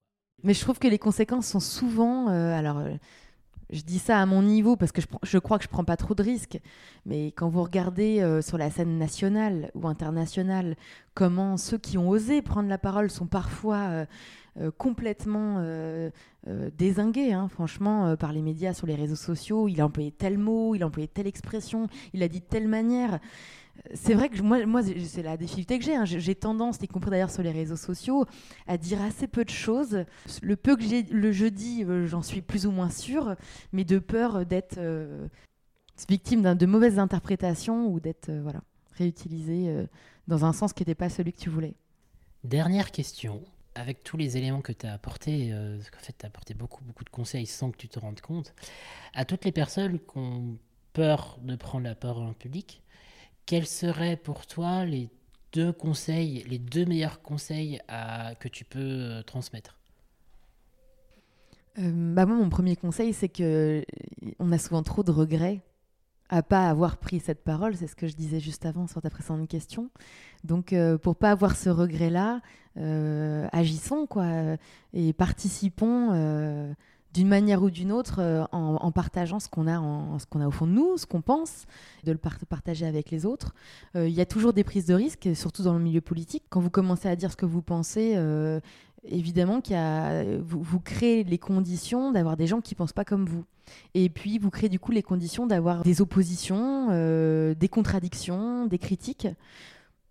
Mais 0.43 0.55
je 0.55 0.61
trouve 0.61 0.78
que 0.78 0.89
les 0.89 0.99
conséquences 0.99 1.49
sont 1.49 1.61
souvent. 1.61 2.28
Euh, 2.31 2.57
alors, 2.57 2.78
euh, 2.78 2.95
je 3.73 3.83
dis 3.83 3.99
ça 3.99 4.21
à 4.21 4.27
mon 4.27 4.43
niveau 4.43 4.77
parce 4.77 4.93
que 4.93 5.01
je, 5.23 5.39
crois 5.39 5.59
que 5.59 5.64
je 5.64 5.68
prends 5.68 5.85
pas 5.85 5.97
trop 5.97 6.14
de 6.14 6.23
risques. 6.23 6.59
Mais 7.07 7.29
quand 7.29 7.49
vous 7.49 7.62
regardez 7.62 8.41
sur 8.43 8.59
la 8.59 8.71
scène 8.71 8.99
nationale 8.99 9.71
ou 9.75 9.87
internationale 9.89 10.77
comment 11.14 11.57
ceux 11.57 11.79
qui 11.79 11.99
ont 11.99 12.09
osé 12.09 12.43
prendre 12.43 12.68
la 12.68 12.79
parole 12.79 13.11
sont 13.11 13.27
parfois 13.27 14.07
euh, 14.59 14.73
complètement 14.77 15.57
euh, 15.59 16.11
euh, 16.49 16.71
désingué, 16.77 17.33
hein, 17.33 17.49
franchement, 17.49 18.16
par 18.16 18.33
les 18.33 18.43
médias, 18.43 18.75
sur 18.75 18.87
les 18.87 18.97
réseaux 18.97 19.14
sociaux. 19.14 19.68
Il 19.68 19.81
a 19.81 19.87
employé 19.87 20.11
tel 20.11 20.39
mot, 20.39 20.75
il 20.75 20.83
a 20.83 20.87
employé 20.87 21.07
telle 21.07 21.29
expression, 21.29 21.87
il 22.14 22.23
a 22.23 22.29
dit 22.29 22.41
de 22.41 22.45
telle 22.45 22.66
manière. 22.66 23.21
C'est 23.95 24.14
vrai 24.14 24.29
que 24.29 24.41
moi, 24.43 24.83
c'est 24.83 25.23
la 25.23 25.37
difficulté 25.37 25.79
que 25.79 25.85
j'ai. 25.85 25.97
Hein. 25.97 26.05
J'ai 26.05 26.35
tendance, 26.35 26.79
y 26.83 26.89
compris 26.89 27.11
d'ailleurs 27.11 27.31
sur 27.31 27.43
les 27.43 27.51
réseaux 27.51 27.77
sociaux, 27.77 28.27
à 28.66 28.77
dire 28.77 29.01
assez 29.01 29.27
peu 29.27 29.45
de 29.45 29.51
choses. 29.51 30.05
Le 30.43 30.57
peu 30.57 30.77
que 30.77 30.83
j'ai 30.83 31.03
le 31.03 31.33
jeudi, 31.33 31.85
j'en 32.07 32.23
suis 32.23 32.43
plus 32.43 32.66
ou 32.66 32.71
moins 32.71 32.91
sûre, 32.91 33.37
mais 33.73 33.85
de 33.85 33.99
peur 33.99 34.45
d'être 34.45 34.79
victime 36.09 36.55
de 36.55 36.66
mauvaises 36.66 36.99
interprétations 36.99 37.87
ou 37.87 38.01
d'être 38.01 38.31
voilà, 38.31 38.61
réutilisé 38.93 39.87
dans 40.29 40.45
un 40.45 40.53
sens 40.53 40.73
qui 40.73 40.83
n'était 40.83 40.95
pas 40.95 41.09
celui 41.09 41.33
que 41.33 41.41
tu 41.41 41.51
voulais. 41.51 41.75
Dernière 42.45 42.91
question 42.91 43.43
avec 43.75 44.03
tous 44.03 44.16
les 44.16 44.37
éléments 44.37 44.61
que 44.61 44.73
tu 44.73 44.87
as 44.87 44.93
apportés, 44.93 45.53
euh, 45.53 45.79
en 45.79 46.03
fait, 46.03 46.14
tu 46.18 46.25
as 46.25 46.29
apporté 46.29 46.55
beaucoup, 46.55 46.85
beaucoup 46.85 47.05
de 47.05 47.11
conseils 47.11 47.47
sans 47.47 47.71
que 47.71 47.77
tu 47.77 47.89
te 47.89 47.99
rendes 47.99 48.21
compte, 48.21 48.55
à 49.14 49.25
toutes 49.25 49.45
les 49.45 49.53
personnes 49.53 49.99
qui 49.99 50.18
ont 50.18 50.59
peur 50.93 51.39
de 51.43 51.57
prendre 51.57 51.85
la 51.85 51.95
parole 51.95 52.27
en 52.27 52.33
public, 52.33 52.83
quels 53.47 53.66
seraient 53.66 54.16
pour 54.16 54.47
toi 54.47 54.84
les 54.84 55.11
deux 55.53 55.72
conseils, 55.72 56.45
les 56.49 56.59
deux 56.59 56.84
meilleurs 56.84 57.22
conseils 57.22 57.80
que 58.38 58.49
tu 58.49 58.64
peux 58.64 58.78
euh, 58.78 59.22
transmettre? 59.22 59.76
Euh, 61.78 62.14
bah 62.14 62.26
moi, 62.26 62.36
mon 62.36 62.49
premier 62.49 62.76
conseil, 62.76 63.12
c'est 63.12 63.28
que 63.28 63.84
on 64.38 64.53
a 64.53 64.59
souvent 64.59 64.82
trop 64.82 65.03
de 65.03 65.11
regrets 65.11 65.62
à 66.30 66.43
pas 66.43 66.68
avoir 66.68 66.97
pris 66.97 67.18
cette 67.18 67.43
parole, 67.43 67.74
c'est 67.74 67.88
ce 67.88 67.97
que 67.97 68.07
je 68.07 68.14
disais 68.14 68.38
juste 68.38 68.64
avant 68.64 68.86
sur 68.86 69.03
ta 69.03 69.11
précédente 69.11 69.49
question. 69.49 69.91
Donc 70.45 70.72
euh, 70.72 70.97
pour 70.97 71.16
pas 71.16 71.32
avoir 71.32 71.57
ce 71.57 71.68
regret-là, 71.68 72.41
euh, 72.76 73.49
agissons 73.51 74.07
quoi 74.07 74.57
et 74.93 75.12
participons 75.12 76.11
euh, 76.12 76.72
d'une 77.14 77.28
manière 77.28 77.62
ou 77.62 77.70
d'une 77.70 77.92
autre 77.92 78.48
en, 78.52 78.92
partageant 78.92 79.40
ce 79.40 79.48
qu'on 79.48 79.66
a, 79.66 79.80
ce 80.18 80.26
qu'on 80.26 80.40
a 80.40 80.46
au 80.46 80.50
fond 80.50 80.66
de 80.66 80.72
nous, 80.72 80.96
ce 80.96 81.06
qu'on 81.06 81.22
pense, 81.22 81.66
de 82.04 82.12
le 82.12 82.18
partager 82.18 82.86
avec 82.86 83.11
les 83.11 83.26
autres. 83.26 83.54
Il 83.94 84.11
y 84.11 84.20
a 84.20 84.26
toujours 84.26 84.52
des 84.52 84.64
prises 84.64 84.86
de 84.86 84.94
risques, 84.94 85.28
surtout 85.34 85.62
dans 85.62 85.74
le 85.74 85.80
milieu 85.80 86.00
politique. 86.00 86.44
Quand 86.50 86.61
vous 86.61 86.70
commencez 86.70 87.08
à 87.08 87.16
dire 87.16 87.32
ce 87.32 87.36
que 87.36 87.46
vous 87.46 87.62
pensez, 87.62 88.16
évidemment 89.04 89.61
qu'il 89.61 89.76
vous, 90.42 90.62
vous, 90.62 90.80
créez 90.80 91.24
les 91.24 91.38
conditions 91.38 92.12
d'avoir 92.12 92.36
des 92.36 92.46
gens 92.46 92.61
qui 92.61 92.74
pensent 92.74 92.92
pas 92.92 93.04
comme 93.04 93.26
vous. 93.26 93.44
Et 93.94 94.08
puis 94.08 94.38
vous 94.38 94.50
créez 94.50 94.68
du 94.68 94.78
coup 94.78 94.92
les 94.92 95.02
conditions 95.02 95.46
d'avoir 95.46 95.82
des 95.82 96.00
oppositions, 96.00 96.88
euh, 96.90 97.54
des 97.54 97.68
contradictions, 97.68 98.66
des 98.66 98.78
critiques. 98.78 99.28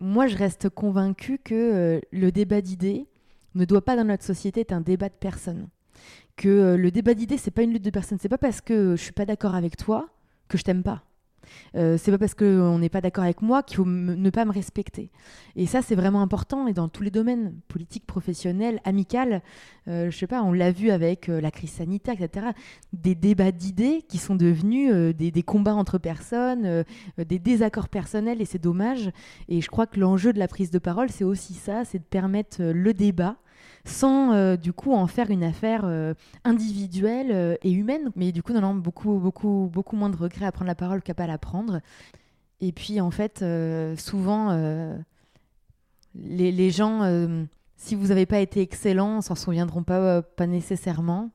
Moi, 0.00 0.26
je 0.26 0.36
reste 0.36 0.68
convaincue 0.68 1.38
que 1.38 1.54
euh, 1.54 2.00
le 2.10 2.32
débat 2.32 2.60
d'idées 2.60 3.06
ne 3.54 3.64
doit 3.64 3.84
pas 3.84 3.96
dans 3.96 4.04
notre 4.04 4.24
société 4.24 4.60
être 4.60 4.72
un 4.72 4.80
débat 4.80 5.08
de 5.08 5.14
personnes. 5.14 5.68
Que 6.36 6.48
euh, 6.48 6.76
le 6.76 6.90
débat 6.90 7.14
d'idées, 7.14 7.38
c'est 7.38 7.50
pas 7.50 7.62
une 7.62 7.72
lutte 7.72 7.84
de 7.84 7.90
personnes. 7.90 8.18
C'est 8.20 8.28
pas 8.28 8.38
parce 8.38 8.60
que 8.60 8.96
je 8.96 9.02
suis 9.02 9.12
pas 9.12 9.26
d'accord 9.26 9.54
avec 9.54 9.76
toi 9.76 10.08
que 10.48 10.58
je 10.58 10.64
t'aime 10.64 10.82
pas. 10.82 11.04
Euh, 11.76 11.96
c'est 11.98 12.10
pas 12.10 12.18
parce 12.18 12.34
qu'on 12.34 12.78
n'est 12.78 12.88
pas 12.88 13.00
d'accord 13.00 13.24
avec 13.24 13.42
moi 13.42 13.62
qu'il 13.62 13.76
faut 13.76 13.84
ne 13.86 14.30
pas 14.30 14.44
me 14.44 14.52
respecter. 14.52 15.10
Et 15.56 15.66
ça, 15.66 15.82
c'est 15.82 15.94
vraiment 15.94 16.22
important, 16.22 16.66
et 16.66 16.72
dans 16.72 16.88
tous 16.88 17.02
les 17.02 17.10
domaines, 17.10 17.54
politique, 17.68 18.06
professionnel, 18.06 18.80
amical, 18.84 19.42
euh, 19.88 20.10
je 20.10 20.16
sais 20.16 20.26
pas, 20.26 20.42
on 20.42 20.52
l'a 20.52 20.70
vu 20.70 20.90
avec 20.90 21.28
euh, 21.28 21.40
la 21.40 21.50
crise 21.50 21.70
sanitaire, 21.70 22.14
etc., 22.20 22.46
des 22.92 23.14
débats 23.14 23.52
d'idées 23.52 24.02
qui 24.08 24.18
sont 24.18 24.36
devenus 24.36 24.92
des, 25.14 25.30
des, 25.30 25.42
combats 25.42 25.74
entre 25.74 25.98
personnes, 25.98 26.84
des 27.18 27.38
désaccords 27.38 27.88
personnels, 27.88 28.40
et 28.40 28.44
c'est 28.44 28.58
dommage. 28.58 29.10
Et 29.48 29.60
je 29.60 29.68
crois 29.68 29.86
que 29.86 29.98
l'enjeu 29.98 30.32
de 30.32 30.38
la 30.38 30.48
prise 30.48 30.70
de 30.70 30.78
parole, 30.78 31.10
c'est 31.10 31.24
aussi 31.24 31.54
ça, 31.54 31.84
c'est 31.84 31.98
de 31.98 32.04
permettre 32.04 32.62
le 32.62 32.94
débat, 32.94 33.36
sans 33.84 34.32
euh, 34.32 34.56
du 34.56 34.72
coup 34.72 34.92
en 34.92 35.06
faire 35.06 35.30
une 35.30 35.44
affaire 35.44 35.82
euh, 35.84 36.14
individuelle 36.44 37.30
euh, 37.32 37.56
et 37.62 37.72
humaine. 37.72 38.10
Mais 38.16 38.32
du 38.32 38.42
coup, 38.42 38.52
non, 38.52 38.74
beaucoup, 38.74 39.18
beaucoup, 39.18 39.70
beaucoup 39.72 39.96
moins 39.96 40.10
de 40.10 40.16
regrets 40.16 40.46
à 40.46 40.52
prendre 40.52 40.68
la 40.68 40.74
parole 40.74 41.02
qu'à 41.02 41.14
pas 41.14 41.26
la 41.26 41.38
prendre. 41.38 41.80
Et 42.60 42.72
puis 42.72 43.00
en 43.00 43.10
fait, 43.10 43.42
souvent, 43.96 44.52
les, 46.14 46.52
les, 46.52 46.70
gens, 46.70 47.00
si 47.78 47.94
vous 47.94 48.08
n'avez 48.08 48.26
pas 48.26 48.40
été 48.40 48.60
excellent, 48.60 49.22
s'en 49.22 49.34
souviendront 49.34 49.82
pas, 49.82 50.20
pas 50.20 50.46
nécessairement. 50.46 51.30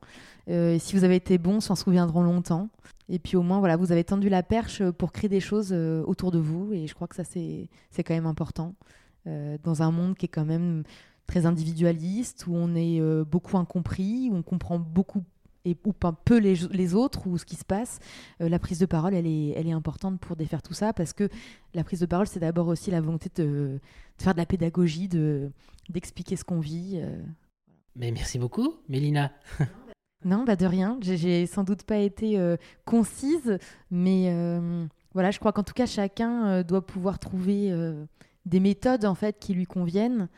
si 0.46 0.94
vous 0.94 1.02
avez 1.02 1.16
été 1.16 1.38
bon, 1.38 1.58
s'en 1.58 1.74
souviendront 1.74 2.22
longtemps. 2.22 2.68
Et 3.08 3.18
puis 3.18 3.36
au 3.36 3.42
moins, 3.42 3.58
voilà, 3.58 3.76
vous 3.76 3.90
avez 3.90 4.04
tendu 4.04 4.28
la 4.28 4.44
perche 4.44 4.88
pour 4.90 5.10
créer 5.10 5.28
des 5.28 5.40
choses 5.40 5.72
autour 5.72 6.30
de 6.30 6.38
vous. 6.38 6.72
Et 6.72 6.86
je 6.86 6.94
crois 6.94 7.08
que 7.08 7.16
ça, 7.16 7.24
c'est 7.24 7.68
quand 8.04 8.14
même 8.14 8.26
important. 8.26 8.76
dans 9.24 9.82
un 9.82 9.90
monde 9.90 10.16
qui 10.16 10.26
est 10.26 10.28
quand 10.28 10.44
même 10.44 10.84
très 11.26 11.46
individualiste, 11.46 12.46
où 12.46 12.54
on 12.54 12.74
est 12.74 13.00
euh, 13.00 13.24
beaucoup 13.24 13.58
incompris, 13.58 14.28
où 14.30 14.36
on 14.36 14.42
comprend 14.42 14.78
beaucoup 14.78 15.24
et, 15.64 15.76
ou 15.84 15.92
pas 15.92 16.12
peu 16.12 16.38
les, 16.38 16.54
les, 16.70 16.94
autres 16.94 17.26
ou 17.26 17.38
ce 17.38 17.44
qui 17.44 17.56
se 17.56 17.64
passe, 17.64 17.98
euh, 18.40 18.48
la 18.48 18.60
prise 18.60 18.78
de 18.78 18.86
parole, 18.86 19.14
elle 19.14 19.26
est, 19.26 19.48
elle 19.50 19.66
est 19.66 19.72
importante 19.72 20.20
pour 20.20 20.36
défaire 20.36 20.62
tout 20.62 20.74
ça, 20.74 20.92
parce 20.92 21.12
que 21.12 21.28
la 21.74 21.82
prise 21.82 22.00
de 22.00 22.06
parole, 22.06 22.28
c'est 22.28 22.38
d'abord 22.38 22.68
aussi 22.68 22.92
la 22.92 23.00
volonté 23.00 23.30
de, 23.34 23.80
faire 24.16 24.32
de 24.32 24.38
la 24.38 24.46
pédagogie, 24.46 25.08
de, 25.08 25.50
d'expliquer 25.88 26.36
ce 26.36 26.44
qu'on 26.44 26.60
vit. 26.60 27.00
Euh. 27.02 27.20
Mais 27.96 28.12
merci 28.12 28.38
beaucoup, 28.38 28.74
Mélina. 28.88 29.32
non, 30.24 30.44
bah 30.44 30.54
de 30.54 30.66
rien. 30.66 30.98
J'ai 31.00 31.46
sans 31.46 31.64
doute 31.64 31.82
pas 31.82 31.98
été 31.98 32.38
concise, 32.84 33.58
mais 33.90 34.30
voilà, 35.14 35.30
je 35.30 35.38
crois 35.38 35.52
qu'en 35.52 35.62
tout 35.62 35.72
cas, 35.72 35.86
chacun 35.86 36.62
doit 36.62 36.84
pouvoir 36.84 37.18
trouver 37.18 37.72
des 38.44 38.60
méthodes 38.60 39.06
en 39.06 39.14
fait 39.14 39.38
qui 39.38 39.54
lui 39.54 39.64
conviennent. 39.64 40.28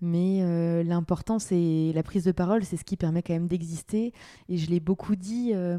Mais 0.00 0.42
euh, 0.42 0.84
l'important, 0.84 1.38
c'est 1.38 1.92
la 1.94 2.02
prise 2.02 2.24
de 2.24 2.32
parole, 2.32 2.64
c'est 2.64 2.76
ce 2.76 2.84
qui 2.84 2.96
permet 2.96 3.22
quand 3.22 3.32
même 3.32 3.48
d'exister. 3.48 4.12
Et 4.48 4.56
je 4.56 4.70
l'ai 4.70 4.80
beaucoup 4.80 5.16
dit, 5.16 5.52
euh, 5.54 5.78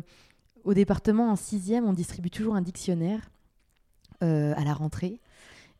au 0.64 0.74
département 0.74 1.32
en 1.32 1.36
sixième, 1.36 1.86
on 1.86 1.94
distribue 1.94 2.30
toujours 2.30 2.56
un 2.56 2.62
dictionnaire 2.62 3.32
euh, 4.24 4.54
à 4.58 4.64
la 4.66 4.74
rentrée. 4.74 5.22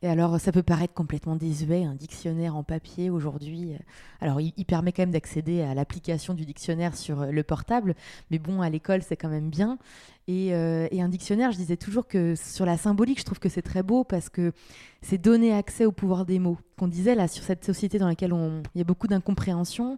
Et 0.02 0.08
alors, 0.08 0.39
ça 0.39 0.54
peut 0.54 0.64
paraître 0.64 0.93
complètement 0.93 1.36
désuet, 1.36 1.84
un 1.84 1.93
dictionnaire 1.93 2.56
en 2.56 2.64
papier 2.64 3.10
aujourd'hui. 3.10 3.74
Alors, 4.22 4.39
il, 4.39 4.54
permet 4.66 4.93
quand 4.93 5.02
même 5.02 5.12
d'accéder 5.12 5.62
à 5.62 5.74
l'application 5.74 6.34
du 6.34 6.45
dictionnaire 6.45 6.95
sur 6.95 7.26
le 7.26 7.43
portable, 7.43 7.95
mais 8.32 8.39
bon, 8.39 8.62
à 8.62 8.70
l'école, 8.70 9.02
c'est 9.02 9.18
quand 9.18 9.28
même 9.28 9.50
bien. 9.50 9.78
Et, 10.30 10.47
et, 10.47 11.02
un 11.02 11.10
dictionnaire, 11.10 11.52
je 11.52 11.58
disais 11.58 11.76
toujours 11.76 12.08
que 12.08 12.36
sur 12.36 12.66
la 12.66 12.78
symbolique, 12.78 13.20
je 13.20 13.26
trouve 13.26 13.39
que 13.39 13.50
c'est 13.50 13.62
très 13.62 13.84
beau 13.84 14.06
parce 14.06 14.30
que 14.30 14.54
c'est 15.02 15.18
donner 15.18 15.54
accès 15.54 15.86
au 15.86 15.91
pouvoir 15.91 16.26
des 16.26 16.39
mots. 16.39 16.58
Qu'on 16.78 16.88
disait 16.88 17.16
là 17.16 17.28
sur 17.28 17.43
cette 17.43 17.66
société 17.66 18.00
dans 18.00 18.08
laquelle 18.08 18.32
on... 18.32 18.64
il 18.76 18.78
y 18.78 18.82
a 18.82 18.86
beaucoup 18.86 19.08
d'incompréhension. 19.08 19.97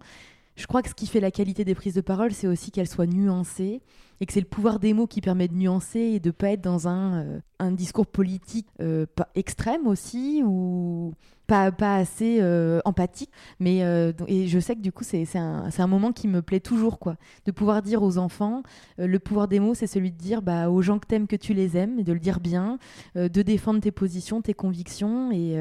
Je 0.55 0.65
crois 0.65 0.81
que 0.81 0.89
ce 0.89 0.95
qui 0.95 1.05
fait 1.05 1.19
la 1.19 1.31
qualité 1.31 1.63
des 1.63 1.75
prises 1.75 1.93
de 1.93 2.01
parole, 2.01 2.33
c'est 2.33 2.47
aussi 2.47 2.71
qu'elles 2.71 2.87
soient 2.87 3.05
nuancées 3.05 3.81
et 4.21 4.25
que 4.27 4.33
c'est 4.33 4.39
le 4.39 4.45
pouvoir 4.45 4.79
des 4.79 4.93
mots 4.93 5.07
qui 5.07 5.19
permet 5.19 5.47
de 5.47 5.55
nuancer 5.55 5.99
et 5.99 6.19
de 6.19 6.31
pas 6.31 6.51
être 6.51 6.61
dans 6.61 6.87
un, 6.87 7.23
euh, 7.23 7.39
un 7.61 7.71
discours 7.71 8.05
politique 8.07 8.67
euh, 8.79 9.07
extrême 9.35 9.87
aussi 9.87 10.43
ou 10.45 11.13
pas, 11.47 11.71
pas 11.71 11.95
assez 11.95 12.37
euh, 12.39 12.81
empathique. 12.85 13.31
Mais 13.59 13.83
euh, 13.83 14.13
et 14.27 14.47
je 14.47 14.59
sais 14.59 14.75
que 14.75 14.81
du 14.81 14.91
coup, 14.91 15.03
c'est 15.03 15.25
un, 15.35 15.69
un, 15.75 15.87
moment 15.87 16.11
qui 16.11 16.27
me 16.27 16.41
plaît 16.43 16.59
toujours, 16.59 16.99
quoi. 16.99 17.17
De 17.45 17.51
pouvoir 17.51 17.81
dire 17.81 18.03
aux 18.03 18.19
enfants, 18.19 18.63
le 18.97 19.19
pouvoir 19.19 19.47
des 19.47 19.59
mots, 19.59 19.73
c'est 19.73 19.87
celui 19.87 20.11
de 20.11 20.17
dire 20.17 20.41
bah, 20.41 20.69
aux 20.69 20.81
gens 20.81 20.99
que 20.99 21.07
t'aimes 21.07 21.27
que 21.27 21.35
tu 21.35 21.53
les 21.53 21.77
aimes, 21.77 21.99
et 21.99 22.03
de 22.03 22.13
le 22.13 22.19
dire 22.19 22.39
bien, 22.39 22.77
de 23.15 23.41
défendre 23.41 23.81
tes 23.81 23.91
positions, 23.91 24.41
tes 24.41 24.53
convictions. 24.53 25.31
Et, 25.31 25.57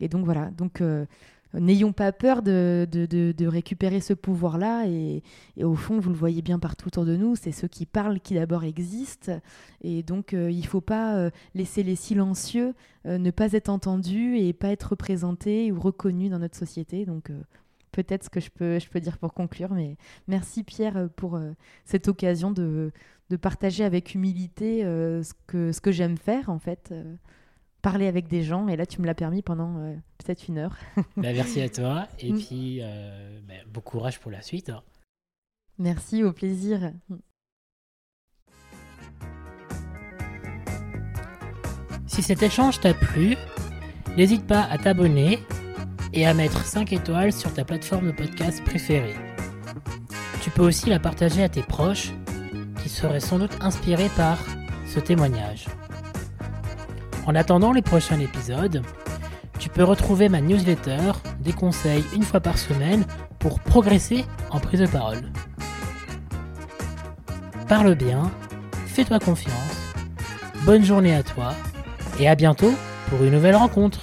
et 0.00 0.08
donc 0.08 0.24
voilà. 0.24 0.50
Donc 0.50 0.82
n'ayons 1.54 1.92
pas 1.92 2.12
peur 2.12 2.42
de, 2.42 2.86
de, 2.90 3.46
récupérer 3.46 4.00
ce 4.00 4.14
pouvoir-là. 4.14 4.86
Et, 4.86 5.22
au 5.62 5.74
fond, 5.74 5.98
vous 5.98 6.10
le 6.10 6.16
voyez 6.16 6.42
bien 6.42 6.58
partout 6.58 6.88
autour 6.88 7.04
de 7.04 7.16
nous, 7.16 7.36
c'est 7.36 7.52
ceux 7.52 7.68
qui 7.68 7.86
parlent 7.86 8.20
qui 8.20 8.34
d'abord 8.34 8.64
existent. 8.64 9.40
Et 9.82 10.02
donc, 10.02 10.34
euh, 10.34 10.50
il 10.50 10.60
ne 10.60 10.66
faut 10.66 10.80
pas 10.80 11.16
euh, 11.16 11.30
laisser 11.54 11.82
les 11.82 11.96
silencieux 11.96 12.74
euh, 13.06 13.18
ne 13.18 13.30
pas 13.30 13.52
être 13.52 13.68
entendus 13.68 14.38
et 14.38 14.52
pas 14.52 14.68
être 14.68 14.90
représentés 14.90 15.72
ou 15.72 15.80
reconnus 15.80 16.30
dans 16.30 16.38
notre 16.38 16.56
société. 16.56 17.04
Donc, 17.04 17.30
peut-être 17.90 18.24
ce 18.24 18.30
que 18.30 18.40
je 18.40 18.50
peux, 18.50 19.00
dire 19.00 19.18
pour 19.18 19.34
conclure. 19.34 19.74
Mais 19.74 19.96
merci 20.28 20.62
Pierre 20.62 21.08
pour 21.16 21.38
cette 21.84 22.08
occasion 22.08 22.50
de, 22.50 22.92
de, 23.30 23.36
partager 23.36 23.84
avec 23.84 24.14
humilité 24.14 24.82
ce 24.82 25.32
que, 25.46 25.72
ce 25.72 25.80
que 25.80 25.92
j'aime 25.92 26.16
faire, 26.16 26.48
en 26.48 26.58
fait 26.58 26.94
parler 27.82 28.06
avec 28.06 28.28
des 28.28 28.42
gens. 28.42 28.68
Et 28.68 28.76
là, 28.76 28.86
tu 28.86 29.00
me 29.00 29.06
l'as 29.06 29.14
permis 29.14 29.42
pendant 29.42 29.76
euh, 29.78 29.94
peut-être 30.18 30.48
une 30.48 30.58
heure. 30.58 30.76
Bah, 31.16 31.32
merci 31.34 31.60
à 31.60 31.68
toi. 31.68 32.08
Et 32.20 32.32
mm. 32.32 32.38
puis, 32.38 32.78
euh, 32.80 33.40
bah, 33.46 33.54
bon 33.72 33.80
courage 33.80 34.18
pour 34.20 34.30
la 34.30 34.40
suite. 34.40 34.70
Hein. 34.70 34.82
Merci, 35.78 36.22
au 36.22 36.32
plaisir. 36.32 36.92
Si 42.06 42.22
cet 42.22 42.42
échange 42.42 42.80
t'a 42.80 42.94
plu, 42.94 43.36
n'hésite 44.16 44.46
pas 44.46 44.62
à 44.62 44.78
t'abonner 44.78 45.38
et 46.12 46.26
à 46.26 46.34
mettre 46.34 46.64
5 46.64 46.92
étoiles 46.92 47.32
sur 47.32 47.52
ta 47.52 47.64
plateforme 47.64 48.08
de 48.08 48.12
podcast 48.12 48.62
préférée. 48.64 49.14
Tu 50.42 50.50
peux 50.50 50.62
aussi 50.62 50.90
la 50.90 50.98
partager 50.98 51.42
à 51.42 51.48
tes 51.48 51.62
proches 51.62 52.12
qui 52.82 52.88
seraient 52.88 53.20
sans 53.20 53.38
doute 53.38 53.56
inspirés 53.60 54.10
par 54.16 54.38
ce 54.86 55.00
témoignage. 55.00 55.66
En 57.26 57.34
attendant 57.34 57.72
les 57.72 57.82
prochains 57.82 58.18
épisodes, 58.18 58.82
tu 59.58 59.68
peux 59.68 59.84
retrouver 59.84 60.28
ma 60.28 60.40
newsletter, 60.40 61.12
des 61.38 61.52
conseils 61.52 62.04
une 62.14 62.24
fois 62.24 62.40
par 62.40 62.58
semaine 62.58 63.04
pour 63.38 63.60
progresser 63.60 64.24
en 64.50 64.58
prise 64.58 64.80
de 64.80 64.86
parole. 64.86 65.30
Parle 67.68 67.94
bien, 67.94 68.30
fais-toi 68.86 69.20
confiance, 69.20 69.94
bonne 70.64 70.84
journée 70.84 71.14
à 71.14 71.22
toi 71.22 71.52
et 72.18 72.28
à 72.28 72.34
bientôt 72.34 72.74
pour 73.08 73.22
une 73.22 73.32
nouvelle 73.32 73.56
rencontre. 73.56 74.00